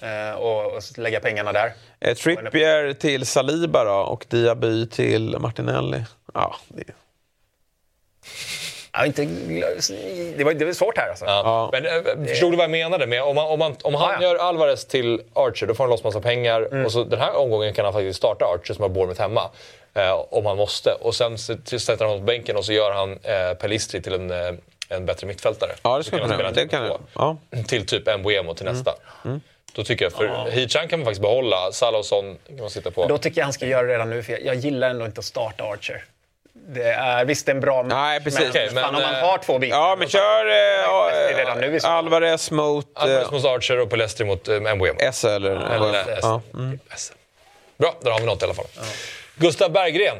[0.00, 1.72] Eh, och, och lägga pengarna där.
[2.00, 6.04] Eh, Trippier till Saliba då, och Diaby till Martinelli.
[6.34, 6.84] Ja, det...
[8.92, 9.24] Ja, inte,
[10.36, 11.24] det, var, det var svårt här alltså.
[11.24, 11.68] Ja.
[11.72, 11.92] Men, äh,
[12.28, 13.06] förstod du vad jag menade?
[13.06, 14.28] Med, om, man, om, man, om han Ja, ja.
[14.28, 16.84] gör Alvarez till Archer, då får han loss massa pengar.
[16.84, 19.50] Och så, den här omgången kan han faktiskt starta Archer som har Bournemouth hemma.
[19.94, 20.90] Eh, om han måste.
[21.00, 24.30] Och sen sätter han honom på bänken och så gör han eh, Pelistri till en,
[24.30, 24.54] eh,
[24.88, 25.70] en bättre mittfältare.
[25.82, 26.50] Ja, det skulle kunna.
[26.50, 26.98] Det kan.
[27.14, 27.36] Ja.
[27.66, 28.94] Till typ Mbuemo till nästa.
[29.72, 31.72] Då tycker jag, för Hichan kan man faktiskt behålla.
[31.72, 33.06] Salah och Son kan man sitta på.
[33.06, 35.18] Då tycker jag han ska göra det redan nu, för jag, jag gillar ändå inte
[35.18, 36.04] att starta Archer.
[36.52, 38.40] Det är, visst, det är en bra Nej, precis.
[38.40, 39.76] men, Okej, men, fan, om man eh, har två bitar.
[39.76, 41.90] Ja, men kör eh, fall.
[41.90, 44.98] Alvarez mot Alvarez eh, mot Archer och Pelestri mot eh, Mbuemo.
[45.00, 45.50] S eller...
[45.50, 46.40] Eller- ja.
[46.94, 47.12] S.
[47.76, 48.66] Bra, där har vi något i alla fall.
[49.36, 50.16] Gustav Berggren.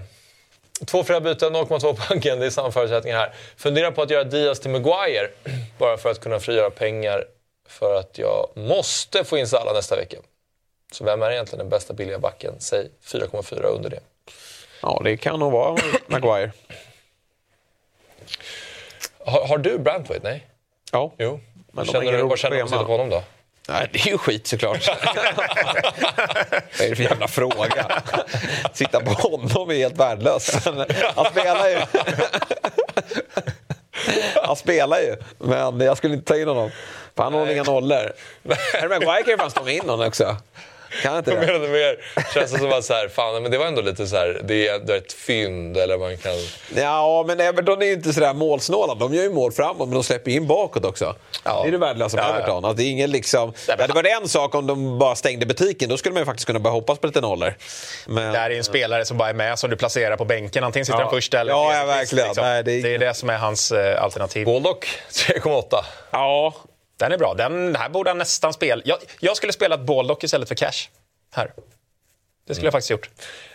[0.87, 2.41] Två fria byten, 0,2 på banken.
[2.41, 3.33] Det är samma förutsättningar här.
[3.57, 5.31] Funderar på att göra Diaz till Maguire
[5.79, 7.25] bara för att kunna frigöra pengar
[7.69, 10.17] för att jag måste få in Salah nästa vecka.
[10.93, 12.55] Så vem är egentligen den bästa billiga backen?
[12.59, 14.01] Säg 4,4 under det.
[14.83, 16.53] Ja, det kan nog vara Maguire.
[19.27, 20.29] Har, har du Brantwaite?
[20.29, 20.47] Nej?
[20.93, 21.13] Ja.
[21.19, 21.41] Jo.
[21.73, 23.23] Men känner du, vad känner du om på honom då?
[23.69, 24.89] Nej, det är ju skit såklart.
[26.79, 28.03] Vad är det för jävla fråga?
[28.73, 30.67] Sitta på honom är helt värdelöst.
[31.15, 31.79] Han spelar ju.
[34.45, 36.71] Han spelar ju, men jag skulle inte ta in honom.
[37.17, 38.13] För han har inga nollor.
[38.73, 40.37] Harry Maguire kan ju fan stånga in honom också.
[41.03, 41.47] Kan inte Jag det?
[41.47, 41.97] menade mer,
[42.35, 44.69] känns det som att så här, fan, men det var ändå lite så här, det
[44.69, 46.33] är, det är ett fynd eller man kan...
[46.77, 48.95] Ja, men Everton är ju inte sådär målsnåla.
[48.95, 51.17] De gör ju mål framåt, men de släpper in bakåt också.
[51.43, 52.35] Det är det värdelösa med Ja, ja.
[52.37, 52.65] Everton.
[52.65, 53.53] Att det är ingen liksom...
[53.67, 55.89] Det hade varit en sak om de bara stängde butiken.
[55.89, 57.55] Då skulle man ju faktiskt kunna börja hoppas på lite nollor.
[58.07, 58.33] Men...
[58.33, 60.65] Det här är en spelare som bara är med, som du placerar på bänken.
[60.65, 61.05] Antingen sitter Ja.
[61.05, 62.29] han först eller Ja, ja, verkligen.
[62.37, 62.99] Nej, det det, är- är...
[62.99, 64.47] det som är hans eh, alternativ.
[64.47, 65.85] Baldock 3,8.
[66.11, 66.55] Ja,
[67.01, 67.35] Den är bra.
[67.35, 68.83] Den här borde han nästan spela.
[68.85, 70.89] Jag, jag skulle spela ett Baldock istället för Cash.
[71.33, 71.53] Här.
[72.47, 73.11] Det skulle jag faktiskt gjort.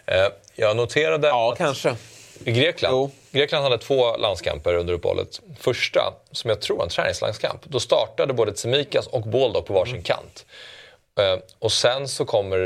[0.06, 0.16] Eh,
[0.56, 1.96] jag noterade ja att kanske.
[2.44, 3.12] i Grekland, Jo.
[3.32, 5.42] Grekland hade två landskamper under uppehållet.
[5.60, 9.94] Första, som jag tror var en träningslandskamp, då startade både Tsimikas och Baldock på varsin
[9.94, 10.04] Mm.
[10.04, 10.46] kant.
[11.20, 12.60] Eh, och sen så kommer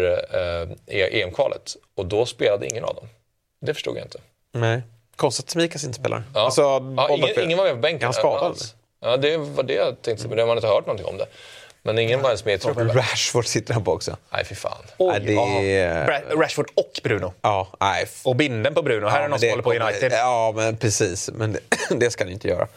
[0.87, 3.09] eh, EM-kvalet och då spelade ingen av dem.
[3.61, 4.19] Det förstod jag inte.
[4.51, 4.81] Nej.
[5.15, 6.23] Konstigt att Smikas inte spelar.
[6.33, 6.41] Ja.
[6.41, 6.61] Alltså,
[6.97, 8.01] ja, ingen, ingen var med på bänken.
[8.01, 8.57] Är han skadad?
[9.01, 11.25] Ja, det var det jag tänkte, men man har inte hört någonting om det.
[11.81, 12.93] Men ingen var ens med i truppen.
[12.93, 14.17] Rashford sitter han på också.
[14.33, 14.83] Nej, fy fan.
[14.99, 17.33] Nej, det Rashford och Bruno.
[17.41, 18.07] Ja, nej.
[18.23, 19.07] Och binden på Bruno.
[19.07, 20.11] här är någon som håller på United.
[20.11, 21.29] Ja, men precis.
[21.33, 21.59] Men det,
[21.95, 22.67] det ska ni inte göra.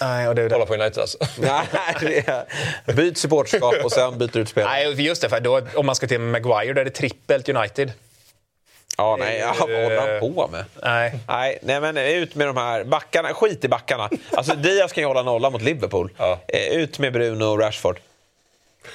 [0.00, 0.48] Nej, och det.
[0.48, 1.18] Kolla på United alltså.
[1.38, 1.66] Nej,
[2.00, 4.72] det är, byt supporterskap och sen byter ut spelare.
[4.72, 5.28] Nej, just det.
[5.28, 7.92] För då, om man ska till Maguire, då är det trippelt United.
[8.96, 10.20] Ja, nej, ja, vad håller Eh.
[10.20, 10.64] han på med?
[10.82, 11.18] Nej.
[11.28, 13.34] Nej, nej, men ut med de här backarna.
[13.34, 14.10] Skit i backarna.
[14.32, 16.10] Alltså, Diaz kan ju hålla nolla mot Liverpool.
[16.18, 16.38] Ja.
[16.48, 17.98] Eh, Ut med Bruno och Rashford.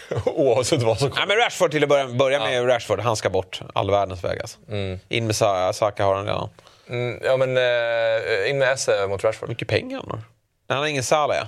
[0.26, 1.28] Oavsett vad som Nej, kommer.
[1.28, 2.68] men Rashford till att börja, börja med.
[2.70, 3.62] Rashford, han ska bort.
[3.74, 4.58] All världens väg alltså.
[5.10, 6.50] In med Sa- Saka har han redan.
[6.90, 9.50] Mm, ja, men eh, in med Esse mot Rashford.
[9.50, 10.20] mycket pengar han har.
[10.68, 11.48] Han har ingen Salah, ja.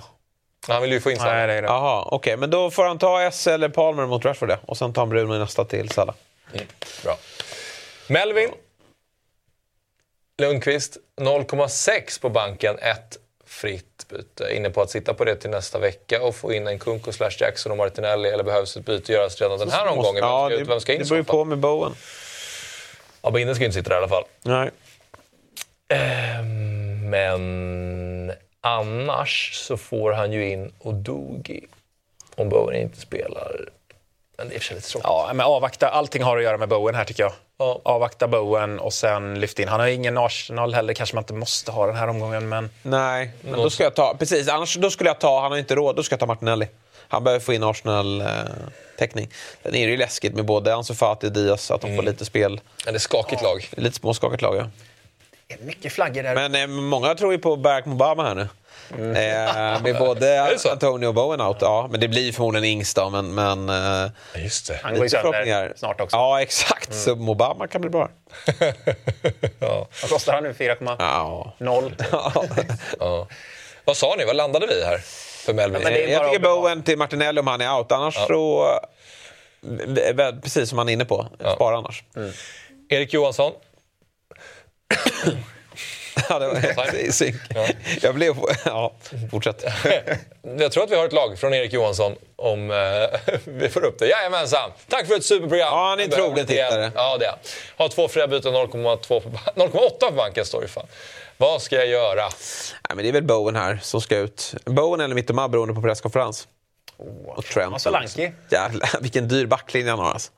[0.72, 1.46] Han vill ju få in Salah.
[1.46, 1.62] Nej.
[1.62, 2.36] Jaha, okej.
[2.36, 4.56] Men då får han ta S eller Palmer mot Rashford, ja.
[4.66, 6.14] Och sen tar han Bruno i nästa till Salah.
[7.04, 7.16] Bra.
[8.08, 8.50] Melvin
[10.38, 12.78] Lundqvist, 0,6 på banken.
[12.78, 14.54] Ett fritt byte.
[14.54, 17.30] Inne på att sitta på det till nästa vecka och få in en Kunko slash
[17.40, 18.28] Jackson och Martinelli.
[18.28, 20.14] Eller behövs ett byte göras redan den här omgången?
[20.14, 21.92] Vem Ja, ska, ut, det, vem ska in det beror ju på med Bowen.
[23.22, 24.24] Ja, Binde ska ju inte sitta där i alla fall.
[24.42, 24.70] Nej.
[25.88, 31.66] Ehm, Men annars så får han ju in Odogi
[32.34, 33.68] om Bowen inte spelar.
[34.38, 35.04] Men det är för sig lite tråkigt.
[35.04, 35.88] Ja, men avvakta.
[35.88, 37.32] Allting har att göra med Bowen här tycker jag.
[37.58, 37.80] Ja.
[37.84, 39.68] Avvakta Bowen och sen lyft in.
[39.68, 40.94] Han har ingen Arsenal heller.
[40.94, 42.70] Kanske man inte måste ha den här omgången, men...
[42.82, 44.16] Nej, men då ska jag ta...
[44.18, 45.40] Precis, annars då skulle jag ta...
[45.40, 46.68] Han har inte råd, då ska jag ta Martinelli.
[47.08, 49.28] Han behöver få in Arsenal-täckning.
[49.62, 52.24] Sen är det ju läskigt med både Ansu Fati och Diaz, att de får lite
[52.24, 52.60] spel.
[52.84, 53.68] Men det är skakigt lag.
[53.70, 54.70] Lite småskakigt lag, ja.
[55.46, 56.34] Det är mycket flaggor där.
[56.34, 58.48] Men eh, många tror ju på Barack Obama här nu.
[58.90, 60.56] Eh, med både?
[60.72, 61.56] Antonio och Bowen out.
[61.60, 63.34] Ja, men det blir förmodligen Ings då, men...
[63.34, 64.80] men eh, Ja, just det.
[64.82, 66.16] Han går ju lite sönder snart också.
[66.16, 66.94] Ja, exakt.
[66.94, 68.08] Så Obama kan bli bra.
[69.60, 69.88] ja.
[70.02, 70.52] Vad kostar han nu?
[70.52, 70.96] 4,0?
[70.98, 71.54] Ja.
[73.00, 73.28] Ja.
[73.84, 74.24] Vad sa ni?
[74.24, 74.98] Vad landade vi här
[75.46, 75.82] för Melvin?
[75.82, 76.42] men det är Eh, Jag tycker.
[76.44, 77.92] Bowen till Martinelli om han är out.
[77.92, 78.66] Annars så...
[80.18, 81.26] eh, Precis som han är inne på.
[81.54, 82.04] Spara annars.
[82.88, 83.52] Erik Johansson.
[86.28, 87.36] Ja, det var i synk.
[87.54, 87.66] Ja.
[88.02, 88.34] Jag blev...
[88.64, 88.92] Ja,
[89.30, 89.64] fortsätt.
[90.58, 93.98] jag tror att vi har ett lag från Erik Johansson om eh, vi får upp
[93.98, 94.06] det.
[94.06, 94.70] Jajamensan!
[94.88, 95.68] Tack för ett superprogram!
[95.68, 96.90] Ja, han är en trogen tittare.
[96.94, 97.34] Ja, det är
[97.76, 100.86] Har två fria byten, 0,8 på banken står det fan.
[101.36, 102.22] Vad ska jag göra?
[102.22, 104.54] Nej, men det är väl Bowen här som ska ut.
[104.64, 106.48] Bowen eller Mittoma beroende på presskonferens.
[106.96, 107.80] Oh, och Trent.
[107.80, 108.32] Solanki.
[108.50, 110.32] Jävlar, vilken dyr backlinje han har alltså.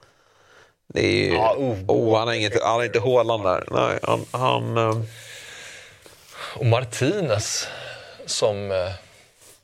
[0.94, 1.34] Det är ju...
[1.34, 3.64] Ja, oh, oh, han har inget, han har inte Håland där.
[3.70, 4.24] Nej, han...
[4.30, 5.06] han um...
[6.56, 7.68] Och Martinez
[8.26, 8.70] som...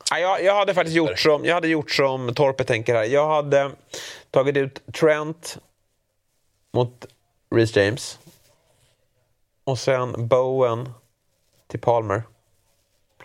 [0.09, 3.03] Ja, jag, jag, hade faktiskt gjort som, jag hade gjort som Torpe tänker här.
[3.03, 3.71] Jag hade
[4.31, 5.57] tagit ut Trent
[6.73, 7.05] mot
[7.55, 8.19] Reece James.
[9.63, 10.89] Och sen Bowen
[11.67, 12.23] till Palmer.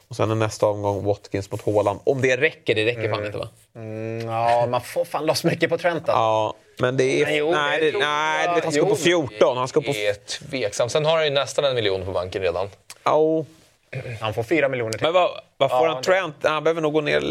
[0.09, 2.01] Och sen nästa omgång Watkins mot Håland.
[2.05, 3.15] Om det räcker, det räcker mm.
[3.15, 3.49] fan inte va?
[3.75, 6.13] Mm, ja, man får fan loss mycket på Trent alltså.
[6.13, 7.27] Ja, men det är...
[7.27, 8.63] Men jo, nej, det, nej jag...
[8.63, 9.57] han ska jo, på 14.
[9.57, 9.93] Han ska på...
[9.93, 10.93] Det är tveksamt.
[10.93, 12.71] Sen har han ju nästan en miljon på banken redan.
[13.05, 13.45] Ja.
[14.21, 15.03] Han får fyra miljoner till.
[15.03, 16.37] Men vad, vad får ja, han Trent?
[16.43, 17.23] Han behöver nog gå ner...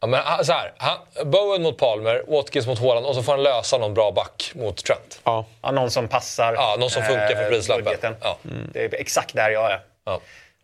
[0.00, 0.98] Ja, men så här, han,
[1.30, 4.84] Bowen mot Palmer, Watkins mot Håland och så får han lösa någon bra back mot
[4.84, 5.20] Trent.
[5.24, 6.54] Ja, ja någon som passar.
[6.54, 8.16] Ja, någon som funkar för eh, prislappen.
[8.20, 8.38] Ja.
[8.44, 8.70] Mm.
[8.72, 9.80] Det är exakt där jag är.
[10.04, 10.20] Ja.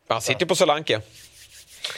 [0.09, 1.01] Han sitter på Solanke.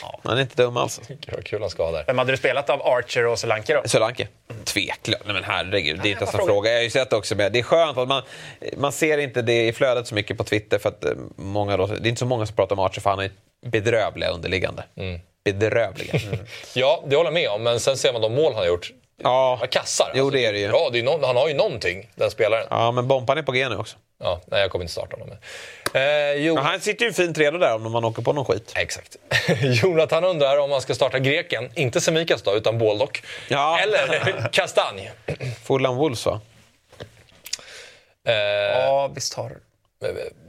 [0.01, 0.21] Ja.
[0.25, 1.01] Han är inte dum alls.
[1.33, 2.05] Vad kul han ska ha där.
[2.07, 3.89] Vem hade du spelat av Archer och Solanke då?
[3.89, 4.29] Solanke.
[4.65, 5.23] Tveklöst.
[5.25, 6.71] Nej men herregud, det är inte ens en fråga.
[6.71, 7.53] Jag har ju sett också med.
[7.53, 8.23] Det är skönt att man,
[8.77, 11.87] man ser inte det i flödet så mycket på Twitter för att eh, många då,
[11.87, 13.31] det är inte så många som pratar om Archer för han är
[13.67, 14.85] bedrövliga underliggande.
[14.97, 15.21] Mm.
[15.45, 16.15] Bedrövliga.
[16.27, 16.39] Mm.
[16.75, 17.63] ja, det håller jag med om.
[17.63, 18.93] Men sen ser man de mål han har gjort.
[19.23, 20.13] Ja, kassar.
[20.15, 20.67] Jo, det är det ju.
[20.67, 22.67] Ja, det är no han har ju någonting, den spelaren.
[22.71, 23.97] Ja, men Bompan är på G nu också.
[24.21, 25.37] Ja, nej, jag kommer inte starta honom.
[25.95, 26.55] Eh, jo...
[26.55, 28.73] ja, han sitter ju fint redo där om man åker på någon skit.
[28.77, 29.17] Exakt.
[29.63, 33.23] Jonathan undrar om man ska starta greken, inte Semikas då, utan Baldock.
[33.49, 33.79] Ja.
[33.81, 35.11] Eller Kastanj.
[35.63, 36.41] Fulham Wolves va?
[38.27, 38.35] Eh...
[38.35, 39.53] Ja, visst har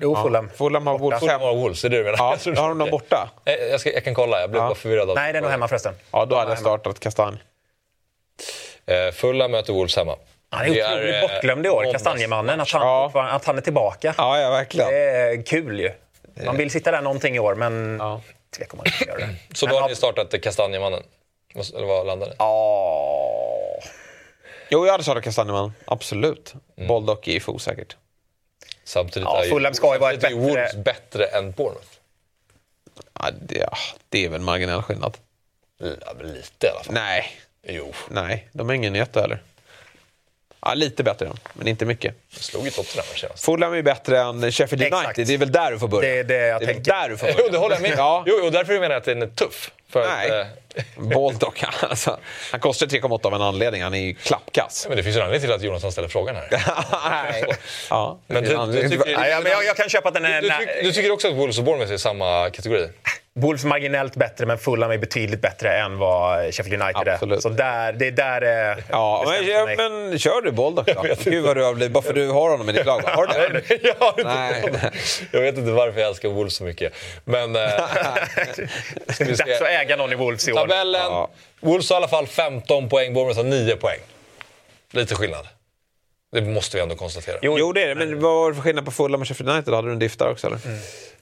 [0.02, 0.50] Jo, Fulham.
[0.50, 1.20] Fulham har Wolves.
[1.20, 2.18] Fulham har Wolves, är det du menar?
[2.18, 3.30] Ja, har de dem borta?
[3.46, 4.68] Eh, jag, ska, jag kan kolla, jag blev ja.
[4.68, 5.10] bara förvirrad.
[5.10, 5.94] Av Nej, det är nog hemma förresten.
[6.12, 7.38] Ja, då hade jag startat Kastanj.
[8.86, 10.16] Eh, Fulham möter Wolves hemma.
[10.50, 11.92] Han är otroligt är, bortglömd i år.
[11.92, 12.62] Kastanjemannen.
[12.62, 13.30] Att han, ja.
[13.30, 14.14] att han är tillbaka.
[14.18, 14.90] Ja, ja, verkligen.
[14.90, 15.92] Det är kul ju.
[16.46, 18.22] Man vill sitta där någonting i år, men ja.
[18.58, 19.36] tvek om man inte gör det.
[19.56, 21.04] Så då har ni startat Kastanjemannen?
[21.76, 23.80] Eller vad landade Ja...
[24.70, 25.74] Jo, jag hade startat Kastanjemannen.
[25.86, 26.54] Absolut.
[26.78, 26.88] Mm.
[26.88, 27.98] Boldock är för osäkert.
[28.84, 30.36] Samtidigt ja, är Fulham ska ju vara ett bättre...
[30.36, 31.88] Wolves bättre än Bournemouth.
[33.14, 33.70] Ja, det,
[34.10, 35.18] det är väl marginell skillnad.
[36.22, 36.94] Lite i alla fall.
[36.94, 37.26] Nej.
[37.64, 37.94] Jo.
[38.10, 39.44] Nej, de har ingen jätte heller.
[40.62, 42.16] Ja, lite bättre, men inte mycket.
[42.30, 43.46] Jag slog ju Tottenham senast.
[43.46, 45.00] Fulham är bättre än Sheffield United.
[45.00, 45.28] Exakt.
[45.28, 46.10] Det är väl där du får börja.
[46.10, 46.92] Det är det jag det är tänker.
[46.92, 47.38] där du får börja.
[47.44, 48.24] Jo, det håller jag med ja.
[48.28, 49.72] Jo, och därför menar jag att den är tuff.
[49.90, 50.42] För Nej.
[50.42, 50.84] Att, eh...
[50.98, 52.20] Boldock, alltså,
[52.52, 53.84] han kostar 3,8 av en anledning.
[53.84, 54.86] Han är ju klappkass.
[54.88, 56.48] Men det finns ju en anledning till att Jonathan ställer frågan här.
[57.32, 57.46] Nej.
[57.90, 60.42] ja, men du, du, tycker, ja, men jag, jag, kan köpa att den är...
[60.42, 62.88] Du, du, du tycker också att Wolves och Bournemouth är samma kategori?
[63.40, 67.38] Wolves marginellt bättre, men Fulham är betydligt bättre än vad Sheffield United Absolut.
[67.38, 67.42] är.
[67.42, 69.36] Så där, det är där det Ja,
[69.66, 69.76] men,
[70.10, 71.06] men kör du Boldock då?
[71.24, 73.02] Gud vad du har blivit, bara för du har honom i ditt lag.
[73.02, 73.34] Har du
[73.68, 73.80] det?
[74.00, 74.64] jag, Nej.
[75.32, 76.94] jag vet inte varför jag älskar Wolves så mycket.
[77.26, 77.56] Men...
[77.56, 77.62] äh,
[79.20, 80.58] Dags att äga någon i Wolves i år.
[80.58, 81.02] Tabellen.
[81.02, 81.30] Ja.
[81.60, 84.00] Wolves har i alla fall 15 poäng, Bournemouth har 9 poäng.
[84.92, 85.48] Lite skillnad.
[86.32, 87.38] Det måste vi ändå konstatera.
[87.42, 87.96] Jo, jo det är det.
[87.96, 89.74] Men vad var det för skillnad på Fulham och Sheffield United?
[89.74, 90.48] Hade du en diff där också?
[90.48, 90.60] Eller?
[90.66, 90.80] Mm.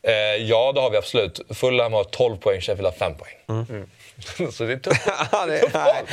[0.07, 1.41] Eh, ja, det har vi absolut.
[1.49, 3.65] Fulham har 12 poäng, Sheffield har 5 poäng.
[3.69, 3.87] Mm.
[4.51, 5.07] Så det är tufft.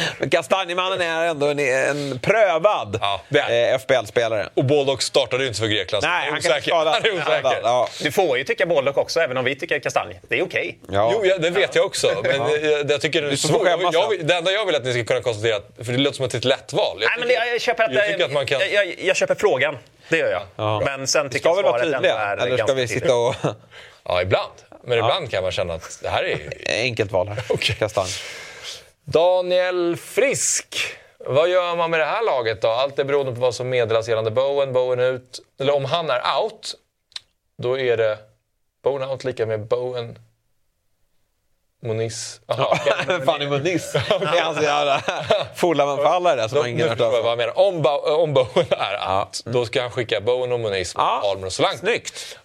[0.19, 4.49] Men Kastanjemannen är ändå en, en prövad ja, eh, FBL-spelare.
[4.55, 6.05] Och Baldock startade ju inte för Grekland.
[6.05, 6.91] Nej, han, kan skada.
[7.03, 7.61] han är osäker.
[7.63, 7.89] Ja.
[8.03, 10.21] Du får ju tycka Baldock också, även om vi tycker Kastanj.
[10.29, 10.79] Det är okej.
[10.83, 10.97] Okay.
[10.97, 11.11] Ja.
[11.15, 12.23] Jo, ja, det vet jag också.
[12.23, 12.57] Men ja.
[12.57, 13.69] jag, jag tycker det är svårt.
[13.93, 16.31] Jag, det enda jag vill att ni ska kunna konstatera, för det låter som att
[16.31, 16.99] det är ett lätt val.
[17.01, 18.61] Jag, Nej, men jag, köper att, jag, tycker att man kan...
[18.73, 19.79] jag, jag köper frågan.
[20.09, 20.43] Det gör jag.
[20.57, 20.83] Ja.
[20.85, 23.35] Men sen tycker jag svaret ändå är Eller ska vi sitta och...
[24.05, 24.53] Ja, ibland.
[24.83, 25.05] Men ja.
[25.05, 26.53] ibland kan man känna att det här är...
[26.67, 27.45] Enkelt val här.
[27.53, 27.89] Okay.
[29.05, 30.77] Daniel Frisk.
[31.19, 32.69] Vad gör man med det här laget då?
[32.69, 34.73] Allt är beroende på vad som meddelas gällande Bowen.
[34.73, 35.41] Bowen ut.
[35.61, 36.75] Eller om han är out,
[37.59, 38.19] då är det
[38.83, 40.19] Bowen out lika med Bowen
[41.83, 42.41] Moniz.
[42.47, 42.77] Aha,
[43.27, 43.93] fan är Moniz?
[44.09, 45.03] Det är hans jävla
[45.55, 47.01] Fulham-anfallare som har ingen hört.
[47.55, 49.53] Om, om Bowen är out, ja.
[49.53, 51.31] då ska han skicka Bowen och Moniz mot ja.
[51.31, 51.79] Almer och Solanke.
[51.79, 52.39] Snyggt!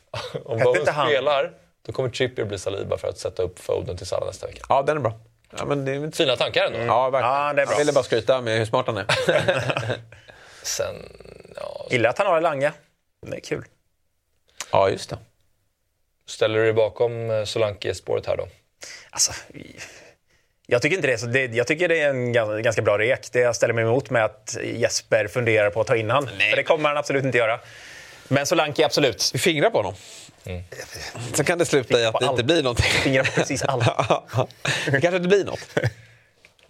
[0.46, 1.54] Om Bowen spelar,
[1.86, 4.66] då kommer Trippier bli Saliba för att sätta upp Foden till Salah nästa vecka.
[4.70, 5.20] Ja, den är bra.
[5.58, 6.12] Ja, men det är...
[6.12, 6.78] Fina tankar ändå.
[6.78, 6.88] Mm.
[6.88, 7.34] Ja, verkligen.
[7.36, 7.74] Ja, det är bra.
[7.74, 9.06] Jag ville bara skryta med hur smart han är.
[10.64, 10.96] Sen,
[11.56, 11.88] ja...
[11.90, 12.74] Gillar att han har Elanga.
[13.28, 13.66] Det är kul.
[14.72, 15.18] Ja, just det.
[16.28, 18.48] Ställer du dig bakom eh, Solanke-spåret här då?
[19.10, 19.32] Alltså,
[20.68, 21.18] jag tycker inte det.
[21.18, 23.32] Så det, jag tycker det är en ganska bra rek.
[23.32, 26.28] Det jag ställer mig emot med att Jesper funderar på att ta in han.
[26.28, 27.60] För det kommer han absolut inte göra.
[28.32, 29.32] Men Solanke, absolut.
[29.34, 29.94] Vi fingrar på honom.
[30.46, 30.64] Mm.
[31.34, 32.86] Så kan det sluta i att det inte blir någonting.
[32.86, 33.86] Fingrar på precis allt.
[34.86, 35.60] det kanske inte blir något.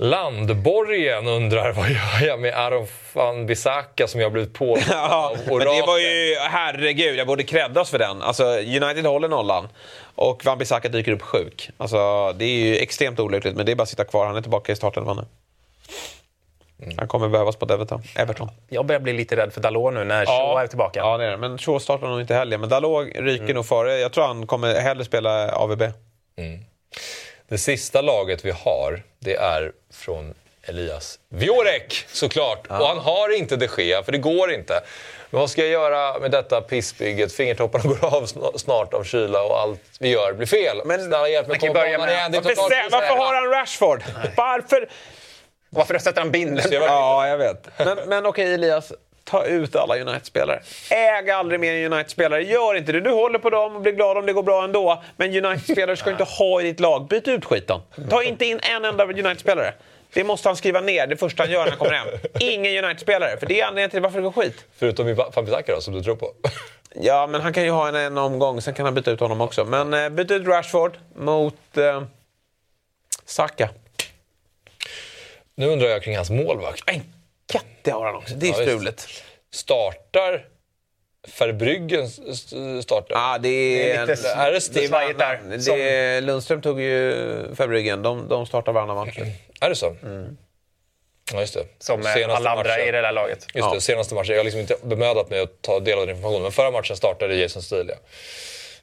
[0.01, 5.59] Landborgen undrar vad gör jag med Aron van Bissaka som jag blivit på ja, men
[5.59, 8.21] Det var ju, herregud, jag borde creddas för den.
[8.21, 9.67] Alltså, United håller nollan
[10.15, 11.69] och van Bissaka dyker upp sjuk.
[11.77, 14.25] Alltså, det är ju extremt olyckligt, men det är bara att sitta kvar.
[14.25, 15.25] Han är tillbaka i starten nu.
[16.83, 16.97] Mm.
[16.97, 18.01] Han kommer behövas på Everton.
[18.15, 18.51] Everton.
[18.69, 20.99] Jag börjar bli lite rädd för Dalot nu när Shaw ja, är tillbaka.
[20.99, 21.37] Ja, det är det.
[21.37, 22.57] Men Shaw startar nog inte heller.
[22.57, 23.55] Men Dalot ryker mm.
[23.55, 23.97] nog före.
[23.97, 25.81] Jag tror han kommer hellre spela AVB.
[25.81, 26.59] Mm.
[27.47, 32.65] Det sista laget vi har, det är från Elias Viorek såklart.
[32.69, 32.79] Ja.
[32.79, 34.81] Och han har inte de Gea, för det går inte.
[35.29, 37.33] Men vad ska jag göra med detta pissbygget?
[37.33, 38.25] Fingertopparna går av
[38.55, 40.81] snart av kyla och allt vi gör blir fel.
[40.85, 41.99] Men Snälla hjälp mig komma på igen.
[42.01, 44.03] Varför, har han Rashford?
[44.37, 44.89] Varför?
[45.69, 46.65] Varför sätter han binden?
[46.71, 47.67] Ja, jag vet.
[47.77, 48.93] Men, men okej Elias,
[49.23, 50.61] ta ut alla United-spelare.
[50.89, 52.43] Äg aldrig mer United-spelare.
[52.43, 53.01] Gör inte det.
[53.01, 55.03] Du håller på dem och blir glad om det går bra ändå.
[55.17, 57.07] Men United-spelare ska du inte ha i ditt lag.
[57.07, 57.81] Byt ut skiten.
[58.09, 59.73] Ta inte in en enda United-spelare.
[60.13, 62.07] Det måste han skriva ner det första han gör när han kommer hem.
[62.39, 64.65] Ingen United-spelare, för det är anledningen till varför det går skit.
[64.77, 66.31] Förutom i Fambisaka då, som du tror på?
[66.95, 69.41] ja, men han kan ju ha en, en omgång, sen kan han byta ut honom
[69.41, 69.65] också.
[69.65, 72.03] Men eh, byt ut Rashford mot eh,
[73.25, 73.69] Saka.
[75.59, 76.83] Nu undrar jag kring hans målvakt.
[76.85, 77.01] En
[77.47, 79.07] katt har han också, det är ja, struligt.
[79.51, 80.45] Startar
[81.39, 82.09] Verbryggen
[82.83, 83.15] startar?
[83.15, 85.57] Ah, det är, det är lite är det, det är där.
[85.57, 87.11] Det är, Lundström tog ju
[87.49, 88.03] Verbryggen.
[88.03, 89.17] De, de startar varannan match.
[89.61, 89.95] Är det så?
[90.03, 90.37] Mm.
[91.33, 91.65] Ja, just det.
[91.79, 92.87] Som senaste alla andra matchen.
[92.87, 93.39] i det där laget.
[93.39, 93.73] Just ja.
[93.73, 94.31] det, senaste matchen.
[94.31, 96.43] Jag har liksom inte bemödat mig att ta del av den informationen.
[96.43, 97.93] Men förra matchen startade Jason Steele,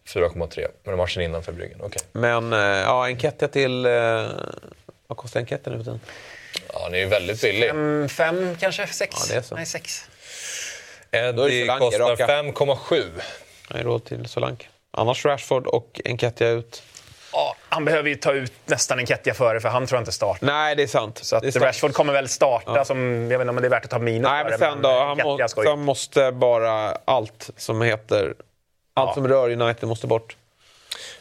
[0.06, 0.66] 4,3.
[0.84, 1.80] Men matchen innan Verbryggen.
[1.82, 2.02] Okay.
[2.12, 3.86] Men eh, ja, en Kettia till...
[3.86, 4.26] Eh,
[5.06, 6.00] vad kostar en Kettia nu för tiden?
[6.72, 7.70] Ja, den är ju väldigt billig.
[7.70, 8.86] Fem, fem kanske?
[8.86, 9.16] Sex?
[9.20, 9.54] Ja, det är så.
[9.54, 10.08] Nej, sex.
[11.10, 13.04] Eddie kostar 5,7.
[13.68, 14.66] Jag har råd till Solanke.
[14.90, 16.82] Annars Rashford och Enketia ut.
[17.32, 20.46] Ja, han behöver ju ta ut nästan Enketia före för han tror jag inte startar.
[20.46, 21.18] Nej, det är sant.
[21.22, 22.76] Så att är Rashford kommer väl starta.
[22.76, 22.84] Ja.
[22.84, 24.88] Som, jag vet inte om det är värt att ta minus Nej, men sen då.
[24.88, 28.34] Han, må, han måste bara allt som heter...
[28.94, 29.14] Allt ja.
[29.14, 30.36] som rör United måste bort.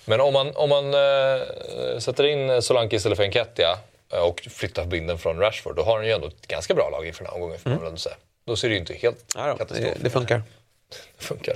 [0.06, 3.78] Men om man, om man äh, sätter in Solanke istället för Enketia
[4.10, 7.24] och flyttar binden från Rashford, då har han ju ändå ett ganska bra lag inför
[7.24, 7.60] den här omgången.
[7.60, 7.98] Får mm.
[7.98, 8.16] säga.
[8.46, 10.42] Då ser det ju inte helt ja, katastrof det, det funkar.
[11.18, 11.56] Det funkar.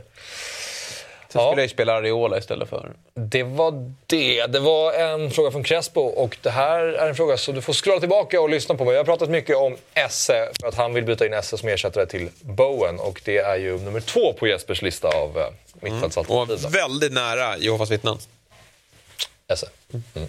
[1.30, 2.92] Sen skulle jag spela Areola istället för...
[3.14, 4.46] Det var det.
[4.46, 7.74] Det var en fråga från Crespo och det här är en fråga så du får
[7.74, 8.94] scrolla tillbaka och lyssna på mig.
[8.94, 12.06] Jag har pratat mycket om Esse för att han vill byta in Esse som ersättare
[12.06, 15.44] till Bowen och det är ju nummer två på Jespers lista av uh,
[15.74, 16.56] mittfältsalternativ.
[16.56, 16.66] Mm.
[16.66, 18.18] Och väldigt nära Jehovas vittnen.
[19.48, 19.70] Esse.
[19.94, 20.28] Mm.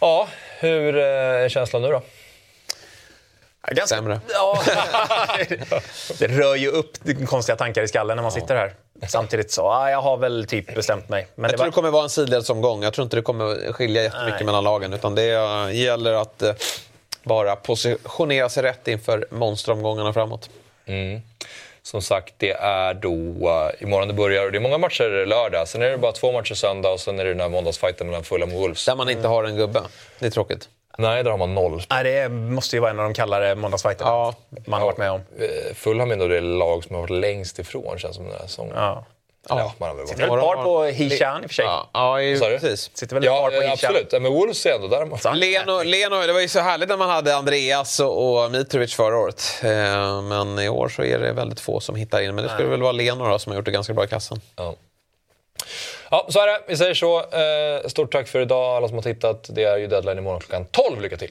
[0.00, 0.28] Ja,
[0.58, 2.02] hur eh, är känslan nu då?
[3.68, 4.20] Ganska, Sämre.
[4.32, 4.62] Ja,
[6.18, 6.92] det rör ju upp
[7.26, 8.74] konstiga tankar i skallen när man sitter här.
[9.08, 11.28] Samtidigt så, ja, jag har väl typ bestämt mig.
[11.34, 11.70] Men jag det tror var...
[11.70, 12.82] det kommer vara en sidledsomgång.
[12.82, 14.46] Jag tror inte det kommer skilja jättemycket Nej.
[14.46, 14.92] mellan lagen.
[14.92, 15.22] Utan det
[15.72, 16.54] gäller att eh,
[17.22, 20.50] bara positionera sig rätt inför monsteromgångarna framåt.
[20.86, 21.20] Mm.
[21.86, 24.50] Som sagt, det är då uh, imorgon det börjar.
[24.50, 25.68] Det är många matcher lördag.
[25.68, 28.24] Sen är det bara två matcher söndag och sen är det den här måndagsfighten mellan
[28.24, 28.84] Fulham och Wolves.
[28.84, 29.82] Där man inte har en gubbe.
[30.18, 30.68] Det är tråkigt.
[30.98, 31.82] Nej, där har man noll.
[31.90, 34.34] Nej, det måste ju vara en av de kallare måndagsfighterna ja.
[34.66, 35.20] man har varit med om.
[35.38, 38.46] Eh, Fulham är nog det lag som har varit längst ifrån känns som den här
[38.46, 38.74] säsongen.
[38.76, 39.04] Ja.
[39.48, 41.64] Ja, man har väl Sitter väl ett par på Hishan i och för sig?
[41.64, 42.90] Ja, ja i, precis.
[42.94, 43.72] Sitter väl ett ja, par på Hishan?
[43.72, 44.12] absolut.
[44.12, 45.34] Men Wolves är ändå där.
[45.34, 49.18] Leno, Leno, det var ju så härligt när man hade Andreas och, och Mitrovic förra
[49.18, 49.60] året.
[49.62, 52.34] Eh, men i år så är det väldigt få som hittar in.
[52.34, 52.70] Men det skulle Nej.
[52.70, 54.40] väl vara Leno då, som har gjort det ganska bra i kassan.
[54.56, 54.74] Ja.
[56.10, 56.60] Ja, så är det.
[56.68, 57.18] Vi säger så.
[57.18, 59.46] Eh, stort tack för idag alla som har tittat.
[59.48, 61.00] Det är ju deadline imorgon klockan 12.
[61.00, 61.30] Lycka till!